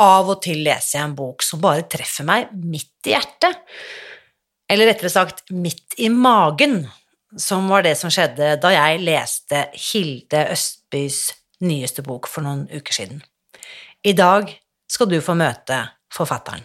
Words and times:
av 0.00 0.32
og 0.32 0.42
til 0.42 0.64
leser 0.66 0.98
jeg 0.98 1.06
en 1.08 1.16
bok 1.18 1.44
som 1.46 1.62
bare 1.62 1.86
treffer 1.90 2.26
meg 2.26 2.50
midt 2.54 3.08
i 3.08 3.14
hjertet, 3.14 3.60
eller 4.70 4.90
rettere 4.90 5.12
sagt 5.12 5.44
midt 5.54 5.96
i 6.02 6.08
magen, 6.10 6.82
som 7.38 7.68
var 7.70 7.84
det 7.86 7.94
som 7.98 8.12
skjedde 8.14 8.54
da 8.62 8.70
jeg 8.74 9.02
leste 9.02 9.66
Hilde 9.74 10.46
Østbys 10.54 11.20
nyeste 11.64 12.04
bok 12.06 12.28
for 12.30 12.46
noen 12.46 12.66
uker 12.70 12.96
siden. 12.96 13.22
I 14.04 14.14
dag 14.16 14.50
skal 14.90 15.10
du 15.10 15.18
få 15.24 15.36
møte 15.38 15.80
forfatteren. 16.12 16.64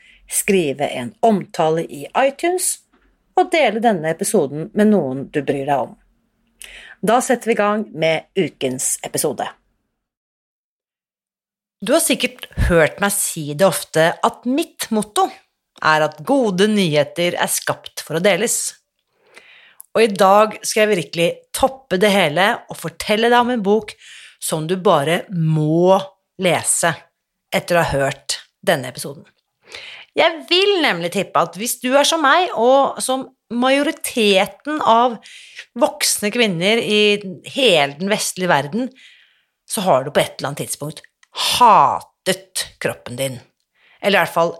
skrive 0.31 0.87
en 0.87 1.13
omtale 1.25 1.83
i 1.83 2.05
iTunes 2.17 2.73
og 3.39 3.51
dele 3.53 3.81
denne 3.83 4.11
episoden 4.11 4.69
med 4.77 4.91
noen 4.91 5.25
du 5.31 5.41
bryr 5.43 5.65
deg 5.65 5.87
om. 5.87 5.95
Da 7.01 7.17
setter 7.23 7.49
vi 7.49 7.55
i 7.55 7.59
gang 7.59 7.87
med 7.97 8.29
ukens 8.37 8.93
episode. 9.03 9.47
Du 11.81 11.95
har 11.95 12.03
sikkert 12.03 12.45
hørt 12.69 12.99
meg 13.01 13.13
si 13.15 13.55
det 13.57 13.65
ofte 13.65 14.11
at 14.21 14.45
mitt 14.45 14.91
motto 14.93 15.25
er 15.81 16.05
at 16.05 16.19
gode 16.27 16.67
nyheter 16.69 17.33
er 17.33 17.49
skapt 17.49 18.03
for 18.05 18.19
å 18.19 18.23
deles. 18.23 18.75
Og 19.97 20.05
i 20.05 20.11
dag 20.13 20.59
skal 20.61 20.85
jeg 20.85 20.91
virkelig 20.91 21.29
toppe 21.57 21.97
det 21.99 22.13
hele 22.13 22.51
og 22.69 22.77
fortelle 22.77 23.31
deg 23.31 23.39
om 23.41 23.49
en 23.55 23.65
bok 23.65 23.95
som 24.41 24.67
du 24.69 24.77
bare 24.77 25.23
må 25.33 25.97
lese 26.41 26.93
etter 27.51 27.77
å 27.77 27.83
ha 27.83 28.05
hørt 28.05 28.37
denne 28.61 28.93
episoden. 28.93 29.25
Jeg 30.17 30.43
vil 30.49 30.81
nemlig 30.83 31.13
tippe 31.13 31.39
at 31.39 31.55
hvis 31.59 31.77
du 31.83 31.93
er 31.95 32.07
som 32.07 32.23
meg, 32.23 32.49
og 32.59 32.99
som 33.03 33.29
majoriteten 33.51 34.81
av 34.87 35.17
voksne 35.79 36.31
kvinner 36.33 36.81
i 36.83 37.19
hele 37.53 37.95
den 37.99 38.11
vestlige 38.11 38.51
verden, 38.51 38.89
så 39.71 39.83
har 39.85 40.03
du 40.03 40.11
på 40.11 40.19
et 40.23 40.35
eller 40.37 40.51
annet 40.51 40.65
tidspunkt 40.65 41.03
hatet 41.55 42.65
kroppen 42.83 43.19
din. 43.19 43.37
Eller 44.01 44.17
i 44.17 44.21
hvert 44.25 44.35
fall 44.35 44.55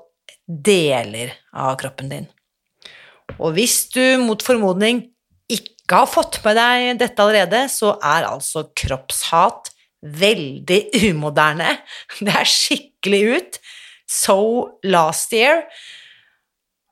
deler 0.47 1.33
av 1.51 1.75
kroppen 1.79 2.11
din. 2.11 2.29
Og 3.39 3.55
hvis 3.55 3.85
du 3.91 4.19
mot 4.23 4.43
formodning 4.43 5.03
ikke 5.51 6.03
har 6.03 6.07
fått 6.07 6.39
med 6.45 6.55
deg 6.59 7.01
dette 7.01 7.23
allerede, 7.23 7.65
så 7.71 7.95
er 7.97 8.27
altså 8.29 8.69
kroppshat 8.77 9.71
veldig 10.01 10.81
umoderne. 11.11 11.75
Det 12.23 12.33
er 12.33 12.47
skikkelig 12.47 13.21
ut. 13.35 13.61
So 14.11 14.81
last 14.83 15.31
year. 15.35 15.63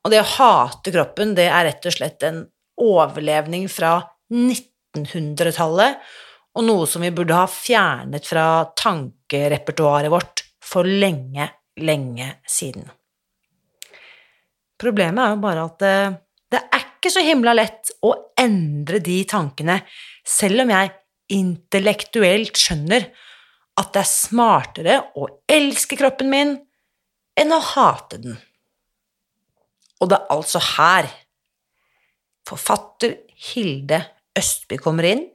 Og 0.05 0.13
det 0.13 0.21
å 0.23 0.29
hate 0.37 0.93
kroppen, 0.95 1.35
det 1.35 1.49
er 1.51 1.67
rett 1.67 1.87
og 1.89 1.95
slett 1.97 2.23
en 2.23 2.45
overlevning 2.79 3.67
fra 3.71 3.97
1900-tallet, 4.31 5.99
og 6.55 6.65
noe 6.65 6.85
som 6.89 7.03
vi 7.03 7.11
burde 7.13 7.35
ha 7.35 7.47
fjernet 7.51 8.25
fra 8.27 8.45
tankerepertoaret 8.79 10.11
vårt 10.11 10.45
for 10.63 10.87
lenge, 10.87 11.49
lenge 11.83 12.29
siden. 12.47 12.87
Problemet 14.79 15.25
er 15.25 15.35
jo 15.35 15.43
bare 15.43 15.65
at 15.67 15.83
det, 15.83 15.95
det 16.55 16.63
er 16.63 16.85
ikke 16.87 17.11
så 17.11 17.23
himla 17.25 17.53
lett 17.57 17.91
å 18.07 18.13
endre 18.39 19.01
de 19.03 19.19
tankene, 19.27 19.81
selv 20.23 20.63
om 20.63 20.71
jeg 20.71 20.95
intellektuelt 21.35 22.57
skjønner 22.57 23.09
at 23.79 23.91
det 23.93 24.01
er 24.01 24.09
smartere 24.09 24.97
å 25.19 25.27
elske 25.51 25.99
kroppen 25.99 26.31
min 26.31 26.55
enn 27.39 27.55
å 27.55 27.61
hate 27.63 28.19
den. 28.21 28.37
Og 29.99 30.11
det 30.11 30.19
er 30.19 30.33
altså 30.35 30.61
her 30.75 31.09
forfatter 32.47 33.19
Hilde 33.49 34.01
Østby 34.39 34.79
kommer 34.81 35.07
inn 35.07 35.25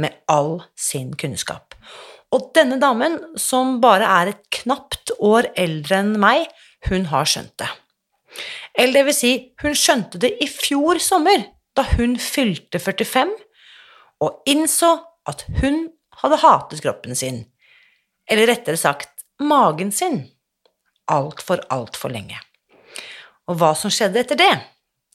med 0.00 0.16
all 0.32 0.60
sin 0.76 1.14
kunnskap. 1.18 1.74
Og 2.34 2.50
denne 2.56 2.78
damen, 2.82 3.18
som 3.38 3.78
bare 3.80 4.08
er 4.20 4.32
et 4.32 4.42
knapt 4.60 5.14
år 5.22 5.50
eldre 5.56 6.00
enn 6.02 6.16
meg, 6.20 6.46
hun 6.90 7.06
har 7.12 7.28
skjønt 7.28 7.54
det. 7.62 7.68
Eller 8.76 9.00
det 9.00 9.04
vil 9.08 9.16
si, 9.16 9.32
hun 9.62 9.76
skjønte 9.78 10.20
det 10.20 10.34
i 10.42 10.48
fjor 10.50 11.00
sommer, 11.00 11.46
da 11.76 11.86
hun 11.94 12.16
fylte 12.20 12.80
45, 12.82 13.32
og 14.24 14.48
innså 14.48 14.92
at 15.28 15.44
hun 15.60 15.86
hadde 16.20 16.40
hatet 16.42 16.82
kroppen 16.84 17.16
sin, 17.16 17.44
eller 18.28 18.50
rettere 18.50 18.80
sagt 18.80 19.24
magen 19.40 19.92
sin 19.94 20.24
altfor, 21.12 21.62
altfor 21.72 22.12
lenge. 22.12 22.38
Og 23.46 23.58
hva 23.60 23.72
som 23.78 23.92
skjedde 23.92 24.22
etter 24.22 24.38
det, 24.40 24.52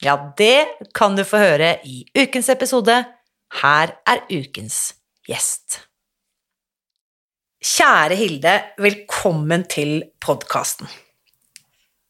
ja, 0.02 0.16
det 0.38 0.90
kan 0.98 1.16
du 1.18 1.24
få 1.28 1.42
høre 1.42 1.76
i 1.86 2.02
ukens 2.18 2.50
episode. 2.50 2.96
Her 3.62 3.96
er 4.08 4.24
ukens 4.32 4.96
gjest. 5.30 5.82
Kjære 7.62 8.18
Hilde, 8.18 8.56
velkommen 8.82 9.68
til 9.70 10.00
podkasten. 10.24 10.90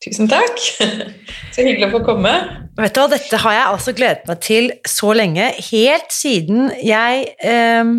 Tusen 0.02 0.30
takk. 0.32 0.56
Så 1.54 1.66
hyggelig 1.66 1.90
å 1.90 1.98
få 1.98 2.02
komme. 2.06 2.32
Vet 2.80 2.96
du 2.96 3.02
hva, 3.02 3.10
Dette 3.12 3.42
har 3.44 3.58
jeg 3.58 3.66
altså 3.74 3.94
gledet 3.98 4.30
meg 4.30 4.40
til 4.42 4.72
så 4.88 5.12
lenge, 5.14 5.52
helt 5.68 6.16
siden 6.16 6.72
jeg 6.80 7.28
eh, 7.44 7.92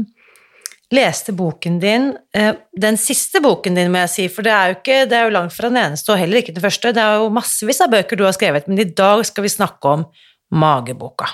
leste 0.93 1.33
boken 1.37 1.79
din, 1.81 2.13
eh, 2.35 2.55
den 2.77 2.99
siste 3.01 3.41
boken 3.43 3.77
din, 3.79 3.91
må 3.93 4.03
jeg 4.05 4.13
si, 4.13 4.27
for 4.33 4.47
det 4.47 4.53
er 4.53 4.73
jo, 4.73 4.79
ikke, 4.81 4.99
det 5.09 5.19
er 5.19 5.27
jo 5.27 5.37
langt 5.37 5.55
fra 5.57 5.71
den 5.73 5.81
eneste, 5.81 6.13
og 6.13 6.21
heller 6.21 6.43
ikke 6.43 6.55
den 6.55 6.65
første. 6.65 6.93
Det 6.93 7.03
er 7.03 7.23
jo 7.23 7.33
massevis 7.33 7.81
av 7.85 7.93
bøker 7.93 8.19
du 8.19 8.27
har 8.27 8.37
skrevet, 8.37 8.69
men 8.69 8.83
i 8.83 8.89
dag 8.89 9.25
skal 9.27 9.47
vi 9.47 9.53
snakke 9.53 9.97
om 9.97 10.05
mageboka. 10.53 11.31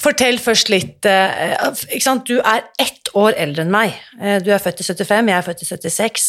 Fortell 0.00 0.40
først 0.40 0.70
litt 0.72 1.04
eh, 1.04 1.56
ikke 1.92 2.06
sant? 2.06 2.28
Du 2.28 2.40
er 2.40 2.64
ett 2.80 3.10
år 3.12 3.36
eldre 3.36 3.66
enn 3.66 3.72
meg. 3.74 3.96
Eh, 4.16 4.38
du 4.40 4.48
er 4.54 4.62
født 4.62 4.80
i 4.80 4.88
75, 4.88 5.28
jeg 5.28 5.36
er 5.36 5.48
født 5.50 5.64
i 5.64 5.70
76. 5.74 6.28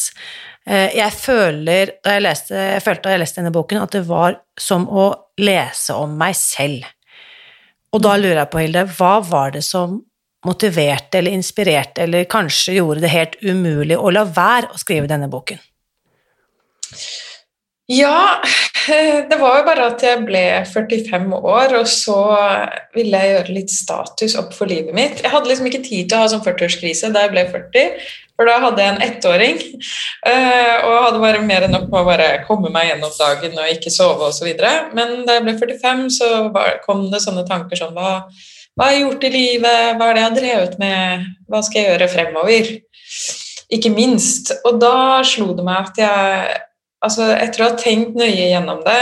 Jeg, 0.62 1.09
føler, 1.18 1.90
da 2.06 2.12
jeg, 2.13 2.22
leste, 2.22 2.53
jeg 2.53 2.81
følte 2.85 3.07
da 3.07 3.13
jeg 3.16 3.22
leste 3.24 3.40
denne 3.40 3.53
boken, 3.56 3.80
at 3.81 3.96
det 3.96 4.03
var 4.06 4.35
som 4.62 4.84
å 4.85 5.07
lese 5.41 5.96
om 5.97 6.13
meg 6.19 6.35
selv. 6.38 6.85
Og 7.95 8.04
da 8.06 8.13
lurer 8.19 8.44
jeg 8.44 8.51
på, 8.51 8.60
Hilde, 8.62 8.83
hva 9.00 9.15
var 9.25 9.56
det 9.56 9.63
som 9.65 9.98
motiverte 10.47 11.19
eller 11.19 11.38
inspirerte 11.38 12.05
eller 12.05 12.29
kanskje 12.29 12.79
gjorde 12.79 13.03
det 13.03 13.13
helt 13.13 13.35
umulig 13.41 13.97
å 13.97 14.13
la 14.13 14.25
være 14.25 14.71
å 14.73 14.81
skrive 14.81 15.09
denne 15.09 15.29
boken? 15.31 15.59
Ja, 17.91 18.39
det 19.29 19.38
var 19.39 19.57
jo 19.59 19.63
bare 19.67 19.88
at 19.91 20.03
jeg 20.05 20.23
ble 20.23 20.41
45 20.69 21.33
år, 21.35 21.73
og 21.75 21.88
så 21.91 22.17
ville 22.95 23.19
jeg 23.19 23.33
gjøre 23.33 23.55
litt 23.57 23.73
status 23.73 24.38
opp 24.39 24.53
for 24.55 24.71
livet 24.71 24.95
mitt. 24.95 25.19
Jeg 25.25 25.33
hadde 25.33 25.51
liksom 25.51 25.67
ikke 25.67 25.83
tid 25.83 26.07
til 26.07 26.17
å 26.17 26.21
ha 26.23 26.29
sånn 26.31 26.43
40-årskrise 26.45 27.11
da 27.11 27.25
jeg 27.25 27.33
ble 27.33 27.43
40, 27.51 28.05
for 28.39 28.47
da 28.47 28.55
hadde 28.63 28.85
jeg 28.85 28.93
en 28.93 29.03
ettåring. 29.05 29.59
Eh, 30.31 30.75
og 30.88 30.95
hadde 31.07 31.21
bare 31.25 31.43
mer 31.43 31.67
enn 31.67 31.75
nok 31.75 31.89
med 31.91 31.99
å 31.99 32.07
bare 32.07 32.29
komme 32.47 32.71
meg 32.73 32.88
gjennom 32.93 33.11
dagen 33.17 33.59
og 33.59 33.75
ikke 33.75 33.93
sove 33.93 34.31
osv. 34.31 34.49
Men 34.95 35.21
da 35.27 35.38
jeg 35.38 35.45
ble 35.49 35.57
45, 35.59 36.07
så 36.15 36.31
kom 36.85 37.05
det 37.11 37.21
sånne 37.25 37.43
tanker 37.49 37.77
som 37.77 37.93
hva 37.97 38.21
hva 38.75 38.88
har 38.88 38.95
jeg 38.95 39.03
gjort 39.03 39.25
i 39.27 39.33
livet? 39.33 39.95
Hva 40.00 40.07
er 40.07 40.15
det 40.15 40.21
jeg 40.21 40.29
har 40.29 40.38
drevet 40.38 40.77
med? 40.81 41.25
Hva 41.51 41.59
skal 41.65 41.81
jeg 41.81 41.89
gjøre 41.91 42.12
fremover? 42.12 42.69
Ikke 43.71 43.91
minst. 43.94 44.53
Og 44.68 44.79
da 44.81 45.21
slo 45.27 45.51
det 45.57 45.65
meg 45.68 45.91
at 45.91 46.00
jeg 46.01 46.62
altså 47.01 47.31
Etter 47.33 47.63
å 47.63 47.71
ha 47.71 47.77
tenkt 47.79 48.13
nøye 48.13 48.51
gjennom 48.51 48.83
det, 48.85 49.01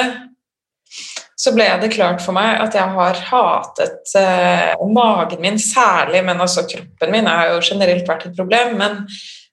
så 1.39 1.53
ble 1.55 1.67
det 1.81 1.91
klart 1.93 2.23
for 2.23 2.35
meg 2.35 2.59
at 2.59 2.75
jeg 2.75 2.95
har 2.95 3.19
hatet 3.29 4.13
eh, 4.19 4.81
magen 4.91 5.43
min 5.43 5.59
særlig, 5.59 6.21
men 6.27 6.39
altså 6.43 6.65
kroppen 6.67 7.13
min 7.13 7.27
har 7.27 7.53
jo 7.53 7.61
generelt 7.63 8.07
vært 8.07 8.25
et 8.27 8.35
problem, 8.35 8.75
men 8.79 9.05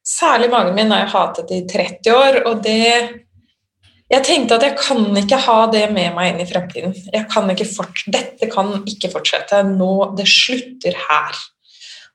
særlig 0.07 0.51
magen 0.51 0.75
min 0.79 0.91
har 0.95 1.05
jeg 1.05 1.13
hatet 1.15 1.53
i 1.55 1.61
30 1.71 2.15
år, 2.15 2.41
og 2.51 2.63
det 2.65 3.26
Jeg 4.07 4.23
tenkte 4.23 4.55
at 4.55 4.63
jeg 4.63 4.77
kan 4.79 5.19
ikke 5.19 5.39
ha 5.49 5.59
det 5.73 5.89
med 5.91 6.15
meg 6.15 6.31
inn 6.31 6.43
i 6.45 6.47
fremtiden. 6.47 6.95
Kan 7.33 7.51
dette 7.51 8.49
kan 8.53 8.73
ikke 8.87 9.11
fortsette. 9.11 9.65
Nå, 9.67 10.15
Det 10.17 10.29
slutter 10.31 10.95
her. 11.09 11.45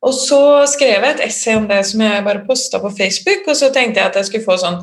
Og 0.01 0.15
så 0.17 0.65
skrev 0.71 1.03
jeg 1.03 1.13
et 1.13 1.25
essay 1.27 1.55
om 1.59 1.67
det 1.69 1.83
som 1.85 2.01
jeg 2.01 2.23
bare 2.25 2.45
posta 2.47 2.79
på 2.81 2.89
Facebook, 2.95 3.45
og 3.47 3.57
så 3.57 3.69
tenkte 3.73 4.01
jeg 4.01 4.09
at 4.09 4.15
jeg 4.17 4.29
skulle 4.29 4.47
få 4.47 4.57
sånn 4.57 4.79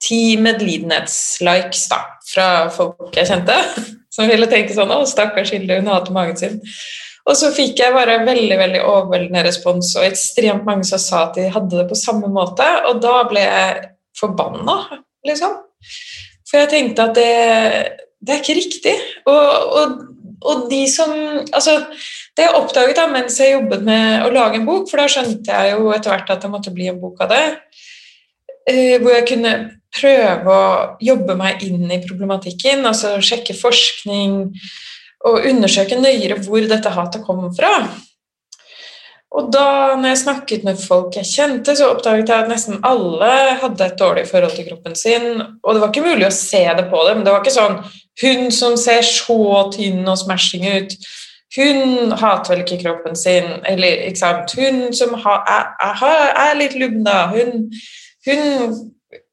ti 0.00 0.36
medlidenhetslikes 0.40 1.84
da, 1.90 2.00
fra 2.28 2.46
folk 2.72 3.12
jeg 3.16 3.28
kjente, 3.28 3.58
som 4.14 4.30
ville 4.30 4.48
tenke 4.48 4.76
sånn 4.76 4.92
'Å, 4.92 5.02
stakkars 5.08 5.52
Hilde, 5.52 5.82
hun 5.82 5.92
hater 5.92 6.16
magen 6.16 6.38
sin'. 6.40 6.60
Og 7.24 7.36
så 7.40 7.50
fikk 7.56 7.80
jeg 7.80 7.92
bare 7.92 8.18
veldig 8.24 8.56
veldig 8.60 8.80
overveldende 8.84 9.44
respons, 9.46 9.94
og 9.96 10.08
ekstremt 10.08 10.64
mange 10.64 10.84
som 10.88 11.00
sa 11.00 11.26
at 11.28 11.38
de 11.38 11.48
hadde 11.52 11.76
det 11.76 11.86
på 11.88 11.96
samme 11.96 12.28
måte, 12.32 12.66
og 12.88 13.00
da 13.04 13.22
ble 13.28 13.44
jeg 13.44 13.86
forbanna, 14.16 14.80
liksom. 15.28 15.60
For 16.54 16.62
jeg 16.62 16.70
tenkte 16.70 17.08
at 17.08 17.16
det, 17.18 17.30
det 18.22 18.30
er 18.30 18.42
ikke 18.44 18.54
riktig. 18.60 18.92
Og, 19.26 19.72
og, 19.74 19.96
og, 20.38 20.68
de 20.70 20.84
som 20.86 21.10
Altså, 21.50 21.80
det 22.38 22.46
jeg 22.46 22.54
oppdaget 22.54 23.00
da 23.00 23.08
mens 23.10 23.40
jeg 23.42 23.56
jobbet 23.56 23.82
med 23.82 24.22
å 24.22 24.30
lage 24.30 24.60
en 24.60 24.68
bok, 24.68 24.86
for 24.86 25.02
da 25.02 25.08
skjønte 25.10 25.50
jeg 25.50 25.74
jo 25.74 25.90
etter 25.90 26.14
hvert 26.14 26.30
at 26.30 26.46
det 26.46 26.52
måtte 26.52 26.70
bli 26.74 26.86
en 26.92 27.00
bok 27.02 27.24
av 27.26 27.34
det, 27.34 27.42
eh, 28.70 29.00
hvor 29.02 29.16
jeg 29.16 29.26
kunne 29.32 29.54
prøve 29.94 30.54
å 30.54 30.64
jobbe 31.02 31.34
meg 31.38 31.62
inn 31.66 31.90
i 31.90 32.00
problematikken, 32.06 32.86
altså 32.86 33.16
sjekke 33.22 33.54
forskning 33.58 34.38
og 35.26 35.46
undersøke 35.50 35.98
nøyere 35.98 36.38
hvor 36.46 36.66
dette 36.70 36.94
hatet 36.94 37.26
kommer 37.26 37.50
fra. 37.54 37.70
Og 39.34 39.50
da 39.50 39.96
når 39.98 40.12
jeg 40.12 40.20
snakket 40.20 40.64
med 40.66 40.78
folk 40.78 41.16
jeg 41.18 41.26
kjente, 41.26 41.74
så 41.74 41.88
oppdaget 41.90 42.30
jeg 42.30 42.44
at 42.44 42.50
nesten 42.52 42.78
alle 42.86 43.30
hadde 43.58 43.88
et 43.88 43.98
dårlig 43.98 44.28
forhold 44.30 44.54
til 44.54 44.68
kroppen 44.68 44.94
sin. 44.98 45.42
Og 45.62 45.74
det 45.74 45.82
var 45.82 45.90
ikke 45.90 46.06
mulig 46.06 46.28
å 46.28 46.36
se 46.36 46.62
det 46.78 46.86
på 46.92 47.02
dem. 47.08 47.24
Det 47.26 47.34
var 47.34 47.42
ikke 47.42 47.58
sånn 47.58 47.82
Hun 48.22 48.52
som 48.54 48.76
ser 48.78 49.02
så 49.02 49.36
tynn 49.74 50.06
og 50.06 50.20
smashing 50.20 50.68
ut, 50.70 50.92
hun 51.56 52.12
hater 52.18 52.52
vel 52.54 52.62
ikke 52.64 52.80
kroppen 52.82 53.16
sin. 53.18 53.46
Eller 53.66 54.06
ikke 54.08 54.22
sant 54.22 54.54
Hun 54.58 54.88
som 54.94 55.14
ha, 55.24 55.36
er, 55.50 56.02
er, 56.44 56.56
litt 56.58 56.74
lubna. 56.78 57.28
Hun, 57.34 57.68
hun 58.26 58.42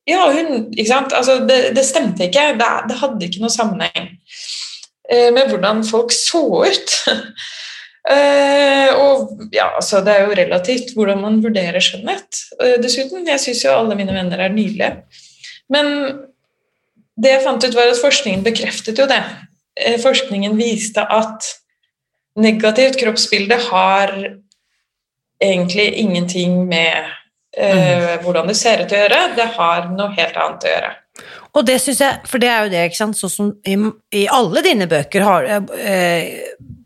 ja, 0.09 0.25
hun 0.33 0.71
Ikke 0.73 0.89
sant? 0.89 1.13
Altså, 1.13 1.39
det, 1.49 1.75
det 1.77 1.85
stemte 1.85 2.25
ikke. 2.27 2.51
Det, 2.59 2.69
det, 2.89 2.99
hadde 3.01 3.25
ikke 3.27 3.43
noe 3.43 3.53
sammenheng 3.53 4.11
eh, 5.09 5.29
med 5.33 5.49
hvordan 5.49 5.85
folk 5.87 6.13
så 6.15 6.45
ut. 6.65 6.97
eh, 8.09 8.89
og 8.95 9.51
ja, 9.53 9.69
altså, 9.75 10.01
det 10.05 10.15
er 10.15 10.25
jo 10.25 10.39
relativt 10.39 10.95
hvordan 10.97 11.21
man 11.21 11.39
vurderer 11.43 11.83
skjønnhet. 11.83 12.41
Eh, 12.61 12.77
dessuten, 12.81 13.27
jeg 13.27 13.43
syns 13.43 13.63
jo 13.65 13.75
alle 13.75 13.97
mine 13.99 14.15
venner 14.15 14.45
er 14.47 14.53
nydelige. 14.53 14.93
Men 15.71 15.91
det 17.21 17.35
jeg 17.35 17.45
fant 17.45 17.63
ut, 17.63 17.77
var 17.77 17.91
at 17.91 18.01
forskningen 18.01 18.45
bekreftet 18.45 18.99
jo 18.99 19.07
det. 19.09 19.21
Eh, 19.79 19.97
forskningen 20.01 20.57
viste 20.59 21.03
at 21.03 21.49
negativt 22.39 22.99
kroppsbilde 22.99 23.57
har 23.69 24.15
egentlig 25.41 25.87
ingenting 25.99 26.65
med 26.69 27.03
eh, 27.57 28.17
mm. 28.17 28.23
hvordan 28.23 28.47
det 28.47 28.57
ser 28.57 28.83
ut 28.85 28.93
å 28.93 29.03
gjøre. 29.03 29.21
Det 29.37 29.47
har 29.57 29.87
noe 29.93 30.13
helt 30.17 30.37
annet 30.37 30.67
å 30.67 30.75
gjøre. 30.75 30.91
Og 31.51 31.65
det 31.67 31.77
syns 31.83 31.99
jeg, 31.99 32.19
for 32.31 32.39
det 32.39 32.47
er 32.47 32.63
jo 32.63 32.71
det, 32.71 32.83
ikke 32.87 33.01
sant, 33.01 33.17
sånn 33.19 33.33
som 33.33 33.49
i, 33.67 33.75
i 34.15 34.27
alle 34.31 34.63
dine 34.63 34.87
bøker 34.91 35.25
har, 35.27 35.47
eh, 35.75 36.45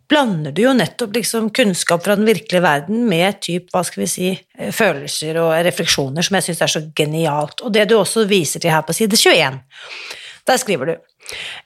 blander 0.09 0.53
du 0.55 0.61
jo 0.65 0.73
nettopp 0.77 1.15
liksom 1.15 1.49
kunnskap 1.55 2.03
fra 2.05 2.15
den 2.17 2.27
virkelige 2.27 2.63
verden 2.63 3.05
med 3.09 3.39
typ, 3.45 3.71
hva 3.73 3.83
skal 3.85 4.03
vi 4.03 4.09
si, 4.09 4.29
eh, 4.57 4.71
følelser 4.71 5.39
og 5.41 5.53
refleksjoner 5.65 6.25
som 6.25 6.37
jeg 6.37 6.49
syns 6.49 6.61
er 6.61 6.73
så 6.75 6.83
genialt. 6.95 7.61
Og 7.61 7.73
det 7.73 7.87
du 7.89 7.97
også 7.97 8.27
viser 8.29 8.59
til 8.59 8.71
her 8.71 8.85
på 8.85 8.93
side 8.93 9.17
21, 9.17 9.61
der 10.45 10.57
skriver 10.61 10.85
du 10.85 10.95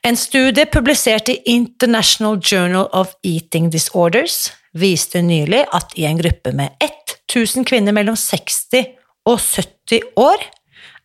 en 0.07 0.15
studie 0.15 0.65
publisert 0.71 1.29
i 1.29 1.41
International 1.51 2.39
Journal 2.39 2.87
of 2.95 3.11
Eating 3.23 3.69
Disorders 3.71 4.53
viste 4.73 5.21
nylig 5.21 5.65
at 5.75 5.91
i 5.97 6.05
en 6.07 6.19
gruppe 6.21 6.53
med 6.55 6.69
1000 6.79 7.65
kvinner 7.67 7.95
mellom 7.95 8.15
60 8.15 8.95
og 9.27 9.39
70 9.39 10.13
år 10.15 10.45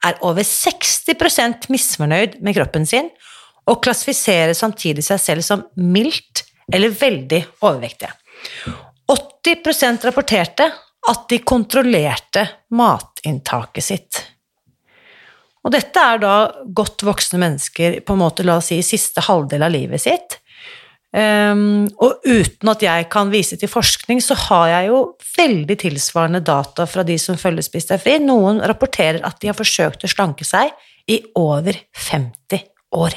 er 0.04 0.18
over 0.22 0.44
60% 0.44 1.70
misfornøyd 1.72 2.38
med 2.44 2.54
kroppen 2.54 2.86
sin 2.86 3.08
og 3.66 3.80
klassifiserer 3.84 4.52
samtidig 4.56 5.04
seg 5.06 5.22
selv 5.22 5.46
som 5.46 5.64
mildt 5.80 6.44
eller 6.72 6.94
veldig 6.94 7.40
overvektige. 7.64 8.12
80% 9.10 10.06
rapporterte 10.08 10.68
at 11.10 11.26
de 11.28 11.40
kontrollerte 11.44 12.46
matinntaket 12.76 13.84
sitt. 13.84 14.22
Og 15.64 15.72
dette 15.72 16.00
er 16.00 16.20
da 16.20 16.36
godt 16.76 17.04
voksne 17.04 17.40
mennesker 17.40 18.00
på 18.04 18.16
en 18.16 18.20
måte, 18.20 18.44
la 18.44 18.58
oss 18.60 18.70
si, 18.72 18.80
siste 18.84 19.24
halvdel 19.24 19.64
av 19.64 19.72
livet 19.72 20.02
sitt, 20.04 20.38
Um, 21.14 21.84
og 22.02 22.24
uten 22.26 22.70
at 22.72 22.80
jeg 22.82 23.04
kan 23.12 23.28
vise 23.30 23.54
til 23.54 23.70
forskning, 23.70 24.18
så 24.24 24.34
har 24.48 24.64
jeg 24.72 24.88
jo 24.88 24.96
veldig 25.36 25.76
tilsvarende 25.78 26.40
data 26.42 26.88
fra 26.90 27.04
de 27.06 27.14
som 27.22 27.38
følger 27.38 27.68
Spis 27.68 27.86
deg 27.86 28.02
fri. 28.02 28.16
Noen 28.18 28.58
rapporterer 28.66 29.20
at 29.22 29.38
de 29.38 29.52
har 29.52 29.54
forsøkt 29.54 30.02
å 30.02 30.10
slanke 30.10 30.46
seg 30.48 30.74
i 31.06 31.20
over 31.38 31.78
50 32.08 32.66
år. 32.98 33.14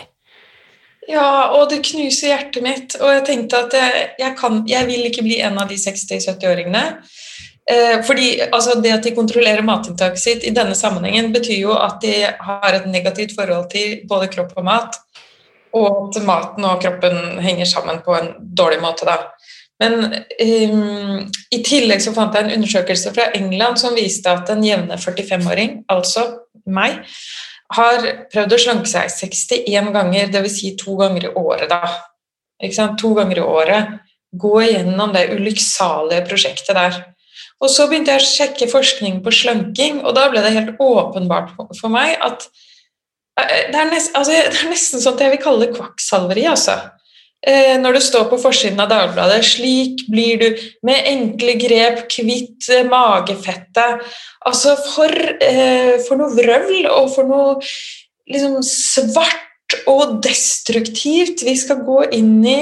Ja, 1.07 1.53
og 1.55 1.69
det 1.71 1.85
knuser 1.87 2.33
hjertet 2.33 2.63
mitt. 2.65 2.97
Og 2.99 3.13
jeg 3.15 3.23
tenkte 3.29 3.63
at 3.65 3.75
jeg, 3.77 4.07
jeg, 4.19 4.35
kan, 4.39 4.61
jeg 4.67 4.89
vil 4.89 5.07
ikke 5.07 5.23
bli 5.23 5.39
en 5.45 5.59
av 5.61 5.69
de 5.71 5.79
60-70-åringene. 5.79 6.83
Eh, 7.67 7.97
fordi 8.07 8.41
altså, 8.47 8.75
Det 8.79 8.91
at 8.95 9.03
de 9.03 9.15
kontrollerer 9.15 9.63
matinntaket 9.63 10.19
sitt 10.19 10.43
i 10.47 10.55
denne 10.55 10.75
sammenhengen, 10.75 11.33
betyr 11.35 11.61
jo 11.61 11.75
at 11.79 12.01
de 12.03 12.13
har 12.23 12.75
et 12.75 12.87
negativt 12.91 13.35
forhold 13.35 13.69
til 13.71 14.01
både 14.07 14.31
kropp 14.31 14.55
og 14.55 14.67
mat 14.67 14.99
og 15.75 16.15
at 16.15 16.23
maten 16.25 16.65
og 16.67 16.81
kroppen 16.81 17.39
henger 17.43 17.67
sammen 17.69 18.01
på 18.05 18.15
en 18.15 18.31
dårlig 18.57 18.79
måte. 18.81 19.07
Da. 19.07 19.17
Men 19.81 19.99
um, 20.09 21.27
i 21.53 21.61
tillegg 21.65 22.01
så 22.03 22.13
fant 22.15 22.35
jeg 22.35 22.47
en 22.47 22.55
undersøkelse 22.57 23.13
fra 23.15 23.29
England 23.37 23.81
som 23.81 23.97
viste 23.97 24.31
at 24.31 24.49
en 24.53 24.63
jevne 24.65 24.97
45-åring, 24.97 25.81
altså 25.93 26.25
meg, 26.65 27.03
har 27.75 28.05
prøvd 28.31 28.55
å 28.55 28.59
slanke 28.61 28.89
seg 28.91 29.11
61 29.11 29.91
ganger, 29.95 30.29
dvs. 30.31 30.59
Si 30.59 30.75
to 30.79 30.95
ganger 30.99 31.27
i 31.27 31.33
året. 31.35 31.69
da. 31.69 31.81
Ikke 32.63 32.77
sant? 32.77 32.99
To 33.01 33.13
ganger 33.17 33.41
i 33.41 33.45
året. 33.45 33.97
Gå 34.31 34.53
igjennom 34.63 35.13
det 35.13 35.29
ulykksalige 35.35 36.25
prosjektet 36.29 36.75
der. 36.75 37.01
Og 37.59 37.69
Så 37.69 37.87
begynte 37.89 38.13
jeg 38.13 38.21
å 38.21 38.29
sjekke 38.29 38.69
forskning 38.71 39.21
på 39.25 39.33
slanking, 39.33 40.03
og 40.05 40.15
da 40.15 40.29
ble 40.29 40.43
det 40.45 40.53
helt 40.53 40.79
åpenbart 40.79 41.55
for 41.57 41.89
meg 41.89 42.15
at 42.21 42.47
Eh, 43.37 43.71
det 43.71 43.77
er, 43.77 43.89
nest, 43.91 44.15
altså, 44.17 44.33
det 44.33 44.45
er, 44.49 44.69
nesten 44.71 45.01
sånn 45.01 45.17
at 45.17 45.25
jeg 45.25 45.35
vil 45.35 45.43
kalle 45.43 45.65
det 45.65 45.75
kvakksalveri, 45.77 46.47
altså. 46.49 46.77
Eh, 47.45 47.75
når 47.77 47.99
det 47.99 48.01
står 48.01 48.25
på 48.31 48.39
forsiden 48.41 48.79
av 48.81 48.89
Dagbladet 48.89 49.43
'Slik 49.45 50.07
blir 50.09 50.39
du 50.41 50.61
med 50.83 51.05
enkle 51.05 51.53
grep 51.61 52.07
kvitt 52.09 52.65
eh, 52.73 52.87
magefettet'. 52.87 54.01
Altså, 54.41 54.73
for, 54.95 55.13
eh, 55.41 56.01
for 56.07 56.17
noe 56.17 56.33
vrøvl 56.33 56.89
og 56.89 57.13
for 57.13 57.29
noe 57.29 57.59
liksom 58.27 58.57
svart 58.65 59.77
og 59.87 60.17
destruktivt 60.23 61.43
vi 61.45 61.55
skal 61.59 61.83
gå 61.85 62.07
inn 62.17 62.41
i 62.47 62.61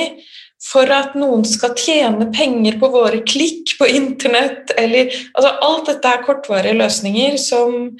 for 0.65 0.89
at 0.91 1.13
noen 1.17 1.45
skal 1.45 1.75
tjene 1.77 2.31
penger 2.33 2.79
på 2.81 2.89
våre 2.89 3.21
klikk 3.27 3.75
på 3.79 3.87
internett, 3.87 4.73
eller 4.77 5.11
altså 5.35 5.51
Alt 5.61 5.91
dette 5.91 6.09
er 6.09 6.23
kortvarige 6.25 6.79
løsninger 6.79 7.37
som 7.37 7.93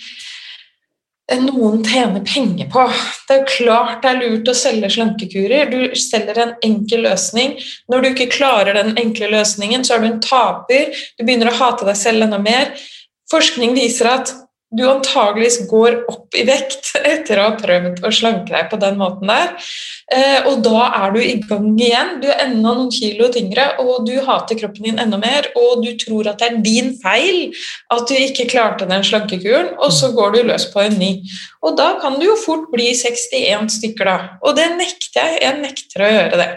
noen 1.34 1.82
tjener 1.86 2.22
penger 2.22 2.67
på. 2.70 2.86
Det 3.27 3.36
er 3.39 3.48
klart 3.50 4.03
det 4.03 4.12
er 4.12 4.20
lurt 4.22 4.50
å 4.51 4.58
selge 4.58 4.91
slankekurer. 4.94 5.72
Du 5.72 5.96
selger 5.98 6.38
en 6.41 6.53
enkel 6.65 7.05
løsning. 7.08 7.55
Når 7.89 8.01
du 8.01 8.10
ikke 8.12 8.29
klarer 8.36 8.77
den 8.77 8.94
enkle 9.01 9.32
løsningen, 9.34 9.86
så 9.86 9.96
er 9.96 10.03
du 10.03 10.10
en 10.12 10.22
taper. 10.22 10.94
Du 11.17 11.25
begynner 11.25 11.50
å 11.50 11.58
hate 11.58 11.88
deg 11.88 11.98
selv 11.98 12.27
enda 12.27 12.41
mer. 12.41 12.75
Forskning 13.32 13.74
viser 13.74 14.12
at 14.12 14.36
du 14.77 14.84
antageligvis 14.89 15.62
går 15.70 16.01
opp 16.12 16.36
i 16.38 16.46
vekt 16.48 16.94
etter 17.13 17.39
å 17.39 17.50
ha 17.50 17.55
prøvd 17.60 18.03
å 18.05 18.12
slanke 18.13 18.53
deg 18.53 18.70
på 18.72 18.79
den 18.82 19.00
måten 19.00 19.32
der. 19.32 19.53
Eh, 20.13 20.48
og 20.50 20.62
da 20.65 20.89
er 21.01 21.15
du 21.15 21.20
i 21.24 21.38
gang 21.41 21.72
igjen. 21.74 22.12
Du 22.22 22.27
er 22.29 22.44
enda 22.46 22.75
noen 22.75 22.91
kilo 22.94 23.29
tyngre, 23.34 23.67
og 23.82 24.05
du 24.08 24.13
hater 24.25 24.60
kroppen 24.60 24.89
din 24.89 25.01
enda 25.01 25.20
mer. 25.22 25.50
Og 25.58 25.84
du 25.86 25.91
tror 26.01 26.29
at 26.32 26.41
det 26.41 26.51
er 26.51 26.62
din 26.65 26.94
feil 27.01 27.50
at 27.94 28.05
du 28.10 28.15
ikke 28.17 28.50
klarte 28.51 28.89
den 28.89 29.05
slankekuren, 29.05 29.74
og 29.79 29.96
så 29.96 30.12
går 30.15 30.36
du 30.36 30.44
løs 30.51 30.70
på 30.74 30.84
en 30.86 31.00
ny. 31.01 31.12
Og 31.65 31.79
da 31.79 31.96
kan 32.01 32.20
du 32.20 32.27
jo 32.27 32.38
fort 32.39 32.70
bli 32.74 32.91
61 32.94 33.72
stykker, 33.79 34.12
da. 34.12 34.39
Og 34.46 34.58
det 34.60 34.70
nekter 34.77 35.22
jeg. 35.22 35.41
Jeg 35.46 35.62
nekter 35.63 36.05
å 36.05 36.13
gjøre 36.13 36.41
det. 36.41 36.51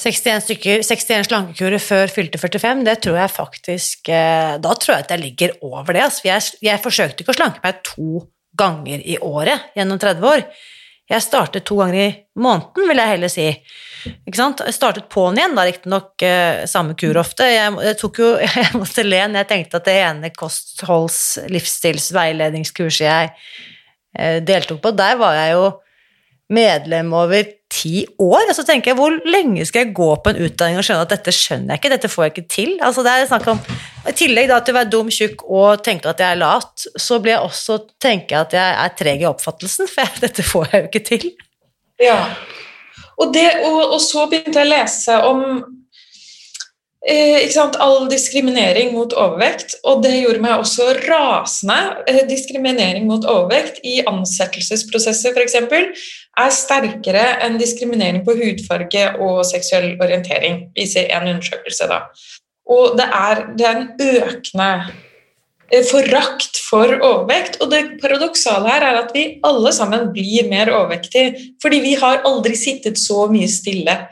61 0.00 0.44
stykker, 0.46 0.82
61 0.86 1.28
slankekurer 1.28 1.82
før 1.82 2.12
fylte 2.12 2.40
45, 2.40 2.84
det 2.86 2.96
tror 3.04 3.18
jeg 3.20 3.32
faktisk 3.34 4.10
eh, 4.14 4.56
Da 4.62 4.74
tror 4.74 4.96
jeg 4.96 5.06
at 5.06 5.14
jeg 5.14 5.24
ligger 5.24 5.56
over 5.60 5.92
det. 5.92 6.04
Altså. 6.08 6.26
Jeg, 6.28 6.58
jeg 6.64 6.82
forsøkte 6.82 7.24
ikke 7.24 7.34
å 7.34 7.40
slanke 7.40 7.64
meg 7.64 7.80
to 7.86 8.26
ganger 8.58 9.02
i 9.04 9.16
året 9.22 9.70
gjennom 9.76 10.00
30 10.00 10.30
år. 10.32 10.44
Jeg 11.10 11.24
startet 11.24 11.66
to 11.66 11.76
ganger 11.80 12.00
i 12.04 12.10
måneden, 12.38 12.86
vil 12.86 13.00
jeg 13.02 13.12
heller 13.16 13.32
si. 13.32 13.46
Jeg 14.06 14.74
startet 14.76 15.08
på'n 15.12 15.36
igjen, 15.36 15.56
da 15.58 15.64
riktignok 15.66 16.24
eh, 16.24 16.62
samme 16.70 16.94
kur 16.98 17.18
ofte. 17.20 17.48
Jeg, 17.50 17.74
jeg, 17.82 17.98
tok 18.00 18.20
jo, 18.22 18.30
jeg 18.46 18.78
måtte 18.78 19.04
le 19.04 19.24
når 19.26 19.42
jeg 19.42 19.50
tenkte 19.50 19.80
at 19.80 19.90
det 19.90 19.96
ene 20.04 20.32
kostholds-, 20.36 21.40
livsstils-, 21.50 22.12
veiledningskurset 22.16 23.06
jeg 23.08 23.32
eh, 24.16 24.38
deltok 24.46 24.80
på, 24.84 24.94
der 24.96 25.18
var 25.20 25.36
jeg 25.40 25.56
jo 25.58 25.66
medlem 26.50 27.12
over 27.16 27.48
ti 27.70 28.02
år. 28.18 28.48
Og 28.48 28.54
så 28.56 28.64
tenker 28.66 28.92
jeg, 28.92 28.98
hvor 28.98 29.14
lenge 29.30 29.64
skal 29.68 29.84
jeg 29.84 29.94
gå 29.96 30.08
på 30.22 30.32
en 30.32 30.40
utdanning 30.46 30.80
og 30.80 30.86
skjønne 30.86 31.06
at 31.06 31.14
dette 31.14 31.34
skjønner 31.34 31.74
jeg 31.74 31.82
ikke, 31.82 31.92
dette 31.94 32.12
får 32.12 32.26
jeg 32.26 32.34
ikke 32.34 32.54
til? 32.56 32.72
Altså 32.86 33.04
det 33.06 33.14
er 33.14 33.28
snakk 33.30 33.50
om, 33.54 33.60
I 34.10 34.14
tillegg 34.16 34.50
da 34.50 34.60
til 34.64 34.74
å 34.74 34.80
være 34.80 34.92
dum, 34.92 35.12
tjukk 35.14 35.44
og 35.46 35.84
tenke 35.86 36.10
at 36.10 36.22
jeg 36.22 36.36
er 36.36 36.40
lat, 36.40 36.86
så 36.98 37.20
blir 37.22 37.36
jeg 37.36 37.50
også 37.50 37.78
tenke 38.02 38.38
at 38.38 38.56
jeg 38.56 38.78
er 38.84 38.96
treg 38.98 39.22
i 39.22 39.28
oppfattelsen, 39.30 39.90
for 39.90 40.04
jeg, 40.04 40.20
dette 40.26 40.46
får 40.46 40.70
jeg 40.72 40.82
jo 40.82 40.90
ikke 40.90 41.06
til. 41.12 41.28
Ja, 42.00 42.22
og, 43.20 43.34
det, 43.34 43.46
og, 43.68 43.80
og 43.94 44.00
så 44.02 44.24
begynte 44.30 44.62
jeg 44.62 44.70
å 44.70 44.72
lese 44.72 45.20
om 45.28 45.44
Eh, 47.00 47.48
all 47.80 48.10
diskriminering 48.10 48.92
mot 48.92 49.14
overvekt, 49.16 49.78
og 49.88 50.02
det 50.04 50.18
gjorde 50.18 50.42
meg 50.44 50.60
også 50.60 50.90
rasende. 51.06 51.78
Eh, 52.06 52.26
diskriminering 52.28 53.06
mot 53.08 53.24
overvekt 53.24 53.80
i 53.88 54.02
ansettelsesprosesser 54.04 55.32
f.eks. 55.32 55.56
er 56.36 56.52
sterkere 56.52 57.24
enn 57.40 57.56
diskriminering 57.56 58.20
på 58.26 58.36
hudfarge 58.36 59.06
og 59.16 59.40
seksuell 59.48 59.94
orientering, 59.96 60.66
viser 60.76 61.08
en 61.08 61.30
undersøkelse. 61.32 61.88
da. 61.88 62.02
Og 62.68 62.98
det 63.00 63.08
er, 63.08 63.46
det 63.56 63.66
er 63.66 63.80
en 63.80 63.88
økende 63.96 64.70
eh, 65.72 65.84
forakt 65.88 66.60
for 66.68 67.00
overvekt. 67.00 67.62
Og 67.64 67.72
det 67.72 67.96
paradoksale 68.02 68.68
her 68.76 68.90
er 68.92 69.04
at 69.06 69.16
vi 69.16 69.38
alle 69.40 69.72
sammen 69.72 70.10
blir 70.12 70.52
mer 70.52 70.68
overvektige, 70.76 71.32
fordi 71.64 71.80
vi 71.80 71.96
har 71.96 72.26
aldri 72.28 72.60
sittet 72.60 73.00
så 73.00 73.24
mye 73.32 73.48
stille 73.48 74.02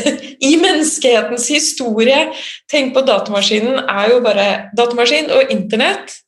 i 0.48 0.52
menneskehetens 0.60 1.48
historie 1.52 2.26
Tenk 2.70 2.94
på 2.96 3.04
datamaskinen 3.06 3.84
er 3.84 4.12
jo 4.12 4.20
bare 4.24 4.46
Datamaskin 4.76 5.30
og 5.34 5.52
internett 5.54 6.18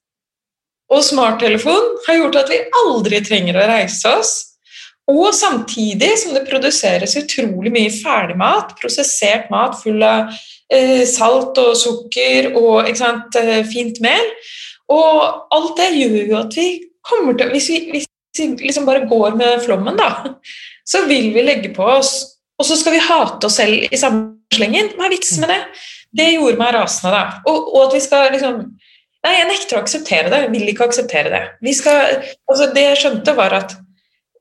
og 0.92 1.04
smarttelefon 1.04 1.94
har 2.06 2.18
gjort 2.20 2.42
at 2.42 2.50
vi 2.52 2.60
aldri 2.84 3.20
trenger 3.24 3.56
å 3.58 3.68
reise 3.70 4.10
oss. 4.18 4.32
Og 5.10 5.34
samtidig 5.36 6.10
som 6.20 6.36
det 6.36 6.46
produseres 6.48 7.16
utrolig 7.20 7.72
mye 7.72 7.92
ferdigmat, 7.92 8.72
prosessert 8.80 9.50
mat 9.52 9.76
full 9.80 10.04
av 10.04 10.32
eh, 10.72 11.04
salt 11.08 11.58
og 11.60 11.74
sukker 11.76 12.52
og 12.56 12.88
sant, 12.96 13.36
eh, 13.40 13.64
fint 13.68 14.00
mel. 14.04 14.30
Og 14.92 15.50
alt 15.56 15.74
det 15.80 15.90
gjør 15.96 16.20
jo 16.22 16.38
at 16.40 16.56
vi 16.56 16.68
kommer 17.04 17.36
til 17.36 17.50
Hvis 17.52 17.68
vi, 17.68 17.80
hvis 17.92 18.08
vi 18.38 18.46
liksom 18.64 18.86
bare 18.88 19.08
går 19.08 19.36
med 19.36 19.60
flommen, 19.64 19.96
da, 19.96 20.36
så 20.88 21.04
vil 21.08 21.32
vi 21.34 21.44
legge 21.44 21.72
på 21.74 21.84
oss 21.84 22.33
og 22.58 22.68
så 22.68 22.78
skal 22.78 22.94
vi 22.94 23.02
hate 23.02 23.48
oss 23.48 23.58
selv 23.58 23.88
i 23.90 23.98
samme 23.98 24.34
slengen. 24.54 24.92
Hva 24.94 25.08
er 25.08 25.14
vitsen 25.14 25.42
med 25.42 25.50
det? 25.50 25.60
Det 26.14 26.30
gjorde 26.36 26.60
meg 26.60 26.74
rasende, 26.76 27.12
da. 27.14 27.22
Og, 27.50 27.70
og, 27.74 27.80
at 27.88 27.96
vi 27.96 28.02
skal 28.04 28.32
liksom 28.34 28.64
Nei, 29.24 29.38
jeg 29.38 29.48
nekter 29.48 29.78
å 29.78 29.80
akseptere 29.80 30.28
det. 30.28 30.38
Jeg 30.42 30.50
vil 30.52 30.68
ikke 30.68 30.84
akseptere 30.84 31.30
det. 31.32 31.38
Vi 31.64 31.72
skal, 31.72 32.18
altså 32.44 32.66
det 32.76 32.82
jeg 32.82 32.98
skjønte, 33.00 33.32
var 33.38 33.54
at 33.56 33.70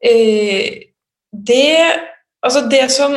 eh, 0.03 0.89
det 1.32 1.70
Altså, 2.43 2.65
det 2.67 2.82
som 2.91 3.13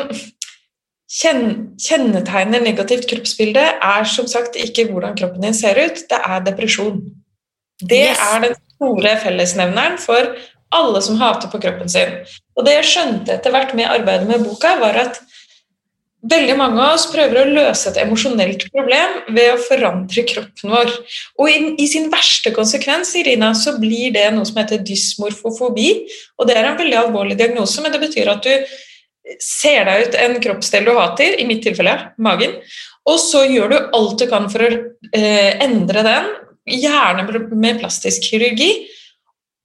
kjennetegner 1.11 2.63
negativt 2.63 3.09
kroppsbilde, 3.11 3.65
er 3.83 4.07
som 4.07 4.29
sagt 4.31 4.55
ikke 4.55 4.85
hvordan 4.93 5.17
kroppen 5.19 5.43
din 5.43 5.57
ser 5.57 5.79
ut, 5.83 6.05
det 6.11 6.21
er 6.21 6.45
depresjon. 6.47 7.01
Det 7.83 8.05
yes. 8.13 8.23
er 8.23 8.45
den 8.45 8.55
store 8.77 9.17
fellesnevneren 9.25 9.99
for 9.99 10.37
alle 10.75 11.03
som 11.03 11.19
hater 11.21 11.51
på 11.53 11.61
kroppen 11.63 11.91
sin. 11.91 12.21
Og 12.57 12.67
det 12.67 12.79
jeg 12.81 12.91
skjønte 12.91 13.37
etter 13.37 13.55
hvert 13.55 13.75
med 13.79 13.91
arbeidet 13.91 14.29
med 14.29 14.45
boka, 14.47 14.77
var 14.81 14.99
at 15.05 15.21
veldig 16.27 16.57
mange 16.59 16.83
av 16.83 16.97
oss 16.97 17.07
prøver 17.13 17.39
å 17.39 17.51
løse 17.55 17.91
et 17.91 18.01
emosjonelt 18.03 18.65
problem 18.73 19.21
ved 19.37 19.53
å 19.53 19.61
forandre 19.63 20.25
kroppen 20.27 20.73
vår. 20.75 20.91
Og 21.39 21.51
i, 21.53 21.59
i, 21.79 21.87
sin 21.91 22.09
verste 22.13 22.51
konsekvens 22.57 23.15
Irina, 23.21 23.53
så 23.55 23.77
blir 23.79 24.15
det 24.17 24.27
noe 24.35 24.49
som 24.49 24.59
heter 24.59 24.83
dysmorfofobi. 24.87 25.91
Og 26.41 26.49
det 26.49 26.57
er 26.57 26.71
en 26.71 26.81
veldig 26.81 26.99
alvorlig 27.05 27.39
diagnose, 27.39 27.85
men 27.85 27.95
det 27.95 28.03
betyr 28.03 28.33
at 28.33 28.47
du 28.47 29.37
ser 29.43 29.87
deg 29.89 30.07
ut 30.07 30.19
en 30.23 30.37
kroppsdel 30.43 30.87
du 30.87 30.95
hater, 30.97 31.39
i 31.41 31.47
mitt 31.49 31.65
tilfelle 31.67 31.97
magen, 32.23 32.59
og 33.07 33.19
så 33.23 33.45
gjør 33.47 33.71
du 33.71 33.77
alt 33.99 34.19
du 34.19 34.27
kan 34.31 34.49
for 34.51 34.67
å 34.67 34.71
eh, 35.15 35.53
endre 35.63 36.03
den, 36.07 36.33
gjerne 36.67 37.27
med 37.55 37.79
plastisk 37.79 38.25
kirurgi. 38.27 38.71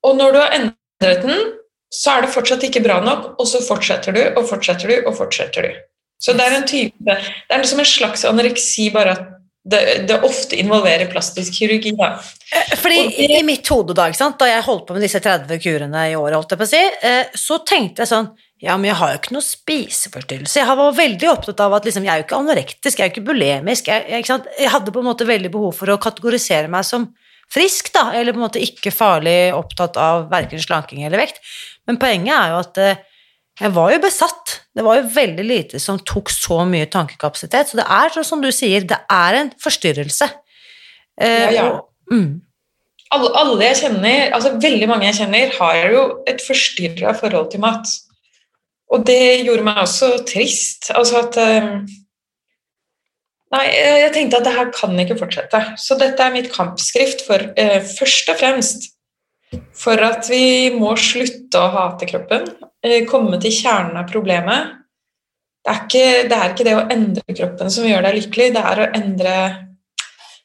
Og 0.06 0.18
når 0.18 0.34
du 0.34 0.40
har 0.42 0.54
endret 0.58 0.81
den, 1.02 1.52
så 1.92 2.16
er 2.16 2.26
det 2.26 2.34
fortsatt 2.36 2.64
ikke 2.68 2.84
bra 2.86 3.02
nok, 3.04 3.34
og 3.42 3.48
så 3.50 3.60
fortsetter 3.66 4.16
du 4.16 4.22
og 4.30 4.46
fortsetter 4.48 4.92
du 4.92 5.10
og 5.10 5.16
fortsetter 5.18 5.68
du. 5.68 5.80
Så 6.22 6.36
det 6.38 6.46
er 6.46 6.56
en 6.56 6.68
type, 6.70 7.02
det 7.04 7.56
er 7.56 7.64
liksom 7.64 7.82
en 7.82 7.90
slags 7.90 8.26
anoreksi, 8.30 8.92
bare 8.94 9.16
at 9.18 9.30
det, 9.64 9.82
det 10.10 10.18
ofte 10.26 10.58
involverer 10.58 11.10
plastisk 11.10 11.60
kirurgi. 11.60 11.92
Da. 11.98 12.16
Eh, 12.56 12.78
fordi 12.82 13.02
det, 13.18 13.28
I 13.40 13.44
mitt 13.46 13.68
hode 13.70 13.94
da, 13.98 14.08
da 14.10 14.48
jeg 14.50 14.66
holdt 14.66 14.88
på 14.88 14.96
med 14.98 15.06
disse 15.06 15.22
30 15.22 15.62
kurene 15.62 16.08
i 16.10 16.16
året, 16.18 16.38
holdt 16.40 16.56
jeg 16.56 16.62
på 16.62 16.66
å 16.66 16.72
si, 16.72 16.82
eh, 17.10 17.36
så 17.38 17.60
tenkte 17.68 18.06
jeg 18.06 18.14
sånn 18.14 18.32
ja, 18.62 18.76
men 18.78 18.92
jeg 18.92 18.98
har 19.00 19.10
jo 19.10 19.18
ikke 19.18 19.34
noe 19.34 19.46
spiseforstyrrelse. 19.46 20.60
Jeg 20.60 20.78
var 20.78 20.92
veldig 20.94 21.30
opptatt 21.32 21.62
av 21.66 21.74
at 21.74 21.88
liksom, 21.88 22.04
jeg 22.06 22.14
er 22.14 22.20
jo 22.20 22.26
ikke 22.28 22.42
anorektisk, 22.44 23.00
jeg 23.00 23.02
er 23.02 23.10
jo 23.10 23.14
ikke 23.16 23.30
bulemisk. 23.32 23.88
Jeg, 23.90 24.04
jeg, 24.06 24.28
jeg, 24.60 24.70
hadde 24.70 24.94
på 24.94 25.02
en 25.02 25.08
måte 25.08 25.26
veldig 25.26 25.50
behov 25.54 25.74
for 25.80 25.90
å 25.90 25.98
kategorisere 26.02 26.70
meg 26.70 26.86
som 26.86 27.08
frisk, 27.52 27.92
da, 27.96 28.10
eller 28.16 28.34
på 28.34 28.40
en 28.40 28.48
måte 28.48 28.64
ikke 28.64 28.94
farlig 28.96 29.52
opptatt 29.56 29.98
av 30.00 30.30
verken 30.32 30.62
slanking 30.62 31.04
eller 31.08 31.22
vekt. 31.22 31.42
Men 31.90 32.00
poenget 32.02 32.36
er 32.36 32.54
jo 32.54 32.60
at 32.62 32.80
eh, 32.82 33.02
jeg 33.62 33.74
var 33.76 33.92
jo 33.94 34.04
besatt. 34.04 34.54
Det 34.74 34.86
var 34.86 35.02
jo 35.02 35.10
veldig 35.14 35.44
lite 35.46 35.82
som 35.82 36.00
tok 36.08 36.32
så 36.34 36.62
mye 36.68 36.88
tankekapasitet. 36.92 37.72
Så 37.72 37.82
det 37.82 37.88
er 37.88 38.14
sånn 38.16 38.28
som 38.28 38.44
du 38.44 38.50
sier, 38.56 38.86
det 38.88 39.02
er 39.12 39.40
en 39.42 39.52
forstyrrelse. 39.62 40.30
Eh, 41.22 41.52
ja, 41.52 41.52
ja. 41.58 41.68
Mm. 42.12 42.42
alle, 43.16 43.30
alle, 43.40 43.60
jeg 43.70 43.78
kjenner, 43.86 44.32
altså 44.36 44.56
veldig 44.60 44.88
mange 44.90 45.06
jeg 45.08 45.20
kjenner, 45.22 45.52
har 45.60 45.94
jo 45.94 46.02
et 46.28 46.42
forstyrra 46.44 47.14
forhold 47.20 47.52
til 47.52 47.64
mat. 47.64 47.92
Og 48.92 49.06
det 49.08 49.44
gjorde 49.46 49.64
meg 49.68 49.84
også 49.84 50.14
trist. 50.28 50.90
Altså 50.96 51.22
at 51.22 51.38
um, 51.40 51.86
Nei, 53.52 53.66
jeg 53.68 54.12
tenkte 54.16 54.40
at 54.40 54.48
det 54.48 54.56
her 54.56 54.70
kan 54.72 54.96
ikke 55.04 55.18
fortsette. 55.20 55.60
Så 55.82 55.98
dette 56.00 56.24
er 56.24 56.34
mitt 56.34 56.52
kampskrift 56.54 57.26
for 57.28 57.52
eh, 57.60 57.80
først 57.84 58.32
og 58.32 58.40
fremst 58.40 58.92
for 59.76 60.00
at 60.06 60.30
vi 60.32 60.72
må 60.72 60.94
slutte 61.00 61.60
å 61.60 61.72
hate 61.74 62.08
kroppen, 62.08 62.48
eh, 62.86 63.02
komme 63.10 63.40
til 63.44 63.52
kjernen 63.52 64.00
av 64.00 64.08
problemet. 64.12 64.78
Det 65.62 65.74
er, 65.74 65.82
ikke, 65.84 66.06
det 66.30 66.38
er 66.38 66.54
ikke 66.54 66.66
det 66.66 66.78
å 66.78 66.86
endre 66.96 67.36
kroppen 67.38 67.74
som 67.74 67.86
gjør 67.86 68.08
deg 68.08 68.18
lykkelig, 68.18 68.48
det 68.56 68.64
er 68.72 68.82
å 68.82 68.88
endre 68.98 69.36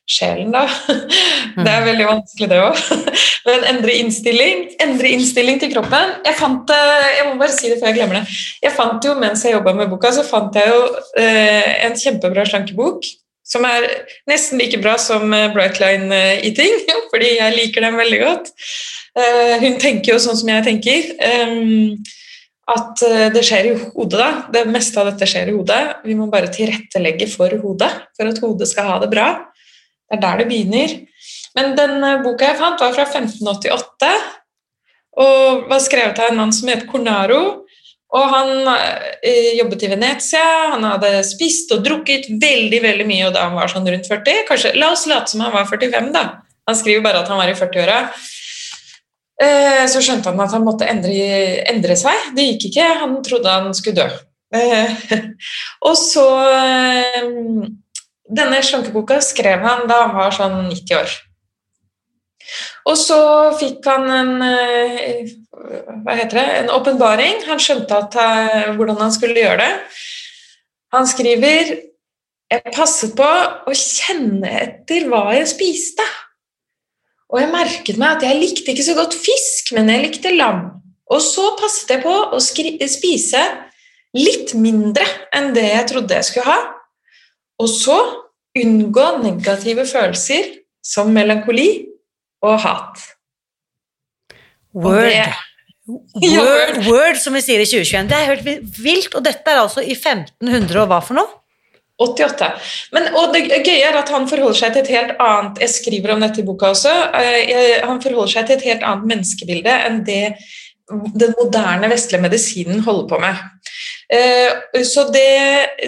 sjelen, 0.06 0.52
da. 0.54 0.64
Det 1.56 1.70
er 1.72 1.86
veldig 1.86 2.06
vanskelig, 2.08 2.48
det 2.50 2.62
òg. 2.62 2.80
Men 3.46 3.66
endre 3.70 3.94
innstilling, 4.00 4.64
endre 4.82 5.12
innstilling 5.14 5.60
til 5.62 5.70
kroppen. 5.72 6.16
Jeg 6.26 6.36
fant 6.38 6.72
eh, 6.74 7.06
jeg 7.18 7.28
må 7.28 7.36
bare 7.40 7.54
si 7.54 7.70
det 7.70 7.78
før 7.80 7.92
jeg 7.92 7.98
glemmer 8.00 8.20
det. 8.20 8.40
Jeg 8.64 8.74
fant 8.76 9.06
jo, 9.06 9.14
Mens 9.20 9.44
jeg 9.46 9.56
jobba 9.56 9.76
med 9.78 9.92
boka, 9.92 10.10
så 10.12 10.26
fant 10.26 10.58
jeg 10.58 10.68
jo 10.72 10.82
eh, 11.20 11.70
en 11.86 11.96
kjempebra 11.98 12.44
slankebok. 12.48 13.06
Som 13.46 13.62
er 13.62 13.86
nesten 14.26 14.58
like 14.58 14.80
bra 14.82 14.96
som 14.98 15.30
Brightline 15.30 16.10
Eating, 16.42 16.80
fordi 17.12 17.36
jeg 17.36 17.56
liker 17.56 17.86
den 17.86 17.98
veldig 18.02 18.20
godt. 18.24 18.52
Eh, 19.16 19.56
hun 19.62 19.80
tenker 19.80 20.16
jo 20.16 20.20
sånn 20.22 20.38
som 20.42 20.50
jeg 20.50 20.66
tenker. 20.66 21.14
At 22.66 23.02
eh, 23.06 23.28
det 23.30 23.44
skjer 23.46 23.68
i 23.70 23.74
hodet, 23.78 24.18
da. 24.18 24.30
Det 24.50 24.64
meste 24.70 24.98
av 24.98 25.12
dette 25.12 25.28
skjer 25.30 25.52
i 25.52 25.54
hodet. 25.54 25.82
Vi 26.06 26.16
må 26.18 26.26
bare 26.32 26.50
tilrettelegge 26.52 27.28
for 27.30 27.52
hodet, 27.62 27.92
for 28.18 28.30
at 28.30 28.40
hodet 28.42 28.66
skal 28.70 28.90
ha 28.90 28.96
det 29.02 29.10
bra. 29.12 29.28
Det 30.06 30.18
er 30.18 30.22
der 30.22 30.42
det 30.42 30.48
begynner. 30.50 30.96
Men 31.56 31.76
den 31.78 32.02
eh, 32.04 32.22
boka 32.24 32.50
jeg 32.50 32.60
fant, 32.60 32.82
var 32.82 32.94
fra 32.96 33.06
1588 33.08 34.10
og 35.16 35.70
var 35.70 35.80
skrevet 35.80 36.18
av 36.20 36.30
en 36.30 36.42
mann 36.42 36.52
som 36.52 36.68
het 36.68 36.84
Cornaro. 36.90 37.42
Og 38.16 38.32
han 38.32 38.68
eh, 39.26 39.56
jobbet 39.58 39.82
i 39.82 39.90
Venezia, 39.90 40.44
han 40.74 40.84
hadde 40.86 41.24
spist 41.26 41.72
og 41.74 41.82
drukket 41.84 42.28
veldig 42.42 42.80
veldig 42.84 43.06
mye 43.08 43.28
og 43.28 43.34
da 43.34 43.48
han 43.48 43.56
var 43.58 43.72
sånn 43.72 43.88
rundt 43.88 44.08
40. 44.08 44.44
Kanskje, 44.48 44.74
La 44.78 44.92
oss 44.94 45.06
late 45.10 45.32
som 45.32 45.42
han 45.44 45.54
var 45.56 45.66
45, 45.68 46.12
da. 46.14 46.26
Han 46.66 46.78
skriver 46.78 47.04
bare 47.04 47.22
at 47.22 47.30
han 47.32 47.40
var 47.40 47.50
i 47.50 47.56
40-åra. 47.58 47.98
Eh, 49.42 49.82
så 49.90 50.00
skjønte 50.00 50.32
han 50.32 50.40
at 50.40 50.54
han 50.56 50.64
måtte 50.64 50.88
endre, 50.88 51.16
endre, 51.68 51.96
seg. 51.98 52.30
Det 52.36 52.46
gikk 52.46 52.70
ikke. 52.70 52.86
Han 53.02 53.18
trodde 53.26 53.52
han 53.52 53.74
skulle 53.76 54.06
dø. 54.06 54.08
Eh, 54.56 54.94
og 55.88 55.98
så 55.98 56.26
eh, 56.54 57.28
Denne 58.26 58.62
slankeboka 58.64 59.20
skrev 59.22 59.62
han 59.62 59.86
da 59.90 60.02
han 60.06 60.16
var 60.16 60.34
sånn 60.34 60.66
90 60.70 60.98
år. 60.98 61.16
Og 62.86 62.94
så 62.98 63.18
fikk 63.58 63.86
han 63.86 64.06
en 64.10 64.32
hva 66.04 66.14
heter 66.14 66.38
det, 66.38 66.46
en 66.60 66.70
åpenbaring. 66.74 67.42
Han 67.48 67.60
skjønte 67.62 67.98
at, 67.98 68.16
hvordan 68.76 69.00
han 69.00 69.14
skulle 69.14 69.40
gjøre 69.40 69.58
det. 69.62 69.72
Han 70.94 71.08
skriver 71.10 71.76
Jeg 72.46 72.70
passet 72.70 73.16
på 73.18 73.26
å 73.26 73.72
kjenne 73.74 74.46
etter 74.46 75.08
hva 75.10 75.32
jeg 75.34 75.48
spiste. 75.50 76.04
Og 77.26 77.40
jeg 77.42 77.50
merket 77.50 77.98
meg 77.98 78.20
at 78.20 78.22
jeg 78.22 78.38
likte 78.38 78.70
ikke 78.70 78.84
så 78.86 78.94
godt 78.94 79.16
fisk, 79.18 79.72
men 79.74 79.90
jeg 79.90 80.04
likte 80.04 80.34
lam. 80.36 80.60
Og 81.10 81.18
så 81.22 81.48
passet 81.58 81.90
jeg 81.90 82.04
på 82.04 82.14
å 82.14 82.38
spise 82.38 83.42
litt 84.14 84.54
mindre 84.54 85.02
enn 85.34 85.50
det 85.56 85.66
jeg 85.72 85.88
trodde 85.90 86.20
jeg 86.20 86.28
skulle 86.28 86.46
ha. 86.46 86.75
Og 87.62 87.70
så 87.72 87.96
unngå 88.56 89.06
negative 89.22 89.86
følelser 89.88 90.52
som 90.84 91.10
melankoli 91.14 91.68
og 92.44 92.60
hat. 92.62 93.02
Word. 94.76 94.96
Og 94.96 96.20
det, 96.20 96.32
Word, 96.40 96.78
word, 96.88 97.18
som 97.22 97.36
vi 97.36 97.42
sier 97.44 97.62
i 97.62 97.68
2021. 97.68 98.08
Det 98.10 98.16
er 98.18 98.30
helt 98.32 98.78
vilt. 98.82 99.14
Og 99.14 99.24
dette 99.24 99.52
er 99.52 99.62
altså 99.62 99.84
i 99.84 99.94
1500 99.94 100.80
og 100.82 100.88
hva 100.90 101.02
for 101.04 101.18
noe? 101.18 101.42
88. 102.02 102.48
Men, 102.92 103.06
og 103.16 103.32
det 103.32 103.46
gøye 103.64 103.86
er 103.88 103.96
at 103.96 104.10
han 104.12 104.26
forholder 104.28 104.58
seg 104.58 104.74
til 104.74 104.82
et 104.82 104.90
helt 104.92 105.14
annet 105.22 105.62
Jeg 105.64 105.72
skriver 105.72 106.12
om 106.12 106.20
dette 106.20 106.42
i 106.42 106.44
boka 106.44 106.74
også. 106.74 106.92
Eh, 107.16 107.78
han 107.80 108.02
forholder 108.02 108.34
seg 108.34 108.48
til 108.48 108.58
et 108.58 108.66
helt 108.68 108.84
annet 108.84 109.08
menneskebilde 109.14 109.76
enn 109.86 110.02
det 110.04 110.22
den 110.86 111.32
moderne 111.34 111.88
vestlige 111.90 112.22
medisinen 112.22 112.84
holder 112.86 113.08
på 113.10 113.18
med. 113.18 113.40
Eh, 114.12 114.82
så 114.86 115.08
det, 115.10 115.30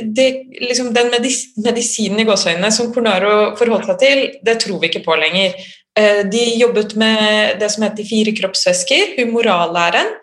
det 0.03 0.29
liksom 0.59 0.91
Den 0.95 1.13
medisinen 1.13 2.19
i 2.19 2.27
gåseøynene 2.27 2.71
som 2.75 2.91
Cornaro 2.95 3.55
forholdt 3.59 3.93
seg 3.93 4.01
til, 4.03 4.23
det 4.43 4.59
tror 4.65 4.81
vi 4.83 4.91
ikke 4.91 5.05
på 5.07 5.19
lenger. 5.21 5.55
Eh, 5.99 6.23
de 6.31 6.45
jobbet 6.59 6.95
med 6.99 7.59
det 7.61 7.71
som 7.75 7.87
heter 7.87 8.07
fire 8.07 8.35
kroppsvæsker, 8.41 9.17
humorallæren. 9.21 10.15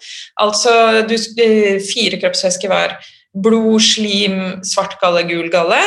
Altså 0.42 1.06
du, 1.08 1.16
fire 1.88 2.20
kroppsvæsker 2.22 2.72
var 2.72 2.98
blod, 3.36 3.82
slim, 3.84 4.38
svart 4.64 4.96
galle, 5.02 5.26
gul 5.28 5.50
galle. 5.52 5.80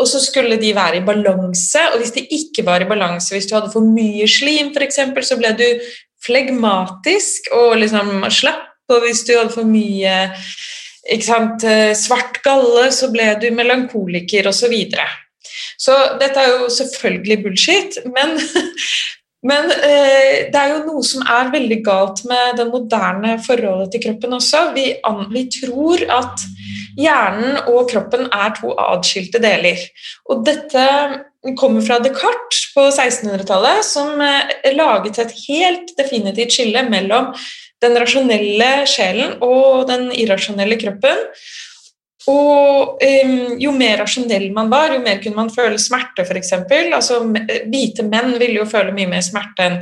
Og 0.00 0.08
så 0.08 0.20
skulle 0.24 0.56
de 0.60 0.74
være 0.76 1.00
i 1.00 1.06
balanse, 1.06 1.82
og 1.92 2.00
hvis 2.00 2.14
de 2.16 2.24
ikke 2.24 2.64
var 2.66 2.84
i 2.84 2.88
balanse, 2.88 3.34
hvis 3.34 3.48
du 3.50 3.56
hadde 3.58 3.72
for 3.72 3.84
mye 3.84 4.28
slim 4.30 4.72
f.eks., 4.72 5.00
så 5.28 5.40
ble 5.40 5.52
du 5.58 5.66
flegmatisk 6.24 7.50
og 7.52 7.76
liksom 7.82 8.24
slapp, 8.32 8.70
og 8.88 9.04
hvis 9.04 9.24
du 9.28 9.34
hadde 9.36 9.52
for 9.52 9.68
mye 9.68 10.14
sant, 11.24 11.64
eh, 11.68 11.92
svart 11.98 12.40
galle, 12.44 12.88
så 12.92 13.10
ble 13.12 13.34
du 13.40 13.50
melankoliker 13.54 14.48
osv. 14.48 14.64
Så, 14.64 14.70
videre. 14.72 15.08
så 15.78 15.96
dette 16.20 16.40
er 16.40 16.54
jo 16.54 16.70
selvfølgelig 16.72 17.42
bullshit, 17.44 17.98
men 18.08 18.38
Men 19.44 19.68
eh, 19.70 20.48
det 20.48 20.56
er 20.56 20.70
jo 20.72 20.84
noe 20.86 21.02
som 21.04 21.24
er 21.28 21.50
veldig 21.52 21.80
galt 21.84 22.22
med 22.28 22.56
det 22.56 22.64
moderne 22.70 23.34
forholdet 23.44 23.92
til 23.92 24.02
kroppen 24.06 24.38
også. 24.38 24.70
Vi, 24.76 24.86
an, 25.04 25.26
vi, 25.34 25.44
tror 25.52 26.04
at 26.16 26.46
hjernen 26.96 27.58
og 27.68 27.90
kroppen 27.90 28.30
er 28.32 28.54
to 28.56 28.72
atskilte 28.80 29.42
deler. 29.44 29.82
Og 30.32 30.46
dette 30.48 30.86
kommer 31.60 31.84
fra 31.84 31.98
Descartes 32.00 32.70
på 32.72 32.86
1600-tallet, 32.88 33.84
som 33.84 34.16
eh, 34.24 34.72
laget 34.78 35.20
et 35.20 35.36
helt 35.44 35.92
definitivt 35.98 36.56
skille 36.56 36.86
mellom 36.88 37.34
den 37.84 38.00
rasjonelle 38.00 38.72
sjelen 38.90 39.38
og 39.44 39.86
den 39.90 40.10
irrasjonelle 40.16 40.80
kroppen. 40.80 41.22
Og 42.30 43.02
um, 43.04 43.34
jo 43.60 43.72
mer 43.76 43.98
rasjonell 44.00 44.46
man 44.56 44.70
var, 44.72 44.94
jo 44.94 45.02
mer 45.04 45.18
kunne 45.20 45.36
man 45.36 45.50
føle 45.52 45.76
smerte, 45.80 46.24
f.eks. 46.24 46.54
Altså, 46.72 47.18
hvite 47.68 48.06
menn 48.06 48.38
ville 48.40 48.62
jo 48.62 48.68
føle 48.68 48.94
mye 48.96 49.10
mer 49.10 49.24
smerte 49.24 49.66
enn 49.66 49.76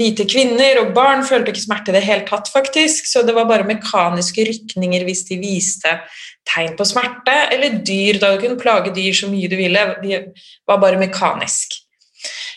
hvite 0.00 0.26
kvinner, 0.30 0.80
og 0.82 0.90
barn 0.96 1.22
følte 1.26 1.52
ikke 1.52 1.62
smerte 1.62 1.92
i 1.92 1.96
det 1.98 2.02
hele 2.06 2.26
tatt, 2.26 2.50
faktisk. 2.50 3.06
Så 3.06 3.22
det 3.22 3.36
var 3.36 3.46
bare 3.50 3.68
mekaniske 3.68 4.48
rykninger 4.50 5.06
hvis 5.06 5.22
de 5.30 5.38
viste 5.42 5.94
tegn 6.50 6.74
på 6.78 6.88
smerte. 6.88 7.36
Eller 7.54 7.78
dyr, 7.78 8.18
da 8.18 8.34
du 8.34 8.42
kunne 8.42 8.58
plage 8.58 8.94
dyr 8.96 9.14
så 9.14 9.30
mye 9.30 9.50
du 9.50 9.56
ville. 9.60 9.86
De 10.02 10.18
var 10.66 10.82
bare 10.82 10.98
mekanisk. 10.98 11.78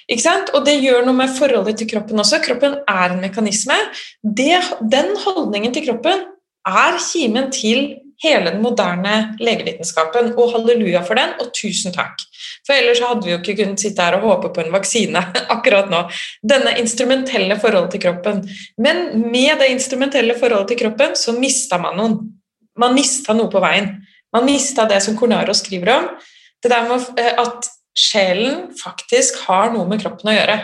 Og 0.08 0.64
det 0.64 0.78
gjør 0.80 1.04
noe 1.06 1.18
med 1.18 1.34
forholdet 1.36 1.82
til 1.82 1.90
kroppen 1.92 2.20
også. 2.24 2.40
Kroppen 2.46 2.80
er 2.88 3.12
en 3.12 3.22
mekanisme. 3.22 3.76
Det, 4.24 4.62
den 4.82 5.16
holdningen 5.26 5.74
til 5.76 5.88
kroppen 5.90 6.24
er 6.68 7.00
kimen 7.04 7.52
til 7.52 7.98
hele 8.24 8.54
den 8.54 8.64
moderne 8.64 9.36
legevitenskapen. 9.44 10.32
Og 10.40 10.54
halleluja 10.56 11.04
for 11.06 11.20
den, 11.20 11.36
og 11.42 11.52
tusen 11.56 11.94
takk. 11.96 12.24
For 12.66 12.76
ellers 12.76 13.02
hadde 13.04 13.26
vi 13.26 13.34
jo 13.34 13.40
ikke 13.42 13.58
kunnet 13.62 13.84
sitte 13.84 14.04
her 14.04 14.18
og 14.18 14.26
håpe 14.28 14.52
på 14.56 14.64
en 14.64 14.74
vaksine 14.74 15.22
akkurat 15.56 15.92
nå. 15.92 16.06
Denne 16.56 16.78
instrumentelle 16.82 17.60
forholdet 17.62 17.96
til 17.96 18.06
kroppen. 18.08 18.42
Men 18.80 19.22
med 19.28 19.60
det 19.62 19.72
instrumentelle 19.76 20.38
forholdet 20.40 20.74
til 20.74 20.84
kroppen 20.86 21.16
så 21.20 21.36
mista 21.38 21.80
man 21.82 22.00
noen. 22.00 22.20
Man 22.78 22.96
mista 22.96 23.36
noe 23.36 23.52
på 23.52 23.62
veien. 23.64 23.92
Man 24.36 24.46
mista 24.46 24.86
det 24.90 25.02
som 25.04 25.18
Cornaro 25.18 25.56
skriver 25.56 25.94
om. 25.96 26.10
Det 26.64 26.72
der 26.72 26.88
med 26.90 27.20
eh, 27.22 27.36
at 27.38 27.70
sjelen 27.98 28.68
faktisk 28.78 29.42
har 29.48 29.72
noe 29.74 29.88
med 29.90 30.02
kroppen 30.04 30.30
å 30.32 30.36
gjøre. 30.36 30.58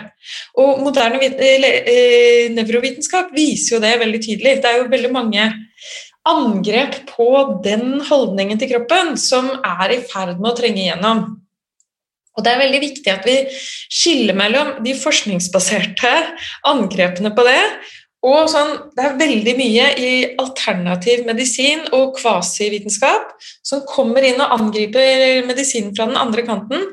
Og 0.62 0.84
moderne 0.86 1.20
eh, 1.26 2.50
nevrovitenskap 2.54 3.34
viser 3.36 3.78
jo 3.78 3.84
det 3.84 3.96
veldig 4.04 4.22
tydelig. 4.22 4.60
Det 4.62 4.70
er 4.70 4.82
jo 4.84 4.92
veldig 4.92 5.14
mange 5.14 5.48
angrep 6.30 7.02
på 7.10 7.30
den 7.66 7.98
holdningen 8.08 8.60
til 8.62 8.72
kroppen 8.76 9.18
som 9.20 9.50
er 9.58 9.98
i 9.98 10.04
ferd 10.08 10.38
med 10.38 10.54
å 10.54 10.58
trenge 10.60 10.86
igjennom. 10.86 11.26
Og 12.34 12.46
Det 12.46 12.50
er 12.50 12.64
veldig 12.64 12.80
viktig 12.82 13.12
at 13.12 13.26
vi 13.28 13.36
skiller 13.94 14.38
mellom 14.38 14.78
de 14.86 14.96
forskningsbaserte 14.98 16.14
angrepene 16.70 17.34
på 17.36 17.46
det 17.46 17.60
og 18.24 18.48
sånn, 18.48 18.78
Det 18.96 19.04
er 19.04 19.18
veldig 19.20 19.54
mye 19.58 19.88
i 20.00 20.12
alternativ 20.40 21.26
medisin 21.28 21.84
og 21.92 22.16
kvasivitenskap 22.16 23.34
som 23.66 23.84
kommer 23.84 24.24
inn 24.24 24.40
og 24.40 24.54
angriper 24.56 25.44
medisinen 25.44 25.92
fra 25.96 26.08
den 26.08 26.16
andre 26.16 26.46
kanten. 26.48 26.88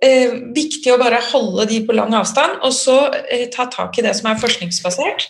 Eh, 0.00 0.32
viktig 0.56 0.94
å 0.94 1.00
bare 1.00 1.20
holde 1.30 1.66
de 1.68 1.82
på 1.84 1.92
lang 1.92 2.14
avstand, 2.16 2.62
og 2.64 2.72
så 2.72 2.96
eh, 3.28 3.50
ta 3.52 3.66
tak 3.68 3.98
i 4.00 4.04
det 4.06 4.14
som 4.16 4.30
er 4.30 4.40
forskningsbasert 4.40 5.28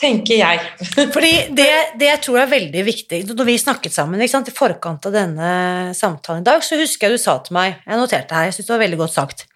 tenker 0.00 0.40
jeg. 0.40 0.60
Fordi 1.14 1.32
det, 1.54 1.68
det, 2.00 2.08
jeg 2.08 2.22
tror 2.24 2.40
er 2.40 2.50
veldig 2.50 2.82
viktig 2.86 3.18
Når 3.28 3.48
vi 3.48 3.58
snakket 3.60 3.94
sammen 3.94 4.22
sant, 4.32 4.48
i 4.48 4.54
forkant 4.54 5.06
av 5.10 5.14
denne 5.14 5.50
samtalen 5.96 6.44
i 6.44 6.48
dag, 6.48 6.64
så 6.64 6.78
husker 6.80 7.08
jeg 7.08 7.18
du 7.18 7.22
sa 7.22 7.36
til 7.44 7.56
meg 7.58 7.76
Jeg 7.84 8.00
noterte 8.00 8.36
her, 8.36 8.48
jeg 8.48 8.58
syns 8.58 8.70
det 8.70 8.74
var 8.74 8.84
veldig 8.86 9.00
godt 9.02 9.16
sagt. 9.18 9.46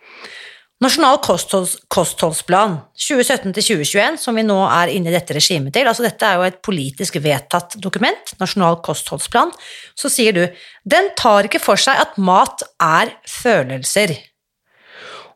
Nasjonal 0.83 1.21
kostholds, 1.25 1.77
kostholdsplan 1.88 2.75
2017-2021, 2.99 4.19
som 4.21 4.37
vi 4.37 4.43
nå 4.45 4.59
er 4.67 4.90
inne 4.93 5.09
i 5.09 5.14
dette 5.14 5.37
regimet 5.37 5.73
til, 5.73 5.87
altså 5.88 6.05
dette 6.05 6.27
er 6.29 6.37
jo 6.37 6.45
et 6.49 6.59
politisk 6.67 7.17
vedtatt 7.25 7.79
dokument, 7.81 8.35
Nasjonal 8.43 8.81
kostholdsplan, 8.85 9.55
så 9.97 10.11
sier 10.12 10.37
du 10.37 10.43
den 10.85 11.12
tar 11.17 11.49
ikke 11.49 11.62
for 11.62 11.81
seg 11.81 12.03
at 12.03 12.19
mat 12.21 12.67
er 12.83 13.14
følelser. 13.23 14.17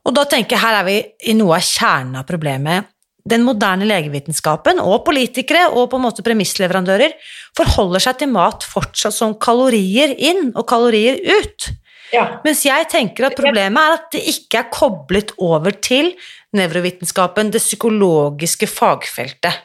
Og 0.06 0.14
da 0.14 0.24
tenker 0.28 0.56
jeg 0.56 0.62
her 0.62 0.78
er 0.80 0.87
vi 0.87 1.00
i 1.30 1.34
noe 1.37 1.58
av 1.58 1.66
kjernen 1.66 2.20
av 2.20 2.28
problemet 2.28 2.94
den 3.28 3.44
moderne 3.46 3.87
legevitenskapen 3.88 4.80
og 4.82 5.02
politikere 5.06 5.66
og 5.74 5.90
på 5.92 5.98
en 5.98 6.06
måte 6.06 6.24
premissleverandører 6.26 7.14
forholder 7.58 8.04
seg 8.04 8.22
til 8.22 8.32
mat 8.32 8.64
fortsatt 8.66 9.16
som 9.16 9.37
kalorier 9.40 10.14
inn 10.16 10.52
og 10.54 10.64
kalorier 10.70 11.20
ut. 11.26 11.70
Ja. 12.14 12.40
Mens 12.44 12.64
jeg 12.64 12.88
tenker 12.88 13.28
at 13.28 13.37
problemet 13.37 13.82
er 13.82 13.96
at 13.98 14.06
det 14.14 14.22
ikke 14.32 14.62
er 14.62 14.70
koblet 14.72 15.34
over 15.44 15.74
til 15.84 16.14
nevrovitenskapen, 16.56 17.50
det 17.52 17.61
psykologiske 17.61 18.68
fagfeltet. 18.70 19.64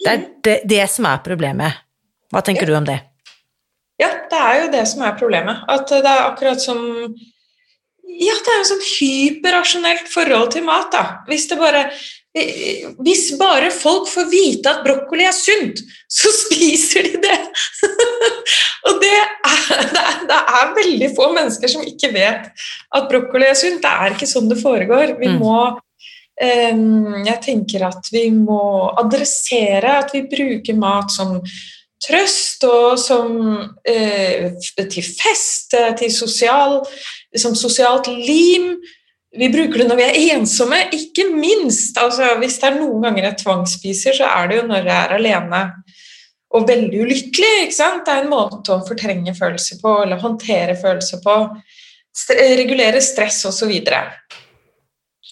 Det 0.00 0.10
er 0.10 0.22
det, 0.44 0.56
det 0.68 0.86
som 0.90 1.08
er 1.10 1.20
problemet. 1.24 1.82
Hva 2.32 2.40
tenker 2.44 2.64
ja. 2.64 2.72
du 2.72 2.78
om 2.78 2.88
det? 2.88 3.02
Ja, 4.00 4.08
det 4.30 4.40
er 4.40 4.56
jo 4.62 4.70
det 4.72 4.86
som 4.90 5.04
er 5.06 5.12
problemet. 5.18 5.60
At 5.70 5.92
det 5.92 6.08
er 6.08 6.24
akkurat 6.24 6.62
som 6.62 6.80
Ja, 8.04 8.34
det 8.36 8.52
er 8.52 8.60
et 8.60 8.68
sånn 8.68 8.84
hyperrasjonelt 8.84 10.10
forhold 10.12 10.52
til 10.54 10.66
mat, 10.66 10.92
da. 10.92 11.04
Hvis 11.28 11.48
det 11.50 11.58
bare 11.58 11.88
hvis 12.34 13.28
bare 13.38 13.68
folk 13.70 14.08
får 14.10 14.24
vite 14.26 14.70
at 14.72 14.82
brokkoli 14.82 15.22
er 15.22 15.34
sunt, 15.36 15.78
så 16.10 16.32
spiser 16.42 17.06
de 17.06 17.20
det! 17.22 17.36
og 18.88 18.98
det 19.02 19.12
er, 19.14 19.28
det, 19.92 20.02
er, 20.02 20.24
det 20.30 20.40
er, 20.40 20.72
veldig 20.80 21.10
få 21.14 21.30
mennesker 21.36 21.70
som 21.70 21.86
ikke 21.86 22.10
vet 22.16 22.50
at 22.98 23.06
brokkoli 23.10 23.46
er 23.46 23.58
sunt. 23.58 23.82
Det 23.84 23.92
er 23.92 24.16
ikke 24.16 24.30
sånn 24.30 24.50
det 24.50 24.58
foregår. 24.62 25.14
Vi 25.20 25.30
mm. 25.30 25.38
må 25.38 25.60
um, 25.70 27.22
Jeg 27.22 27.38
tenker 27.46 27.86
at 27.86 28.10
vi 28.10 28.26
må 28.34 28.90
adressere 29.04 30.00
at 30.02 30.10
vi 30.16 30.26
bruker 30.26 30.78
mat 30.80 31.14
som 31.14 31.38
trøst 32.04 32.66
og 32.66 32.98
som 33.00 33.38
uh, 33.62 34.48
til 34.74 35.06
fest, 35.06 35.78
til 36.02 36.10
sosial, 36.12 36.80
som 37.40 37.56
sosialt 37.58 38.06
lim 38.08 38.74
vi 39.34 39.48
bruker 39.50 39.82
det 39.82 39.88
når 39.88 39.98
vi 39.98 40.04
er 40.06 40.36
ensomme, 40.36 40.78
ikke 40.94 41.26
minst. 41.34 41.96
Altså, 41.98 42.36
hvis 42.38 42.58
det 42.62 42.68
er 42.68 42.76
noen 42.78 43.02
ganger 43.02 43.28
jeg 43.28 43.40
tvangsspiser, 43.42 44.18
så 44.20 44.28
er 44.30 44.50
det 44.50 44.60
jo 44.60 44.66
når 44.68 44.86
jeg 44.86 44.94
er 44.94 45.14
alene 45.16 45.62
og 46.54 46.68
veldig 46.68 47.00
ulykkelig. 47.02 47.54
ikke 47.64 47.74
sant? 47.76 48.04
Det 48.06 48.14
er 48.14 48.22
en 48.22 48.30
måte 48.30 48.70
å 48.70 48.84
fortrenge 48.86 49.34
følelser 49.34 49.80
på, 49.82 49.96
eller 50.04 50.22
håndtere 50.22 50.76
følelser 50.78 51.22
på. 51.24 51.38
Regulere 52.30 53.02
stress 53.02 53.40
osv. 53.50 53.72
Og, 53.74 54.36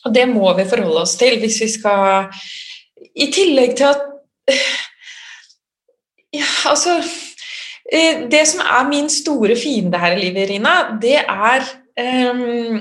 og 0.02 0.16
det 0.16 0.24
må 0.30 0.50
vi 0.58 0.66
forholde 0.66 1.04
oss 1.04 1.14
til 1.20 1.38
hvis 1.38 1.60
vi 1.62 1.68
skal 1.76 2.26
I 3.14 3.28
tillegg 3.34 3.76
til 3.78 3.92
at 3.92 4.08
Ja, 6.32 6.48
altså 6.70 6.94
eh, 7.92 8.22
Det 8.32 8.40
som 8.48 8.62
er 8.64 8.86
min 8.88 9.10
store 9.12 9.54
fiende 9.54 10.00
her 10.00 10.16
i 10.16 10.22
livet, 10.24 10.48
Rina, 10.48 10.96
det 10.98 11.18
er 11.20 11.66
um, 11.98 12.78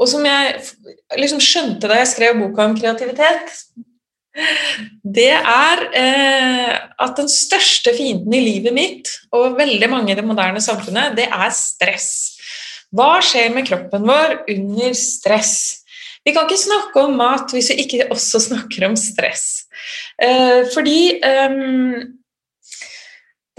og 0.00 0.08
som 0.08 0.24
jeg 0.24 0.60
liksom 1.20 1.40
skjønte 1.44 1.90
da 1.90 2.00
jeg 2.00 2.12
skrev 2.14 2.38
boka 2.40 2.66
om 2.68 2.76
kreativitet, 2.78 3.60
Det 5.02 5.32
er 5.34 5.80
eh, 5.98 6.74
at 7.02 7.16
den 7.18 7.28
største 7.28 7.92
fienden 7.96 8.34
i 8.36 8.42
livet 8.44 8.74
mitt, 8.74 9.10
og 9.34 9.56
veldig 9.58 9.88
mange 9.90 10.12
i 10.12 10.16
det 10.16 10.24
moderne 10.24 10.62
samfunnet, 10.62 11.16
det 11.18 11.26
er 11.26 11.50
stress. 11.54 12.38
Hva 12.94 13.18
skjer 13.22 13.50
med 13.54 13.66
kroppen 13.68 14.06
vår 14.06 14.36
under 14.54 14.94
stress? 14.98 15.82
Vi 16.24 16.34
kan 16.36 16.46
ikke 16.46 16.62
snakke 16.62 17.02
om 17.02 17.18
mat 17.18 17.52
hvis 17.54 17.72
vi 17.72 17.84
ikke 17.84 18.08
også 18.12 18.42
snakker 18.46 18.86
om 18.90 18.96
stress. 18.98 19.66
Eh, 20.20 20.62
fordi 20.74 21.18
eh, 21.18 21.58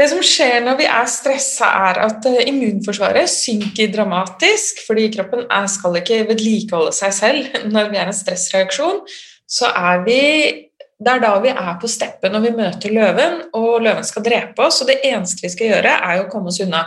det 0.01 0.07
som 0.09 0.21
skjer 0.25 0.63
når 0.65 0.79
vi 0.79 0.87
er 0.89 1.09
stressa, 1.09 1.67
er 1.91 2.01
at 2.07 2.25
eh, 2.29 2.41
immunforsvaret 2.49 3.29
synker 3.29 3.91
dramatisk, 3.93 4.81
fordi 4.87 5.07
kroppen 5.13 5.45
skal 5.69 5.99
ikke 5.99 6.23
vedlikeholde 6.31 6.93
seg 6.95 7.13
selv 7.15 7.55
når 7.73 7.91
vi 7.91 8.01
er 8.01 8.09
en 8.09 8.17
stressreaksjon. 8.17 9.05
Så 9.45 9.69
er 9.69 10.05
vi 10.07 10.21
Det 11.01 11.09
er 11.09 11.21
da 11.23 11.31
vi 11.41 11.49
er 11.49 11.77
på 11.81 11.89
steppet 11.89 12.29
når 12.29 12.43
vi 12.43 12.49
møter 12.53 12.91
løven, 12.93 13.39
og 13.57 13.81
løven 13.81 14.05
skal 14.05 14.21
drepe 14.21 14.61
oss. 14.61 14.83
Og 14.83 14.89
det 14.91 14.99
eneste 15.09 15.41
vi 15.41 15.49
skal 15.49 15.71
gjøre, 15.71 15.95
er 15.97 16.21
å 16.21 16.27
komme 16.29 16.51
oss 16.53 16.61
unna. 16.61 16.83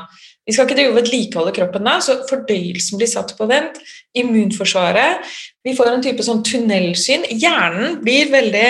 Vi 0.46 0.54
skal 0.54 0.68
ikke 0.68 0.76
drive 0.78 0.94
vedlikeholde 1.00 1.54
kroppen 1.56 1.88
da, 1.88 1.96
så 2.04 2.20
fordøyelsen 2.28 3.00
blir 3.00 3.10
satt 3.10 3.32
på 3.34 3.48
vent. 3.50 3.80
Immunforsvaret 4.14 5.24
Vi 5.66 5.74
får 5.74 5.90
en 5.90 6.04
type 6.04 6.22
sånn 6.22 6.44
tunnelsyn. 6.46 7.24
Hjernen 7.32 7.98
blir 8.04 8.30
veldig 8.30 8.68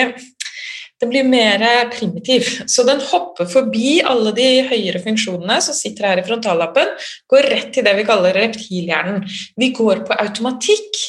den 1.04 1.12
blir 1.12 1.24
mer 1.28 1.90
primitiv. 1.92 2.48
Så 2.66 2.84
den 2.88 3.00
hopper 3.10 3.48
forbi 3.50 4.00
alle 4.04 4.32
de 4.36 4.48
høyere 4.68 5.02
funksjonene 5.04 5.60
som 5.64 5.76
sitter 5.76 6.08
her 6.08 6.22
i 6.22 6.26
frontallappen, 6.26 6.94
går 7.30 7.50
rett 7.52 7.72
til 7.74 7.86
det 7.86 7.94
vi 7.98 8.06
kaller 8.08 8.36
reptilhjernen. 8.36 9.24
Vi 9.60 9.70
går 9.76 10.04
på 10.08 10.16
automatikk, 10.24 11.00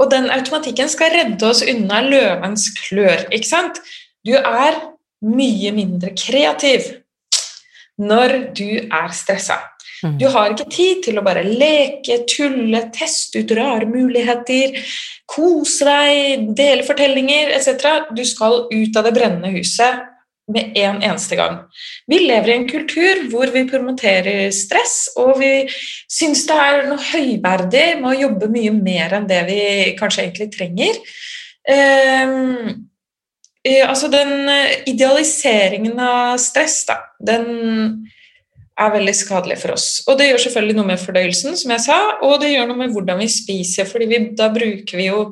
og 0.00 0.10
den 0.12 0.30
automatikken 0.32 0.88
skal 0.90 1.12
redde 1.14 1.46
oss 1.46 1.62
unna 1.62 2.00
løvens 2.06 2.70
klør. 2.78 3.28
ikke 3.30 3.48
sant? 3.48 3.80
Du 4.26 4.34
er 4.36 4.78
mye 5.24 5.72
mindre 5.76 6.14
kreativ 6.16 6.88
når 8.00 8.36
du 8.56 8.68
er 8.80 9.12
stressa. 9.12 9.60
Mm. 10.04 10.18
Du 10.20 10.26
har 10.32 10.52
ikke 10.52 10.70
tid 10.72 11.02
til 11.06 11.20
å 11.20 11.24
bare 11.24 11.42
leke, 11.46 12.22
tulle, 12.30 12.86
teste 12.94 13.42
ut 13.42 13.52
rare 13.56 13.88
muligheter, 13.88 14.78
kose 15.30 15.86
deg, 15.86 16.46
dele 16.56 16.86
fortellinger 16.86 17.52
etc. 17.56 18.08
Du 18.16 18.24
skal 18.28 18.64
ut 18.70 18.96
av 18.96 19.06
det 19.06 19.14
brennende 19.16 19.52
huset 19.54 20.06
med 20.50 20.76
en 20.78 20.98
eneste 21.02 21.36
gang. 21.38 21.58
Vi 22.10 22.18
lever 22.24 22.50
i 22.50 22.56
en 22.58 22.68
kultur 22.68 23.24
hvor 23.30 23.52
vi 23.54 23.66
promoterer 23.70 24.50
stress, 24.54 25.12
og 25.20 25.38
vi 25.42 25.52
syns 26.10 26.46
det 26.48 26.58
er 26.58 26.86
noe 26.90 27.10
høyverdig 27.12 27.86
med 28.00 28.08
å 28.12 28.20
jobbe 28.24 28.50
mye 28.52 28.74
mer 28.74 29.18
enn 29.18 29.28
det 29.30 29.42
vi 29.48 29.60
kanskje 30.00 30.26
egentlig 30.26 30.50
trenger. 30.56 30.98
Um, 31.70 32.88
altså 33.84 34.08
den 34.10 34.48
idealiseringen 34.88 36.00
av 36.02 36.40
stress, 36.42 36.82
da, 36.88 36.98
den 37.20 38.08
er 38.80 38.94
veldig 38.94 39.16
skadelig 39.16 39.58
for 39.62 39.74
oss. 39.76 39.88
Og 40.08 40.18
det 40.18 40.30
gjør 40.30 40.44
selvfølgelig 40.46 40.78
noe 40.78 40.90
med 40.92 41.02
fordøyelsen, 41.02 41.58
som 41.60 41.74
jeg 41.74 41.84
sa, 41.86 41.98
og 42.26 42.38
det 42.42 42.54
gjør 42.54 42.70
noe 42.70 42.80
med 42.84 42.94
hvordan 42.94 43.20
vi 43.20 43.28
spiser, 43.32 43.88
fordi 43.88 44.08
vi, 44.10 44.22
da 44.38 44.48
bruker 44.54 45.00
vi 45.00 45.10
jo 45.10 45.26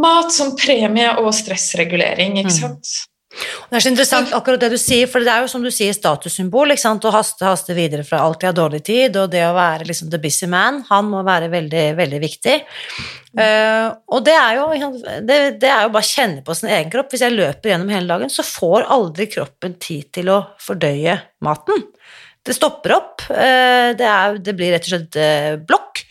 mat 0.00 0.34
som 0.34 0.52
premie 0.58 1.12
og 1.20 1.32
stressregulering, 1.34 2.38
ikke 2.42 2.52
mm. 2.52 2.58
sant. 2.58 2.90
Mm. 2.90 3.06
Det 3.30 3.78
er 3.78 3.82
så 3.84 3.90
interessant 3.92 4.32
akkurat 4.34 4.58
det 4.64 4.72
du 4.72 4.78
sier, 4.80 5.06
for 5.06 5.22
det 5.22 5.30
er 5.30 5.44
jo 5.44 5.50
som 5.52 5.62
du 5.62 5.70
sier 5.70 5.94
statussymbol, 5.94 6.72
ikke 6.74 6.82
sant, 6.82 7.04
å 7.06 7.12
haste, 7.14 7.46
haste 7.46 7.76
videre 7.76 8.02
fra 8.06 8.24
alltid 8.24 8.48
har 8.48 8.56
dårlig 8.58 8.80
tid, 8.88 9.18
og 9.20 9.30
det 9.30 9.44
å 9.46 9.54
være 9.54 9.86
liksom 9.86 10.10
the 10.10 10.18
busy 10.22 10.48
man, 10.50 10.82
han 10.88 11.06
må 11.12 11.22
være 11.26 11.50
veldig, 11.52 11.84
veldig 12.00 12.20
viktig. 12.24 12.56
Uh, 13.30 13.94
og 14.10 14.24
det 14.26 14.34
er, 14.34 14.58
jo, 14.58 14.90
det, 15.22 15.38
det 15.62 15.70
er 15.70 15.86
jo 15.86 15.92
bare 15.94 16.02
å 16.02 16.10
kjenne 16.10 16.42
på 16.42 16.56
sin 16.58 16.72
egen 16.74 16.90
kropp. 16.90 17.12
Hvis 17.14 17.22
jeg 17.22 17.36
løper 17.36 17.70
gjennom 17.70 17.94
hele 17.94 18.10
dagen, 18.10 18.32
så 18.34 18.42
får 18.42 18.88
aldri 18.90 19.28
kroppen 19.30 19.78
tid 19.78 20.10
til 20.18 20.32
å 20.34 20.40
fordøye 20.58 21.14
maten 21.46 21.86
det 22.46 22.56
stopper 22.56 22.96
opp. 22.96 23.24
Eh, 23.30 23.92
det, 23.98 24.06
er, 24.06 24.38
det, 24.40 24.56
blir 24.56 24.72
rett 24.74 24.86
og 24.88 24.94
slett 24.94 25.18
eh, 25.20 25.54
blokk. 25.60 26.04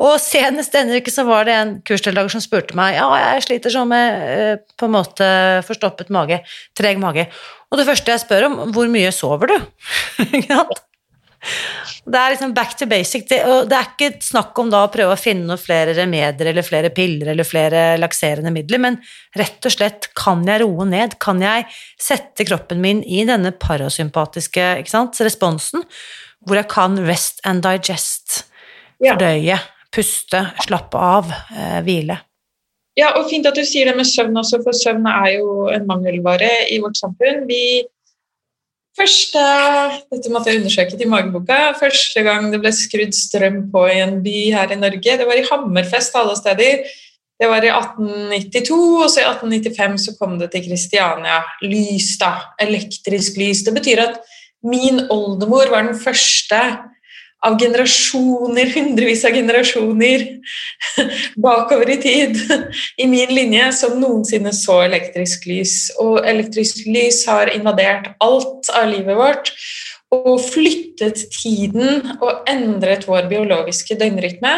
Og 0.00 0.16
senest 0.22 0.72
denne 0.72 0.96
uke 0.96 1.12
så 1.12 1.26
var 1.28 1.44
det 1.44 1.56
en 1.58 1.72
kursdeltaker 1.84 2.32
som 2.32 2.40
spurte 2.40 2.76
meg 2.78 2.94
ja, 2.96 3.04
jeg 3.20 3.44
sliter 3.44 3.74
sånn 3.74 3.90
med 3.90 4.22
eh, 4.32 4.54
på 4.80 4.88
en 4.88 4.94
måte 4.96 5.26
forstoppet 5.68 6.12
mage, 6.14 6.40
treg 6.78 7.00
mage. 7.02 7.28
Og 7.70 7.78
det 7.78 7.86
første 7.88 8.14
jeg 8.14 8.24
spør 8.24 8.48
om, 8.48 8.60
hvor 8.74 8.88
mye 8.92 9.12
sover 9.14 9.52
du? 9.52 9.58
Det 12.04 12.18
er 12.18 12.34
liksom 12.34 12.52
back 12.54 12.74
to 12.76 12.86
basic. 12.88 13.24
Det, 13.28 13.38
det 13.68 13.76
er 13.76 13.88
ikke 13.88 14.10
snakk 14.24 14.58
om 14.60 14.70
da 14.72 14.82
å 14.84 14.90
prøve 14.92 15.14
å 15.14 15.20
finne 15.20 15.46
noen 15.48 15.60
flere 15.60 15.94
remedier 15.96 16.50
eller 16.52 16.66
flere 16.66 16.92
piller 16.94 17.32
eller 17.32 17.48
flere 17.48 17.84
lakserende 18.00 18.52
midler, 18.54 18.82
men 18.82 18.98
rett 19.38 19.64
og 19.64 19.74
slett 19.74 20.10
kan 20.18 20.44
jeg 20.48 20.62
roe 20.64 20.86
ned? 20.88 21.16
Kan 21.22 21.42
jeg 21.44 21.66
sette 22.00 22.46
kroppen 22.48 22.82
min 22.84 23.02
i 23.04 23.24
denne 23.28 23.54
parasympatiske 23.56 24.70
sant, 24.90 25.20
responsen, 25.24 25.84
hvor 26.46 26.60
jeg 26.60 26.70
kan 26.72 26.98
rest 27.08 27.40
and 27.48 27.64
digest, 27.64 28.42
fordøye, 29.00 29.60
puste, 29.94 30.44
slappe 30.64 31.00
av, 31.00 31.32
eh, 31.56 31.80
hvile? 31.86 32.20
Ja, 32.98 33.14
og 33.16 33.30
fint 33.30 33.46
at 33.48 33.56
du 33.56 33.62
sier 33.64 33.88
det 33.88 33.96
med 33.96 34.08
søvn 34.08 34.36
også, 34.36 34.60
for 34.64 34.76
søvn 34.76 35.06
er 35.08 35.36
jo 35.38 35.68
en 35.72 35.86
mangelvare 35.88 36.50
i 36.72 36.80
vårt 36.82 36.98
samfunn. 36.98 37.46
Vi 37.48 37.86
Første, 38.98 39.42
dette 40.10 40.32
måtte 40.34 40.50
jeg 40.50 40.60
undersøke 40.60 40.98
til 40.98 41.10
mageboka. 41.10 41.58
Første 41.78 42.24
gang 42.26 42.48
det 42.50 42.58
ble 42.62 42.72
skrudd 42.74 43.14
strøm 43.14 43.62
på 43.70 43.84
i 43.86 44.00
en 44.02 44.18
by 44.24 44.50
her 44.56 44.74
i 44.74 44.80
Norge, 44.80 45.14
det 45.20 45.28
var 45.28 45.38
i 45.38 45.46
Hammerfest 45.46 46.16
alle 46.18 46.34
steder. 46.38 46.82
Det 47.40 47.48
var 47.48 47.64
i 47.64 47.70
1892, 47.72 48.76
og 49.00 49.06
så 49.08 49.22
i 49.22 49.28
1895 49.30 50.02
så 50.04 50.16
kom 50.18 50.34
det 50.40 50.50
til 50.52 50.66
Kristiania. 50.66 51.38
Lys, 51.64 52.12
da. 52.20 52.34
Elektrisk 52.60 53.38
lys. 53.40 53.62
Det 53.64 53.72
betyr 53.78 54.02
at 54.02 54.18
min 54.66 55.06
oldemor 55.08 55.70
var 55.72 55.86
den 55.86 55.96
første 55.96 56.58
av 57.46 57.56
generasjoner, 57.60 58.72
hundrevis 58.74 59.24
av 59.24 59.36
generasjoner 59.36 60.26
bakover 61.44 61.94
i 61.94 62.00
tid 62.02 62.36
i 63.00 63.06
min 63.08 63.32
linje 63.34 63.70
som 63.80 63.96
noensinne 64.00 64.52
så 64.56 64.82
elektrisk 64.84 65.46
lys. 65.48 65.76
Og 66.02 66.20
elektrisk 66.28 66.84
lys 66.88 67.22
har 67.30 67.52
invadert 67.54 68.12
alt 68.20 68.72
av 68.76 68.90
livet 68.92 69.16
vårt 69.16 69.54
og 70.10 70.40
flyttet 70.42 71.20
tiden 71.30 72.16
og 72.18 72.48
endret 72.50 73.06
vår 73.06 73.28
biologiske 73.30 73.94
døgnrytme. 74.00 74.52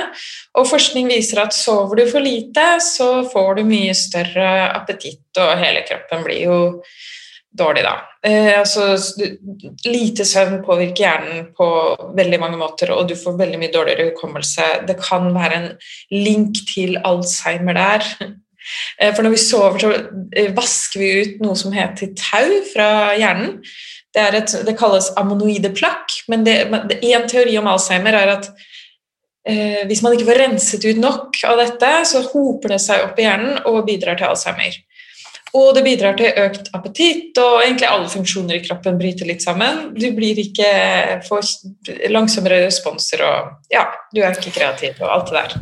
Og 0.57 0.69
forskning 0.71 1.11
viser 1.13 1.43
at 1.45 1.57
sover 1.57 2.01
du 2.01 2.07
for 2.09 2.25
lite, 2.25 2.65
så 2.81 3.21
får 3.29 3.59
du 3.61 3.67
mye 3.69 3.93
større 3.97 4.49
appetitt, 4.73 5.27
og 5.37 5.59
hele 5.61 5.85
kroppen 5.89 6.25
blir 6.25 6.47
jo 6.47 6.59
dårlig, 7.59 7.83
da. 7.85 7.95
Eh, 8.25 8.59
altså, 8.59 8.97
lite 9.85 10.25
søvn 10.29 10.61
påvirker 10.65 11.05
hjernen 11.05 11.49
på 11.57 11.69
veldig 12.17 12.41
mange 12.41 12.61
måter, 12.61 12.93
og 12.95 13.09
du 13.11 13.17
får 13.19 13.39
veldig 13.41 13.61
mye 13.61 13.73
dårligere 13.75 14.13
hukommelse. 14.13 14.69
Det 14.89 14.97
kan 15.03 15.29
være 15.35 15.59
en 15.59 15.69
link 16.15 16.63
til 16.73 16.99
Alzheimer 17.05 17.79
der. 17.79 18.09
Eh, 19.01 19.11
for 19.11 19.25
når 19.27 19.33
vi 19.35 19.39
sover, 19.43 19.79
så 19.83 19.89
eh, 20.39 20.53
vasker 20.55 21.01
vi 21.03 21.09
ut 21.19 21.41
noe 21.43 21.57
som 21.59 21.73
heter 21.75 22.13
tau 22.15 22.61
fra 22.69 22.91
hjernen. 23.19 23.57
Det, 24.15 24.27
et, 24.39 24.55
det 24.69 24.77
kalles 24.79 25.09
ammonoide 25.19 25.73
plakk, 25.75 26.15
men 26.31 26.47
én 26.47 27.27
teori 27.27 27.57
om 27.59 27.67
Alzheimer 27.67 28.15
er 28.21 28.31
at 28.37 28.47
eh, 29.49 29.83
hvis 29.91 30.05
man 30.05 30.15
ikke 30.15 30.29
får 30.29 30.41
renset 30.45 30.87
ut 30.87 31.03
nok 31.03 31.43
av 31.49 31.59
dette, 31.59 31.91
så 32.13 32.23
hoper 32.29 32.77
det 32.77 32.81
seg 32.85 33.03
opp 33.09 33.19
i 33.19 33.27
hjernen 33.27 33.63
og 33.67 33.83
bidrar 33.89 34.21
til 34.21 34.31
Alzheimer. 34.31 34.79
Og 35.53 35.75
det 35.77 35.83
bidrar 35.85 36.15
til 36.17 36.33
økt 36.41 36.71
appetitt, 36.73 37.37
og 37.37 37.59
egentlig 37.61 37.89
alle 37.91 38.09
funksjoner 38.09 38.57
i 38.57 38.63
kroppen 38.65 38.97
bryter 39.01 39.29
litt 39.29 39.45
sammen. 39.45 39.91
Du 39.93 40.07
blir 40.17 40.39
ikke 40.41 40.69
får 41.27 41.51
langsommere 42.13 42.63
responser, 42.65 43.21
og 43.27 43.73
ja, 43.73 43.85
du 44.15 44.23
er 44.23 44.33
ikke 44.33 44.55
kreativ 44.55 45.03
og 45.03 45.13
alt 45.13 45.29
det 45.29 45.43
der. 45.43 45.59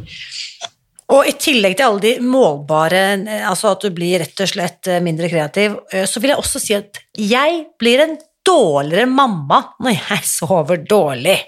Og 1.10 1.26
i 1.26 1.34
tillegg 1.34 1.74
til 1.74 1.88
alle 1.88 2.04
de 2.04 2.12
målbare, 2.22 3.02
altså 3.50 3.72
at 3.72 3.82
du 3.82 3.90
blir 3.94 4.22
rett 4.22 4.44
og 4.44 4.52
slett 4.52 4.92
mindre 5.02 5.26
kreativ, 5.32 5.74
eh, 5.90 6.06
så 6.06 6.22
vil 6.22 6.36
jeg 6.36 6.42
også 6.42 6.62
si 6.62 6.76
at 6.78 7.02
jeg 7.18 7.64
blir 7.82 8.04
en 8.04 8.14
dårligere 8.46 9.10
mamma 9.10 9.58
når 9.82 9.98
jeg 9.98 10.30
sover 10.36 10.86
dårlig. 10.86 11.40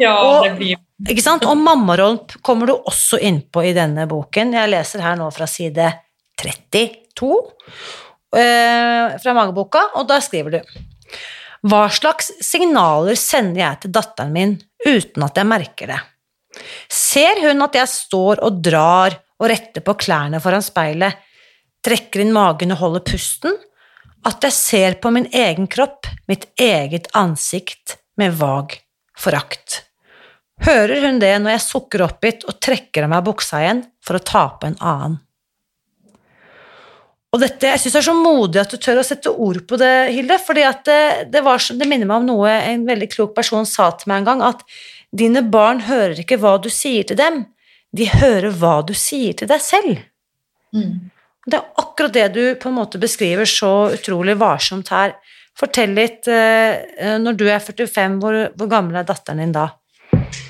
Ja, 0.00 0.16
og, 0.16 0.48
det 0.48 0.56
blir 0.62 0.80
ikke 1.10 1.24
sant? 1.24 1.44
Og 1.44 1.60
mammarollen 1.60 2.40
kommer 2.40 2.70
du 2.70 2.78
også 2.78 3.20
innpå 3.20 3.66
i 3.68 3.76
denne 3.76 4.08
boken. 4.08 4.56
Jeg 4.56 4.72
leser 4.72 5.04
her 5.04 5.18
nå 5.20 5.28
fra 5.36 5.48
side 5.50 5.90
30 6.40 7.03
to 7.16 7.32
eh, 8.36 9.14
fra 9.20 9.36
mageboka, 9.36 9.90
og 9.98 10.08
da 10.10 10.20
skriver 10.24 10.56
du 10.56 10.80
Hva 11.68 11.86
slags 11.92 12.32
signaler 12.44 13.18
sender 13.18 13.64
jeg 13.64 13.82
til 13.84 13.94
datteren 13.98 14.34
min 14.34 14.56
uten 14.84 15.26
at 15.26 15.40
jeg 15.40 15.50
merker 15.50 15.94
det? 15.94 16.00
Ser 16.90 17.40
hun 17.48 17.64
at 17.66 17.78
jeg 17.78 17.90
står 17.90 18.42
og 18.46 18.60
drar 18.62 19.16
og 19.40 19.48
retter 19.50 19.82
på 19.84 19.96
klærne 19.98 20.40
foran 20.42 20.62
speilet, 20.64 21.16
trekker 21.84 22.22
inn 22.22 22.34
magen 22.34 22.74
og 22.74 22.82
holder 22.82 23.04
pusten? 23.08 23.56
At 24.24 24.44
jeg 24.46 24.56
ser 24.56 24.94
på 25.02 25.10
min 25.12 25.26
egen 25.36 25.66
kropp, 25.68 26.06
mitt 26.30 26.46
eget 26.60 27.10
ansikt, 27.18 27.98
med 28.16 28.36
vag 28.38 28.78
forakt. 29.18 29.82
Hører 30.64 31.08
hun 31.08 31.18
det 31.18 31.34
når 31.42 31.56
jeg 31.56 31.66
sukker 31.66 32.04
oppgitt 32.06 32.46
og 32.48 32.60
trekker 32.62 33.04
av 33.04 33.10
meg 33.12 33.24
buksa 33.26 33.60
igjen 33.64 33.82
for 34.04 34.16
å 34.16 34.24
ta 34.24 34.46
på 34.60 34.70
en 34.70 34.78
annen? 34.78 35.18
Og 37.34 37.40
dette, 37.42 37.66
Jeg 37.66 37.82
syns 37.82 37.96
det 37.96 37.98
er 37.98 38.06
så 38.06 38.14
modig 38.14 38.60
at 38.62 38.70
du 38.70 38.78
tør 38.78 39.00
å 39.00 39.06
sette 39.06 39.32
ord 39.32 39.64
på 39.66 39.78
det, 39.80 39.92
Hilde. 40.14 40.36
fordi 40.38 40.62
at 40.62 40.84
det, 40.86 41.00
det, 41.34 41.42
var, 41.42 41.58
det 41.58 41.88
minner 41.90 42.06
meg 42.06 42.22
om 42.22 42.28
noe 42.28 42.52
en 42.70 42.84
veldig 42.86 43.08
klok 43.10 43.34
person 43.34 43.66
sa 43.66 43.90
til 43.98 44.12
meg 44.12 44.22
en 44.22 44.28
gang, 44.28 44.44
at 44.46 44.62
dine 45.14 45.42
barn 45.42 45.82
hører 45.88 46.22
ikke 46.22 46.38
hva 46.42 46.56
du 46.62 46.70
sier 46.70 47.06
til 47.08 47.18
dem, 47.18 47.42
de 47.94 48.06
hører 48.10 48.54
hva 48.54 48.80
du 48.86 48.94
sier 48.94 49.34
til 49.38 49.50
deg 49.50 49.62
selv. 49.62 49.98
Mm. 50.74 51.10
Det 51.44 51.58
er 51.58 51.82
akkurat 51.82 52.14
det 52.14 52.28
du 52.34 52.42
på 52.60 52.70
en 52.70 52.78
måte 52.78 53.00
beskriver 53.02 53.48
så 53.50 53.90
utrolig 53.94 54.36
varsomt 54.40 54.90
her. 54.94 55.16
Fortell 55.58 55.94
litt, 55.94 56.26
eh, 56.30 57.18
når 57.22 57.38
du 57.38 57.44
er 57.46 57.62
45, 57.62 58.20
hvor, 58.22 58.38
hvor 58.54 58.70
gammel 58.70 58.98
er 58.98 59.06
datteren 59.06 59.42
din 59.42 59.54
da? 59.54 59.68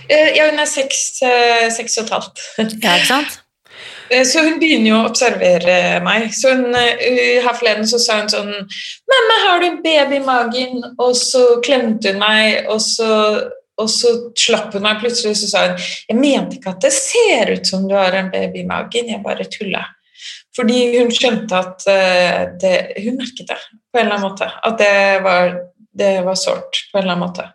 Eh, 0.08 0.36
ja, 0.36 0.50
hun 0.50 0.60
er 0.60 0.68
seks, 0.68 1.22
eh, 1.24 1.66
seks 1.72 1.98
og 1.98 2.06
et 2.06 2.14
halvt. 2.14 2.44
Ja, 2.60 2.96
ikke 3.00 3.08
sant? 3.08 3.40
Eh, 4.10 4.24
så 4.26 4.44
hun 4.44 4.60
begynner 4.60 4.90
jo 4.90 5.00
å 5.00 5.08
observere 5.08 5.76
meg. 6.04 6.30
Så 6.36 6.54
hun, 6.54 6.74
Her 6.74 7.56
forleden 7.56 7.88
så 7.88 8.00
sa 8.02 8.20
hun 8.20 8.30
sånn 8.32 8.52
'Mamma, 8.52 9.40
har 9.46 9.60
du 9.60 9.66
en 9.66 9.82
baby 9.82 10.20
i 10.20 10.24
magen?' 10.24 10.94
Og 10.98 11.16
så 11.16 11.60
klemte 11.64 12.12
hun 12.12 12.22
meg, 12.22 12.66
og 12.68 12.80
så, 12.80 13.10
og 13.78 13.88
så 13.90 14.14
slapp 14.38 14.72
hun 14.74 14.82
meg 14.82 15.00
plutselig, 15.00 15.36
så 15.40 15.50
sa 15.50 15.66
hun 15.68 15.76
'Jeg 15.78 16.20
mente 16.20 16.56
ikke 16.58 16.76
at 16.76 16.80
det 16.80 16.92
ser 16.92 17.52
ut 17.52 17.66
som 17.66 17.88
du 17.88 17.94
har 17.94 18.12
en 18.12 18.30
baby 18.30 18.60
i 18.60 18.70
magen, 18.70 19.08
jeg 19.08 19.22
bare 19.24 19.48
tulla'. 19.48 19.84
Fordi 20.54 20.98
hun 20.98 21.10
skjønte 21.10 21.58
at 21.58 21.82
det, 22.60 22.94
Hun 23.02 23.16
merket 23.18 23.48
det 23.48 23.58
på 23.92 23.98
en 23.98 24.06
eller 24.06 24.16
annen 24.16 24.30
måte. 24.30 24.46
At 24.62 24.78
det 24.78 25.22
var, 25.24 25.56
det 25.92 26.24
var 26.24 26.34
sårt 26.34 26.86
på 26.92 26.98
en 26.98 27.02
eller 27.02 27.16
annen 27.16 27.28
måte. 27.28 27.48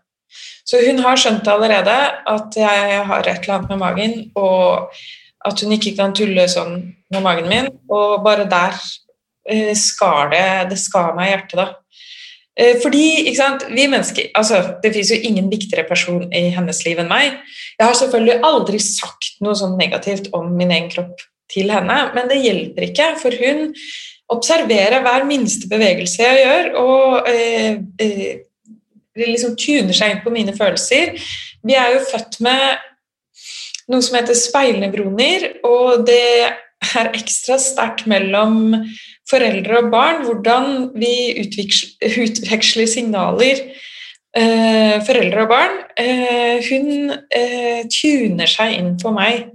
Så 0.69 0.77
hun 0.85 0.99
har 0.99 1.17
skjønt 1.17 1.47
allerede 1.49 1.95
at 2.29 2.57
jeg 2.59 2.99
har 3.09 3.25
et 3.25 3.41
eller 3.41 3.55
annet 3.55 3.69
med 3.69 3.79
magen, 3.81 4.13
og 4.35 4.91
at 5.49 5.63
hun 5.63 5.75
ikke 5.75 5.95
kan 5.97 6.15
tulle 6.15 6.47
sånn 6.51 6.79
med 7.13 7.25
magen 7.25 7.49
min. 7.51 7.69
Og 7.91 8.21
bare 8.25 8.47
der 8.49 8.77
eh, 9.49 9.75
skar 9.77 10.31
det 10.33 10.71
Det 10.71 10.79
skar 10.79 11.15
meg 11.17 11.29
i 11.29 11.33
hjertet, 11.33 11.57
da. 11.59 11.67
Eh, 12.59 12.75
fordi 12.83 13.05
ikke 13.23 13.37
sant, 13.39 13.65
vi 13.71 13.87
mennesker 13.87 14.31
altså 14.37 14.61
Det 14.83 14.91
fins 14.95 15.13
jo 15.13 15.19
ingen 15.29 15.47
viktigere 15.51 15.87
person 15.87 16.25
i 16.35 16.49
hennes 16.55 16.83
liv 16.85 16.99
enn 16.99 17.11
meg. 17.11 17.39
Jeg 17.79 17.87
har 17.87 17.97
selvfølgelig 17.97 18.39
aldri 18.43 18.81
sagt 18.83 19.37
noe 19.45 19.55
sånn 19.55 19.77
negativt 19.79 20.31
om 20.35 20.51
min 20.57 20.73
egen 20.75 20.89
kropp 20.91 21.23
til 21.49 21.71
henne, 21.73 21.97
men 22.13 22.27
det 22.29 22.43
hjelper 22.43 22.89
ikke, 22.89 23.13
for 23.21 23.33
hun 23.41 23.71
observerer 24.29 25.01
hver 25.01 25.23
minste 25.25 25.69
bevegelse 25.71 26.21
jeg 26.21 26.43
gjør, 26.43 26.67
og 26.77 27.29
eh, 27.31 27.79
eh, 28.03 28.43
liksom 29.17 29.55
tuner 29.57 29.95
seg 29.95 30.13
inn 30.13 30.21
på 30.21 30.33
mine 30.33 30.53
følelser. 30.57 31.15
Vi 31.65 31.75
er 31.75 31.95
jo 31.95 32.03
født 32.11 32.37
med 32.45 32.85
noe 33.89 34.05
som 34.05 34.17
heter 34.19 34.37
speilnevroner, 34.37 35.45
og 35.67 36.05
det 36.07 36.49
er 36.95 37.11
ekstra 37.11 37.57
sterkt 37.61 38.05
mellom 38.09 38.71
foreldre 39.29 39.83
og 39.83 39.91
barn 39.93 40.23
hvordan 40.25 40.89
vi 40.97 41.13
utveksler 41.41 42.89
signaler. 42.89 43.63
Eh, 44.37 44.95
foreldre 45.05 45.43
og 45.43 45.49
barn. 45.51 45.79
Eh, 45.97 46.61
hun 46.69 47.15
eh, 47.33 47.81
tuner 47.89 48.49
seg 48.49 48.77
inn 48.77 48.93
på 49.01 49.11
meg. 49.15 49.49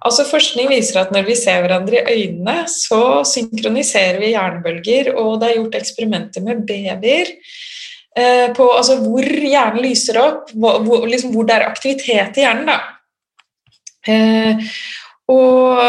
Altså 0.00 0.24
Forskning 0.26 0.70
viser 0.72 1.02
at 1.02 1.12
når 1.14 1.28
vi 1.28 1.36
ser 1.38 1.62
hverandre 1.62 2.00
i 2.02 2.24
øynene, 2.24 2.64
så 2.72 3.22
synkroniserer 3.28 4.18
vi 4.20 4.32
hjernebølger, 4.32 5.12
og 5.14 5.40
det 5.40 5.50
er 5.50 5.58
gjort 5.60 5.76
eksperimenter 5.80 6.44
med 6.44 6.64
babyer 6.68 7.34
Eh, 8.18 8.48
på 8.56 8.64
altså, 8.74 8.96
hvor 9.04 9.22
hjernen 9.22 9.84
lyser 9.84 10.18
opp, 10.18 10.48
hvor, 10.50 11.04
liksom, 11.06 11.30
hvor, 11.34 11.46
det 11.46 11.56
er 11.56 11.68
aktivitet 11.68 12.40
i 12.40 12.44
hjernen. 12.44 12.66
Da. 12.66 12.80
Eh, 14.08 14.60
og 15.30 15.80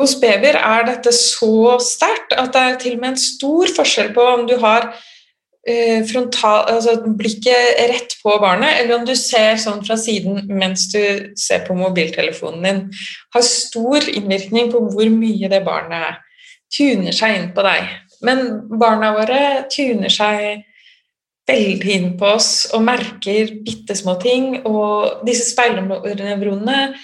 hos 0.00 0.14
babyer 0.20 0.56
er 0.56 0.86
dette 0.88 1.12
så 1.14 1.78
sterkt 1.84 2.34
at 2.38 2.52
det 2.54 2.62
er 2.62 2.78
til 2.80 2.96
og 2.96 3.02
med 3.02 3.12
en 3.12 3.20
stor 3.20 3.72
forskjell 3.76 4.12
på 4.16 4.24
om 4.34 4.46
du 4.48 4.54
har 4.62 4.88
eh, 5.68 6.00
frontal, 6.08 6.64
altså 6.72 6.96
blikket 7.04 7.82
rett 7.92 8.16
på 8.22 8.38
barnet, 8.42 8.80
eller 8.80 8.98
om 8.98 9.06
du 9.06 9.14
ser 9.18 9.60
sånn 9.60 9.84
fra 9.84 9.98
siden 10.00 10.46
mens 10.48 10.88
du 10.94 11.34
ser 11.38 11.66
på 11.66 11.76
mobiltelefonen 11.78 12.66
din. 12.66 12.82
Har 13.36 13.46
stor 13.46 14.08
innvirkning 14.08 14.72
på 14.72 14.82
hvor 14.88 15.12
mye 15.12 15.52
det 15.52 15.62
barnet 15.66 16.22
tuner 16.72 17.12
seg 17.14 17.36
inn 17.36 17.48
på 17.54 17.64
deg. 17.66 17.88
Men 18.24 18.44
barna 18.80 19.12
våre 19.16 19.40
tuner 19.72 20.12
seg 20.12 20.62
veldig 21.48 21.94
inn 21.96 22.12
på 22.18 22.28
oss 22.36 22.52
og 22.72 22.84
merker 22.86 23.50
bitte 23.66 23.96
små 23.98 24.14
ting. 24.22 24.62
Og 24.68 25.24
disse 25.26 25.50
speilnevronene 25.50 26.94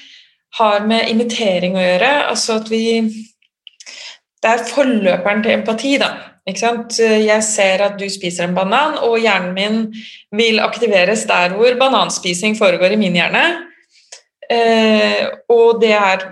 har 0.58 0.86
med 0.86 1.10
imitering 1.10 1.76
å 1.78 1.84
gjøre. 1.84 2.12
Altså 2.32 2.58
at 2.60 2.70
vi 2.72 2.84
Det 4.38 4.50
er 4.52 4.68
forløperen 4.70 5.40
til 5.42 5.56
empati, 5.56 5.96
da. 5.98 6.12
Jeg 6.46 7.42
ser 7.42 7.82
at 7.82 7.96
du 7.98 8.04
spiser 8.08 8.46
en 8.46 8.54
banan, 8.54 8.94
og 9.02 9.18
hjernen 9.18 9.50
min 9.56 9.80
vil 10.30 10.60
aktiveres 10.62 11.24
der 11.26 11.56
hvor 11.58 11.74
bananspising 11.80 12.54
foregår 12.56 12.94
i 12.94 13.00
min 13.00 13.18
hjerne. 13.18 13.42
Eh, 14.48 15.26
og 15.50 15.82
det 15.82 15.90
er 15.92 16.22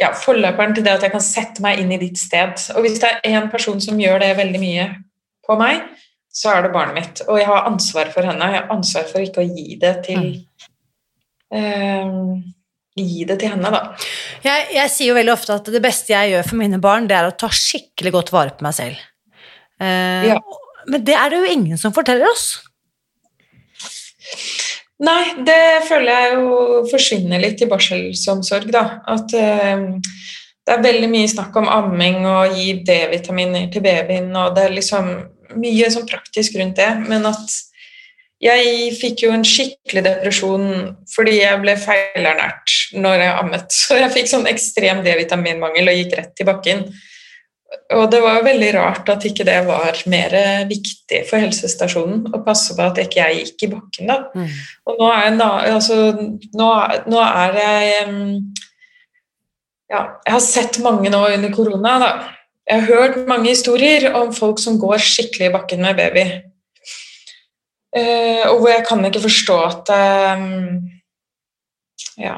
ja, 0.00 0.10
forløperen 0.12 0.74
til 0.74 0.84
det 0.84 0.96
at 0.98 1.06
jeg 1.06 1.14
kan 1.14 1.24
sette 1.24 1.62
meg 1.64 1.80
inn 1.80 1.94
i 1.94 2.00
ditt 2.00 2.18
sted. 2.20 2.58
Og 2.74 2.84
hvis 2.84 2.98
det 3.00 3.12
er 3.12 3.38
én 3.38 3.48
person 3.52 3.80
som 3.80 4.00
gjør 4.00 4.20
det 4.24 4.34
veldig 4.36 4.60
mye 4.60 4.88
på 5.46 5.56
meg, 5.60 5.86
så 6.28 6.52
er 6.52 6.66
det 6.66 6.74
barnet 6.74 6.98
mitt. 6.98 7.22
Og 7.30 7.38
jeg 7.40 7.48
har 7.48 7.70
ansvar 7.70 8.12
for 8.12 8.28
henne. 8.28 8.50
Jeg 8.52 8.60
har 8.60 8.74
ansvar 8.74 9.08
for 9.08 9.24
ikke 9.24 9.46
å 9.46 9.48
gi 9.48 9.78
det 9.80 9.94
til 10.04 10.26
mm. 10.26 10.36
uh, 11.56 12.36
Gi 12.96 13.26
det 13.28 13.36
til 13.42 13.52
henne, 13.52 13.68
da. 13.72 13.80
Jeg, 14.44 14.68
jeg, 14.72 14.92
sier 14.92 15.10
jo 15.10 15.16
veldig 15.18 15.34
ofte 15.34 15.58
at 15.58 15.66
det 15.72 15.82
beste 15.84 16.14
jeg 16.14 16.32
gjør 16.32 16.46
for 16.48 16.60
mine 16.62 16.78
barn, 16.80 17.08
det 17.10 17.18
er 17.18 17.28
å 17.28 17.34
ta 17.36 17.50
skikkelig 17.52 18.14
godt 18.14 18.32
vare 18.32 18.54
på 18.56 18.64
meg 18.64 18.72
selv. 18.76 19.02
Uh, 19.76 20.32
ja. 20.32 20.38
Men 20.88 21.04
det 21.04 21.16
er 21.18 21.32
det 21.32 21.42
jo 21.42 21.50
ingen 21.58 21.80
som 21.80 21.92
forteller 21.92 22.30
oss. 22.30 22.46
Nei, 25.04 25.36
det 25.44 25.84
føler 25.84 26.08
jeg 26.08 26.38
jo 26.38 26.56
forsvinner 26.88 27.42
litt 27.42 27.60
i 27.60 27.68
barselsomsorg, 27.68 28.72
da. 28.72 28.86
At 29.12 29.36
uh, 29.36 29.84
det 30.66 30.74
er 30.74 30.86
veldig 30.88 31.12
mye 31.12 31.28
snakk 31.30 31.56
om 31.60 31.68
amming 31.68 32.24
og 32.24 32.56
gi 32.56 32.78
D-vitaminer 32.86 33.68
til 33.74 33.84
babyen, 33.84 34.32
og 34.40 34.56
det 34.56 34.64
er 34.66 34.78
liksom 34.78 35.12
mye 35.60 35.90
sånn 35.92 36.08
praktisk 36.08 36.56
rundt 36.58 36.80
det, 36.80 36.88
men 37.06 37.28
at 37.28 37.58
jeg 38.42 38.92
fikk 38.98 39.24
jo 39.24 39.32
en 39.32 39.44
skikkelig 39.46 40.02
depresjon 40.04 40.64
fordi 41.08 41.38
jeg 41.38 41.60
ble 41.62 41.76
feilernært 41.80 42.74
når 42.96 43.24
jeg 43.24 43.34
ammet. 43.42 43.68
Så 43.80 43.98
jeg 44.00 44.14
fikk 44.14 44.32
sånn 44.32 44.48
ekstrem 44.50 45.04
D-vitaminmangel 45.06 45.92
og 45.92 46.00
gikk 46.00 46.16
rett 46.18 46.34
til 46.36 46.48
bakken. 46.48 46.86
Og 47.96 48.04
det 48.12 48.20
var 48.22 48.44
veldig 48.46 48.68
rart 48.76 49.08
at 49.10 49.24
ikke 49.26 49.44
det 49.46 49.58
var 49.66 49.98
mer 50.08 50.36
viktig 50.70 51.24
for 51.26 51.42
helsestasjonen 51.42 52.28
å 52.36 52.40
passe 52.46 52.76
på 52.76 52.84
at 52.84 53.00
ikke 53.02 53.24
jeg 53.24 53.40
gikk 53.40 53.66
i 53.66 53.70
bakken, 53.72 54.12
da. 54.12 54.20
Mm. 54.38 54.52
Og 54.86 55.00
nå 55.00 55.08
er, 55.10 55.26
jeg, 55.26 55.74
altså, 55.74 55.98
nå, 56.60 56.70
nå 57.10 57.24
er 57.26 57.60
jeg 57.62 58.14
Ja, 59.86 60.00
jeg 60.26 60.32
har 60.34 60.42
sett 60.42 60.80
mange 60.82 61.10
nå 61.10 61.20
under 61.30 61.52
korona, 61.54 61.98
da 62.02 62.10
jeg 62.66 62.82
har 62.82 62.88
hørt 62.90 63.28
mange 63.28 63.52
historier 63.52 64.08
om 64.18 64.32
folk 64.34 64.58
som 64.58 64.78
går 64.82 64.98
skikkelig 64.98 65.46
i 65.46 65.54
bakken 65.54 65.84
med 65.86 65.98
baby. 66.00 66.24
Uh, 67.96 68.42
og 68.50 68.60
hvor 68.60 68.68
jeg 68.68 68.84
kan 68.88 69.04
ikke 69.08 69.24
forstå 69.24 69.56
at 69.70 69.94
um, 70.38 70.82
Ja. 72.18 72.36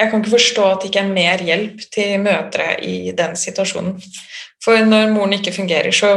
Jeg 0.00 0.10
kan 0.10 0.22
ikke 0.22 0.32
forstå 0.38 0.66
at 0.66 0.78
det 0.80 0.88
ikke 0.88 1.02
er 1.02 1.10
mer 1.12 1.42
hjelp 1.44 1.82
til 1.92 2.20
mødre 2.24 2.68
i 2.82 3.12
den 3.16 3.34
situasjonen. 3.36 3.98
For 4.64 4.80
når 4.84 5.10
moren 5.12 5.36
ikke 5.36 5.52
fungerer, 5.52 5.90
så 5.92 6.14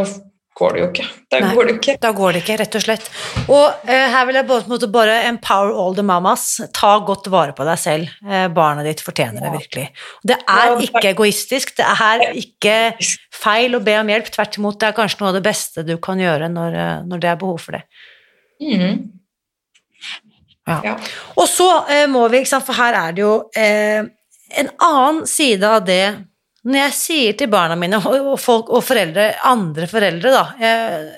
går 0.55 0.75
det 0.75 0.81
jo 0.81 0.87
ikke. 0.91 1.05
Da 1.31 1.39
Nei, 1.41 1.49
går 1.57 1.67
det 1.67 1.73
ikke. 1.79 1.95
Da 2.01 2.11
går 2.15 2.35
det 2.35 2.41
ikke, 2.43 2.57
rett 2.61 2.77
og 2.77 2.83
slett. 2.85 3.09
Og 3.43 3.89
eh, 3.89 4.05
her 4.13 4.27
vil 4.29 4.37
jeg 4.37 4.47
både, 4.49 4.89
bare 4.93 5.17
empower 5.27 5.73
all 5.83 5.97
the 5.97 6.05
mamas. 6.05 6.45
Ta 6.77 6.93
godt 7.05 7.29
vare 7.33 7.55
på 7.57 7.65
deg 7.67 7.81
selv. 7.81 8.13
Eh, 8.23 8.45
barnet 8.53 8.87
ditt 8.87 9.03
fortjener 9.05 9.43
det 9.43 9.53
virkelig. 9.57 9.87
Det 10.23 10.37
er 10.39 10.75
ikke 10.87 11.05
egoistisk, 11.11 11.75
det 11.79 11.89
er 11.89 12.25
ikke 12.39 12.77
feil 13.33 13.75
å 13.75 13.83
be 13.83 13.97
om 13.99 14.13
hjelp. 14.13 14.31
Tvert 14.33 14.59
imot, 14.61 14.79
det 14.79 14.91
er 14.91 14.97
kanskje 15.01 15.23
noe 15.23 15.33
av 15.33 15.39
det 15.39 15.45
beste 15.49 15.85
du 15.87 15.95
kan 16.03 16.21
gjøre 16.21 16.51
når, 16.53 16.79
eh, 16.85 16.97
når 17.09 17.25
det 17.25 17.33
er 17.33 17.41
behov 17.41 17.59
for 17.65 17.79
det. 17.79 17.83
Mm. 18.63 19.01
Ja. 20.67 20.77
ja. 20.83 20.97
Og 21.35 21.47
så 21.49 21.69
eh, 21.91 22.05
må 22.11 22.27
vi, 22.31 22.43
for 22.47 22.75
her 22.77 22.95
er 22.99 23.15
det 23.15 23.23
jo 23.23 23.33
eh, 23.59 24.05
en 24.59 24.69
annen 24.85 25.25
side 25.27 25.67
av 25.67 25.83
det 25.87 26.05
når 26.63 26.79
jeg 26.79 26.95
sier 26.95 27.35
til 27.35 27.51
barna 27.51 27.75
mine 27.75 27.99
og, 27.99 28.37
folk, 28.39 28.71
og 28.71 28.83
foreldre, 28.87 29.33
andre 29.49 29.87
foreldre, 29.91 30.31
da 30.31 30.43
jeg, 30.61 31.09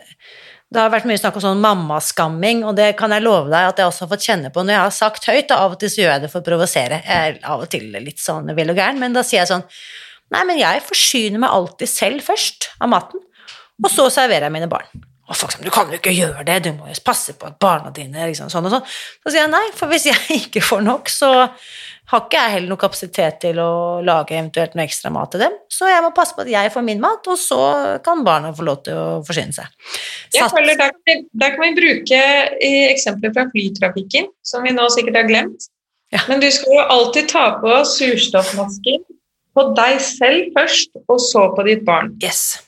Det 0.74 0.82
har 0.82 0.90
vært 0.90 1.06
mye 1.06 1.20
snakk 1.22 1.38
om 1.38 1.44
sånn 1.44 1.62
mammaskamming, 1.62 2.64
og 2.66 2.74
det 2.80 2.96
kan 2.98 3.14
jeg 3.14 3.24
love 3.24 3.52
deg 3.52 3.70
at 3.70 3.78
jeg 3.80 3.92
også 3.92 4.08
har 4.08 4.12
fått 4.16 4.26
kjenne 4.26 4.50
på 4.52 4.64
når 4.66 4.74
jeg 4.74 4.82
har 4.82 4.96
sagt 4.96 5.30
høyt. 5.30 5.46
Da, 5.52 5.60
av 5.62 5.76
og 5.76 5.80
til 5.80 5.94
så 5.94 6.02
gjør 6.02 6.12
jeg 6.16 6.24
det 6.26 6.32
for 6.34 6.42
å 6.42 6.48
provosere. 6.50 6.98
Jeg 7.06 7.36
er 7.36 7.38
av 7.54 7.68
og 7.68 7.70
til 7.72 7.86
litt 7.94 8.20
sånn 8.20 8.50
vill 8.58 8.74
og 8.74 8.82
gæren, 8.82 9.00
men 9.00 9.16
da 9.16 9.24
sier 9.24 9.44
jeg 9.44 9.54
sånn 9.54 9.68
Nei, 10.34 10.42
men 10.50 10.58
jeg 10.58 10.82
forsyner 10.82 11.38
meg 11.38 11.54
alltid 11.54 11.90
selv 11.92 12.24
først 12.26 12.72
av 12.82 12.90
maten, 12.90 13.22
og 13.78 13.92
så 13.94 14.08
serverer 14.10 14.48
jeg 14.48 14.56
mine 14.56 14.72
barn. 14.72 15.06
Og 15.26 15.38
folk 15.38 15.56
sier 15.56 15.66
du 15.66 15.74
kan 15.74 15.90
jo 15.90 15.98
ikke 15.98 16.14
gjøre 16.14 16.46
det, 16.46 16.60
du 16.68 16.72
må 16.76 16.90
jo 16.92 16.96
passe 17.06 17.34
på 17.40 17.48
at 17.50 17.58
barna 17.62 17.90
dine 17.94 18.28
liksom, 18.30 18.52
sånn 18.54 18.68
og 18.68 18.76
sånn. 18.76 18.96
Så 19.24 19.32
sier 19.32 19.46
jeg 19.46 19.54
nei, 19.54 19.66
for 19.78 19.90
hvis 19.92 20.08
jeg 20.12 20.40
ikke 20.44 20.64
får 20.66 20.86
nok, 20.86 21.12
så 21.12 21.32
har 22.12 22.22
ikke 22.22 22.38
jeg 22.38 22.54
heller 22.54 22.70
noe 22.70 22.82
kapasitet 22.82 23.40
til 23.42 23.60
å 23.62 23.70
lage 24.06 24.36
eventuelt 24.36 24.76
noe 24.78 24.86
ekstra 24.86 25.10
mat 25.14 25.32
til 25.34 25.42
dem. 25.42 25.56
Så 25.74 25.90
jeg 25.90 26.04
må 26.06 26.12
passe 26.14 26.38
på 26.38 26.44
at 26.46 26.52
jeg 26.52 26.74
får 26.74 26.86
min 26.86 27.02
mat, 27.02 27.26
og 27.32 27.40
så 27.42 27.62
kan 28.06 28.22
barna 28.28 28.52
få 28.54 28.68
lov 28.68 28.84
til 28.86 29.00
å 29.00 29.08
forsyne 29.26 29.56
seg. 29.56 29.72
Jeg 30.36 30.52
føler 30.54 30.78
der, 30.78 30.94
kan 30.94 31.10
vi, 31.10 31.18
der 31.42 31.56
kan 31.56 31.66
vi 31.66 31.72
bruke 31.80 32.22
eksempler 32.92 33.34
fra 33.34 33.48
flytrafikken, 33.50 34.30
som 34.46 34.68
vi 34.68 34.76
nå 34.76 34.86
sikkert 34.94 35.24
har 35.24 35.32
glemt. 35.32 35.70
Ja. 36.14 36.22
Men 36.30 36.44
du 36.44 36.48
skal 36.54 36.78
jo 36.78 36.86
alltid 36.94 37.32
ta 37.34 37.48
på 37.64 37.80
surstoffmasken 37.96 39.02
på 39.56 39.66
deg 39.74 39.98
selv 40.04 40.54
først, 40.54 40.94
og 41.10 41.20
så 41.24 41.48
på 41.58 41.66
ditt 41.66 41.86
barn. 41.88 42.14
Yes. 42.22 42.60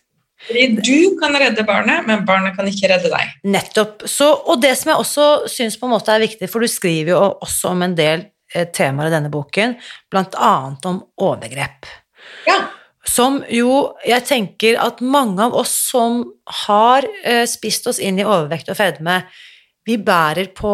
Fordi 0.48 0.68
du 0.80 1.18
kan 1.20 1.36
redde 1.36 1.66
barnet, 1.68 2.06
men 2.08 2.24
barnet 2.28 2.56
kan 2.56 2.68
ikke 2.70 2.90
redde 2.94 3.12
deg. 3.12 3.36
Nettopp. 3.48 4.06
Så, 4.08 4.30
og 4.48 4.62
det 4.64 4.74
som 4.80 4.94
jeg 4.94 5.04
også 5.04 5.28
syns 5.52 5.78
er 5.82 6.24
viktig, 6.24 6.50
for 6.52 6.64
du 6.64 6.72
skriver 6.72 7.14
jo 7.14 7.22
også 7.44 7.74
om 7.74 7.84
en 7.84 7.96
del 7.98 8.28
eh, 8.54 8.68
temaer 8.72 9.12
i 9.12 9.16
denne 9.18 9.32
boken, 9.34 9.76
bl.a. 10.12 10.54
om 10.88 11.02
overgrep. 11.20 11.90
Ja. 12.48 12.62
Som 13.08 13.42
jo 13.52 13.98
jeg 14.08 14.24
tenker 14.28 14.80
at 14.84 15.04
mange 15.04 15.44
av 15.44 15.56
oss 15.56 15.76
som 15.92 16.24
har 16.66 17.08
eh, 17.24 17.46
spist 17.48 17.88
oss 17.88 18.00
inn 18.00 18.20
i 18.20 18.28
overvekt 18.28 18.72
og 18.72 18.80
fedme, 18.80 19.22
vi 19.88 19.96
bærer 20.04 20.50
på 20.56 20.72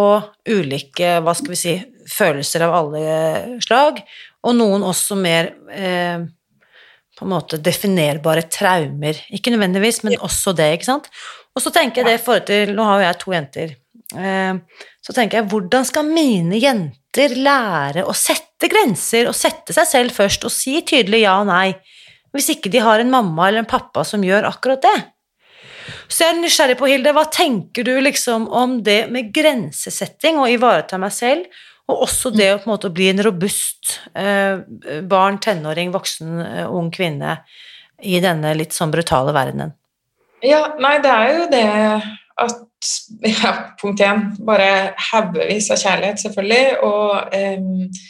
ulike 0.49 1.19
hva 1.21 1.35
skal 1.37 1.53
vi 1.53 1.59
si, 1.59 1.73
følelser 2.09 2.65
av 2.65 2.73
alle 2.77 3.59
slag, 3.63 4.01
og 4.43 4.57
noen 4.57 4.85
også 4.85 5.15
mer 5.17 5.53
eh, 5.71 6.25
på 7.17 7.25
en 7.25 7.33
måte 7.33 7.59
definerbare 7.61 8.47
traumer. 8.51 9.19
Ikke 9.33 9.53
nødvendigvis, 9.53 10.01
men 10.03 10.17
også 10.17 10.55
det, 10.57 10.71
ikke 10.77 10.89
sant. 10.89 11.09
Og 11.53 11.61
så 11.61 11.73
tenker 11.73 12.01
jeg 12.01 12.09
det 12.09 12.17
i 12.17 12.23
forhold 12.23 12.45
til 12.49 12.73
Nå 12.73 12.85
har 12.87 12.99
jo 12.99 13.07
jeg 13.07 13.19
to 13.21 13.35
jenter. 13.35 13.75
Eh, 14.17 14.83
så 15.03 15.15
tenker 15.15 15.39
jeg 15.39 15.49
hvordan 15.51 15.87
skal 15.87 16.09
mine 16.09 16.59
jenter 16.61 17.35
lære 17.37 18.05
å 18.09 18.13
sette 18.17 18.69
grenser 18.71 19.29
og 19.29 19.37
sette 19.37 19.75
seg 19.75 19.89
selv 19.89 20.15
først 20.15 20.45
og 20.47 20.53
si 20.53 20.79
tydelig 20.81 21.23
ja 21.25 21.37
og 21.41 21.49
nei, 21.49 21.73
hvis 22.33 22.49
ikke 22.55 22.71
de 22.73 22.81
har 22.81 23.01
en 23.01 23.11
mamma 23.13 23.47
eller 23.47 23.61
en 23.61 23.69
pappa 23.69 24.05
som 24.07 24.23
gjør 24.25 24.47
akkurat 24.49 24.81
det? 24.85 24.97
Så 26.07 26.23
jeg 26.23 26.33
er 26.33 26.39
nysgjerrig 26.39 26.77
på, 26.79 26.87
Hilde, 26.89 27.13
hva 27.15 27.25
tenker 27.31 27.85
du 27.85 27.93
liksom 28.01 28.47
om 28.47 28.77
det 28.85 29.03
med 29.11 29.33
grensesetting 29.35 30.39
og 30.41 30.51
ivareta 30.51 30.99
meg 31.01 31.13
selv, 31.15 31.61
og 31.91 32.03
også 32.05 32.31
det 32.31 32.49
å 32.53 32.59
på 32.61 32.69
en 32.69 32.73
måte 32.75 32.91
bli 32.95 33.09
en 33.11 33.23
robust 33.25 33.97
eh, 34.15 34.61
barn, 35.09 35.39
tenåring, 35.43 35.91
voksen, 35.93 36.35
eh, 36.45 36.67
ung 36.71 36.89
kvinne 36.93 37.41
i 38.03 38.19
denne 38.23 38.53
litt 38.55 38.75
sånn 38.75 38.91
brutale 38.93 39.33
verdenen? 39.35 39.75
Ja, 40.43 40.73
nei, 40.79 40.97
det 41.03 41.11
er 41.11 41.33
jo 41.37 41.47
det 41.51 41.65
at 42.43 42.61
ja, 43.23 43.51
Punkt 43.79 44.01
én, 44.03 44.25
bare 44.43 44.93
haugevis 45.11 45.69
av 45.71 45.79
kjærlighet, 45.79 46.19
selvfølgelig. 46.23 46.65
Og 46.83 47.35
eh, 47.35 48.01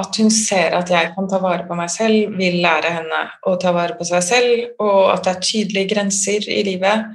at 0.00 0.16
hun 0.20 0.30
ser 0.32 0.76
at 0.76 0.88
jeg 0.92 1.10
kan 1.12 1.28
ta 1.28 1.40
vare 1.42 1.66
på 1.68 1.76
meg 1.76 1.90
selv, 1.92 2.36
vil 2.38 2.60
lære 2.64 2.92
henne 2.94 3.22
å 3.48 3.56
ta 3.60 3.74
vare 3.76 3.96
på 3.98 4.06
seg 4.08 4.24
selv, 4.24 4.62
og 4.80 5.10
at 5.12 5.26
det 5.26 5.34
er 5.34 5.44
tydelige 5.44 5.92
grenser 5.92 6.48
i 6.48 6.62
livet. 6.64 7.10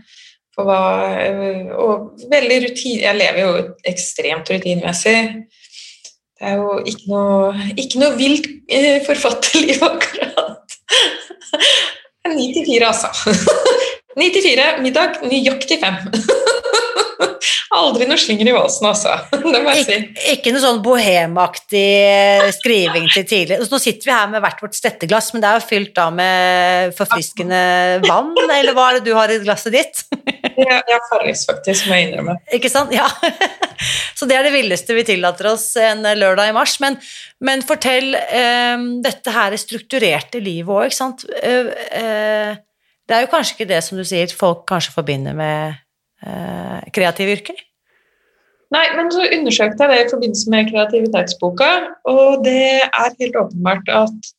For 0.57 0.65
hva, 0.65 0.77
og 1.77 2.23
veldig 2.31 2.55
rutin 2.63 3.01
Jeg 3.03 3.13
lever 3.13 3.43
jo 3.43 3.49
ekstremt 3.85 4.49
rutinemessig. 4.49 5.19
Det 6.37 6.45
er 6.45 6.59
jo 6.59 6.73
ikke 6.85 7.07
noe, 7.09 7.67
ikke 7.81 8.01
noe 8.01 8.13
vilt 8.17 8.45
eh, 8.69 8.99
forfatterliv, 9.05 9.81
akkurat. 9.89 10.75
Ni 12.35 12.51
til 12.53 12.67
fire, 12.67 12.91
altså. 12.91 13.09
Ni 14.19 14.29
til 14.33 14.45
fire, 14.45 14.75
middag 14.83 15.17
nøyaktig 15.25 15.79
fem. 15.81 15.97
Aldri 17.77 18.05
noe 18.07 18.17
slinger 18.21 18.47
i 18.49 18.53
valsen, 18.53 18.87
altså. 18.89 19.15
Det 19.33 19.59
må 19.65 19.73
jeg 19.75 19.85
si. 19.85 19.97
Ik 20.29 20.37
ikke 20.37 20.53
noe 20.53 20.61
sånn 20.63 20.79
bohemaktig 20.85 21.83
eh, 22.05 22.47
skriving 22.55 23.09
til 23.13 23.25
tidlig. 23.27 23.59
Nå 23.65 23.81
sitter 23.81 24.09
vi 24.11 24.13
her 24.13 24.29
med 24.31 24.45
hvert 24.45 24.61
vårt 24.61 24.77
stetteglass, 24.77 25.33
men 25.33 25.43
det 25.43 25.49
er 25.49 25.59
jo 25.59 25.67
fylt 25.73 25.93
da 25.97 26.07
med 26.13 26.93
forfriskende 26.97 27.61
vann, 28.05 28.33
eller 28.45 28.77
hva 28.77 28.91
er 28.91 28.99
det 28.99 29.09
du 29.09 29.17
har 29.17 29.33
i 29.33 29.41
glasset 29.41 29.73
ditt? 29.73 30.05
Ja, 30.57 30.79
ja 30.89 30.97
Farris, 31.09 31.43
faktisk, 31.45 31.87
må 31.87 31.97
jeg 31.97 32.07
innrømme. 32.07 32.37
Ikke 32.55 32.69
sant? 32.71 32.93
Ja. 32.95 33.05
Så 34.17 34.25
det 34.29 34.37
er 34.39 34.47
det 34.47 34.55
villeste 34.55 34.95
vi 34.97 35.05
tillater 35.05 35.51
oss 35.51 35.69
en 35.79 36.01
lørdag 36.17 36.49
i 36.49 36.55
mars. 36.55 36.77
Men, 36.81 36.97
men 37.43 37.61
fortell 37.65 38.15
um, 38.15 38.87
dette 39.05 39.33
her 39.33 39.53
strukturerte 39.61 40.41
livet 40.41 40.73
òg, 40.73 40.87
ikke 40.89 40.97
sant. 40.97 41.27
Uh, 41.29 41.69
uh, 41.93 42.57
det 43.07 43.15
er 43.15 43.23
jo 43.23 43.31
kanskje 43.31 43.57
ikke 43.57 43.69
det 43.69 43.83
som 43.85 43.99
du 43.99 44.05
sier 44.07 44.33
folk 44.33 44.65
kanskje 44.69 44.95
forbinder 44.95 45.37
med 45.37 45.77
uh, 46.25 46.81
kreative 46.95 47.37
yrker? 47.37 47.61
Nei, 48.73 48.83
men 48.97 49.13
så 49.13 49.23
undersøkte 49.29 49.85
jeg 49.85 49.93
det 49.93 49.99
i 50.01 50.09
forbindelse 50.11 50.51
med 50.51 50.73
kreativitetsboka, 50.73 51.69
og 52.11 52.41
det 52.43 52.65
er 52.81 53.13
helt 53.21 53.37
åpenbart 53.45 53.93
at 53.95 54.17
Eh, 54.17 54.36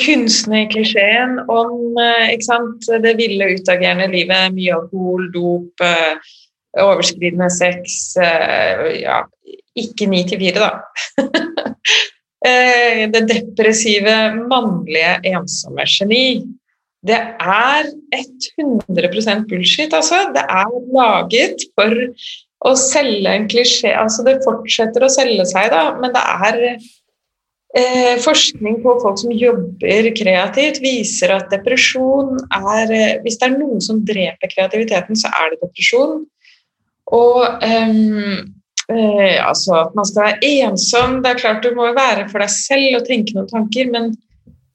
kunstnerklisjeen 0.00 1.38
om 1.50 1.98
eh, 2.00 2.34
sant, 2.44 2.86
det 3.02 3.14
ville, 3.18 3.54
utagerende 3.58 4.08
livet, 4.12 4.52
mye 4.54 4.74
alkohol, 4.76 5.28
dop, 5.34 5.84
eh, 5.84 6.36
overskridende 6.78 7.48
sex 7.50 8.14
ja, 8.18 9.22
Ikke 9.78 10.06
ni 10.06 10.20
til 10.28 10.38
fire, 10.42 10.68
da. 10.68 11.24
det 13.14 13.22
depressive, 13.30 14.14
mannlige, 14.50 15.16
ensomme 15.32 15.86
geni. 15.88 16.44
Det 17.06 17.18
er 17.40 17.88
100% 18.14 19.48
bullshit, 19.48 19.94
altså. 19.94 20.28
Det 20.34 20.44
er 20.44 20.76
laget 20.94 21.66
for 21.78 21.94
å 22.68 22.74
selge 22.78 23.32
en 23.32 23.48
klisjé. 23.50 23.94
Altså, 23.94 24.24
det 24.26 24.40
fortsetter 24.46 25.06
å 25.06 25.12
selge 25.12 25.46
seg, 25.50 25.70
da, 25.74 25.92
men 25.98 26.14
det 26.14 26.24
er 26.46 26.60
Eh, 27.76 28.16
forskning 28.24 28.78
på 28.82 28.94
folk 29.02 29.18
som 29.20 29.32
jobber 29.32 30.06
kreativt, 30.16 30.78
viser 30.80 31.34
at 31.34 31.50
depresjon 31.52 32.38
er 32.48 32.92
eh, 32.96 33.18
Hvis 33.20 33.36
det 33.36 33.50
er 33.50 33.58
noe 33.58 33.80
som 33.84 33.98
dreper 34.08 34.48
kreativiteten, 34.54 35.18
så 35.18 35.28
er 35.28 35.52
det 35.52 35.60
depresjon. 35.66 36.22
Og 37.12 37.42
um, 37.44 38.54
eh, 38.88 39.36
altså 39.44 39.82
at 39.82 39.92
man 39.96 40.08
skal 40.08 40.26
være 40.26 40.50
ensom 40.64 41.20
Det 41.24 41.30
er 41.30 41.40
klart 41.40 41.62
du 41.64 41.70
må 41.76 41.86
være 41.96 42.26
for 42.28 42.44
deg 42.44 42.52
selv 42.52 42.98
og 42.98 43.06
tenke 43.08 43.36
noen 43.36 43.48
tanker, 43.52 43.92
men 43.92 44.14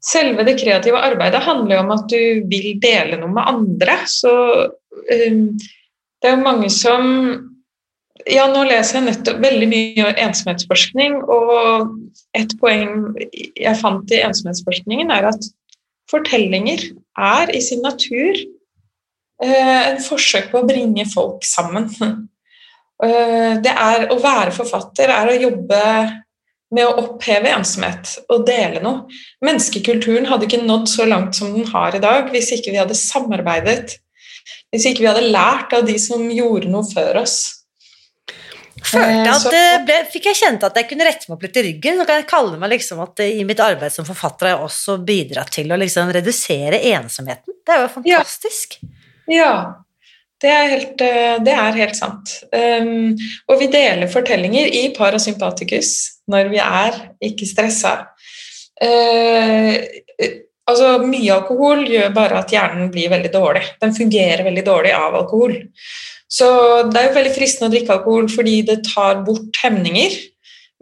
selve 0.04 0.46
det 0.46 0.60
kreative 0.62 1.02
arbeidet 1.02 1.42
handler 1.46 1.80
jo 1.80 1.84
om 1.88 1.94
at 1.98 2.06
du 2.14 2.46
vil 2.50 2.70
dele 2.84 3.18
noe 3.18 3.34
med 3.34 3.50
andre. 3.56 3.98
Så 4.06 4.36
um, 4.70 5.44
det 5.58 6.30
er 6.30 6.38
jo 6.38 6.46
mange 6.46 6.70
som 6.70 7.10
ja, 8.30 8.46
nå 8.52 8.64
leser 8.68 9.00
jeg 9.00 9.08
nettopp 9.08 9.40
veldig 9.44 9.70
mye 9.72 10.14
ensomhetsforskning, 10.24 11.20
og 11.24 11.94
et 12.38 12.56
poeng 12.62 13.14
jeg 13.20 13.80
fant 13.80 14.14
i 14.14 14.22
ensomhetsforskningen, 14.24 15.12
er 15.12 15.30
at 15.34 15.48
fortellinger 16.12 16.86
er 17.20 17.54
i 17.54 17.62
sin 17.64 17.84
natur 17.86 18.38
eh, 19.44 19.82
en 19.90 20.00
forsøk 20.04 20.52
på 20.52 20.62
å 20.62 20.70
bringe 20.70 21.08
folk 21.14 21.48
sammen. 21.48 21.90
Eh, 23.04 23.58
det 23.60 23.72
er 23.74 24.04
Å 24.14 24.16
være 24.22 24.54
forfatter 24.56 25.10
er 25.12 25.28
å 25.28 25.34
jobbe 25.36 25.80
med 26.74 26.86
å 26.86 27.02
oppheve 27.02 27.52
ensomhet 27.52 28.14
og 28.32 28.46
dele 28.48 28.80
noe. 28.84 29.10
Menneskekulturen 29.44 30.30
hadde 30.30 30.48
ikke 30.48 30.62
nådd 30.62 30.86
så 30.92 31.08
langt 31.10 31.36
som 31.36 31.52
den 31.56 31.68
har 31.74 31.98
i 31.98 32.02
dag 32.04 32.30
hvis 32.32 32.54
ikke 32.56 32.72
vi 32.72 32.80
hadde 32.80 32.96
samarbeidet, 32.96 33.98
hvis 34.72 34.88
ikke 34.88 35.04
vi 35.04 35.10
hadde 35.10 35.34
lært 35.34 35.74
av 35.76 35.90
de 35.90 35.98
som 36.02 36.24
gjorde 36.32 36.72
noe 36.72 36.86
før 36.94 37.24
oss. 37.26 37.63
Følte 38.84 39.22
eh, 39.24 39.32
at 39.32 39.46
det 39.54 39.68
ble, 39.88 40.00
fikk 40.12 40.28
jeg 40.32 40.40
kjent 40.42 40.66
at 40.68 40.78
jeg 40.80 40.90
kunne 40.90 41.08
rette 41.08 41.30
meg 41.30 41.38
opp 41.38 41.46
litt 41.48 41.60
i 41.60 41.66
ryggen. 41.70 42.00
Nå 42.00 42.08
kan 42.10 42.20
jeg 42.20 42.30
kalle 42.30 42.60
meg 42.60 42.74
liksom 42.76 43.02
at 43.04 43.24
I 43.26 43.46
mitt 43.48 43.62
arbeid 43.64 43.96
som 43.96 44.08
forfatter 44.08 44.50
har 44.50 44.56
jeg 44.58 44.68
også 44.68 44.98
bidratt 45.08 45.54
til 45.56 45.72
å 45.72 45.80
liksom 45.80 46.12
redusere 46.16 46.82
ensomheten. 46.94 47.56
Det 47.64 47.76
er 47.76 47.86
jo 47.86 47.90
fantastisk. 47.96 48.78
Ja, 49.32 49.40
ja 49.40 49.56
det, 50.44 50.52
er 50.52 50.72
helt, 50.74 51.02
eh, 51.02 51.36
det, 51.46 51.56
er 51.56 51.78
helt, 51.80 51.96
sant. 51.96 52.38
Um, 52.52 53.14
og 53.48 53.62
vi 53.62 53.70
deler 53.72 54.12
fortellinger 54.12 54.74
i 54.76 54.90
parasympaticus 54.96 55.94
når 56.32 56.52
vi 56.52 56.60
er 56.64 56.98
ikke 57.24 57.48
stressa. 57.48 57.94
Uh, 58.84 59.80
altså, 60.68 60.98
mye 61.08 61.38
alkohol 61.38 61.86
gjør 61.88 62.12
bare 62.16 62.42
at 62.42 62.52
hjernen 62.52 62.92
blir 62.92 63.14
veldig 63.14 63.32
dårlig. 63.32 63.64
Den 63.80 63.96
fungerer 63.96 64.44
veldig 64.44 64.66
dårlig 64.68 64.92
av 64.98 65.16
alkohol. 65.22 65.56
Så 66.34 66.50
det 66.90 67.00
er 67.00 67.10
jo 67.10 67.18
veldig 67.20 67.34
fristende 67.36 67.70
å 67.70 67.74
drikke 67.74 67.98
alkohol 67.98 68.30
fordi 68.32 68.60
det 68.66 68.82
tar 68.88 69.22
bort 69.28 69.60
hemninger. 69.62 70.16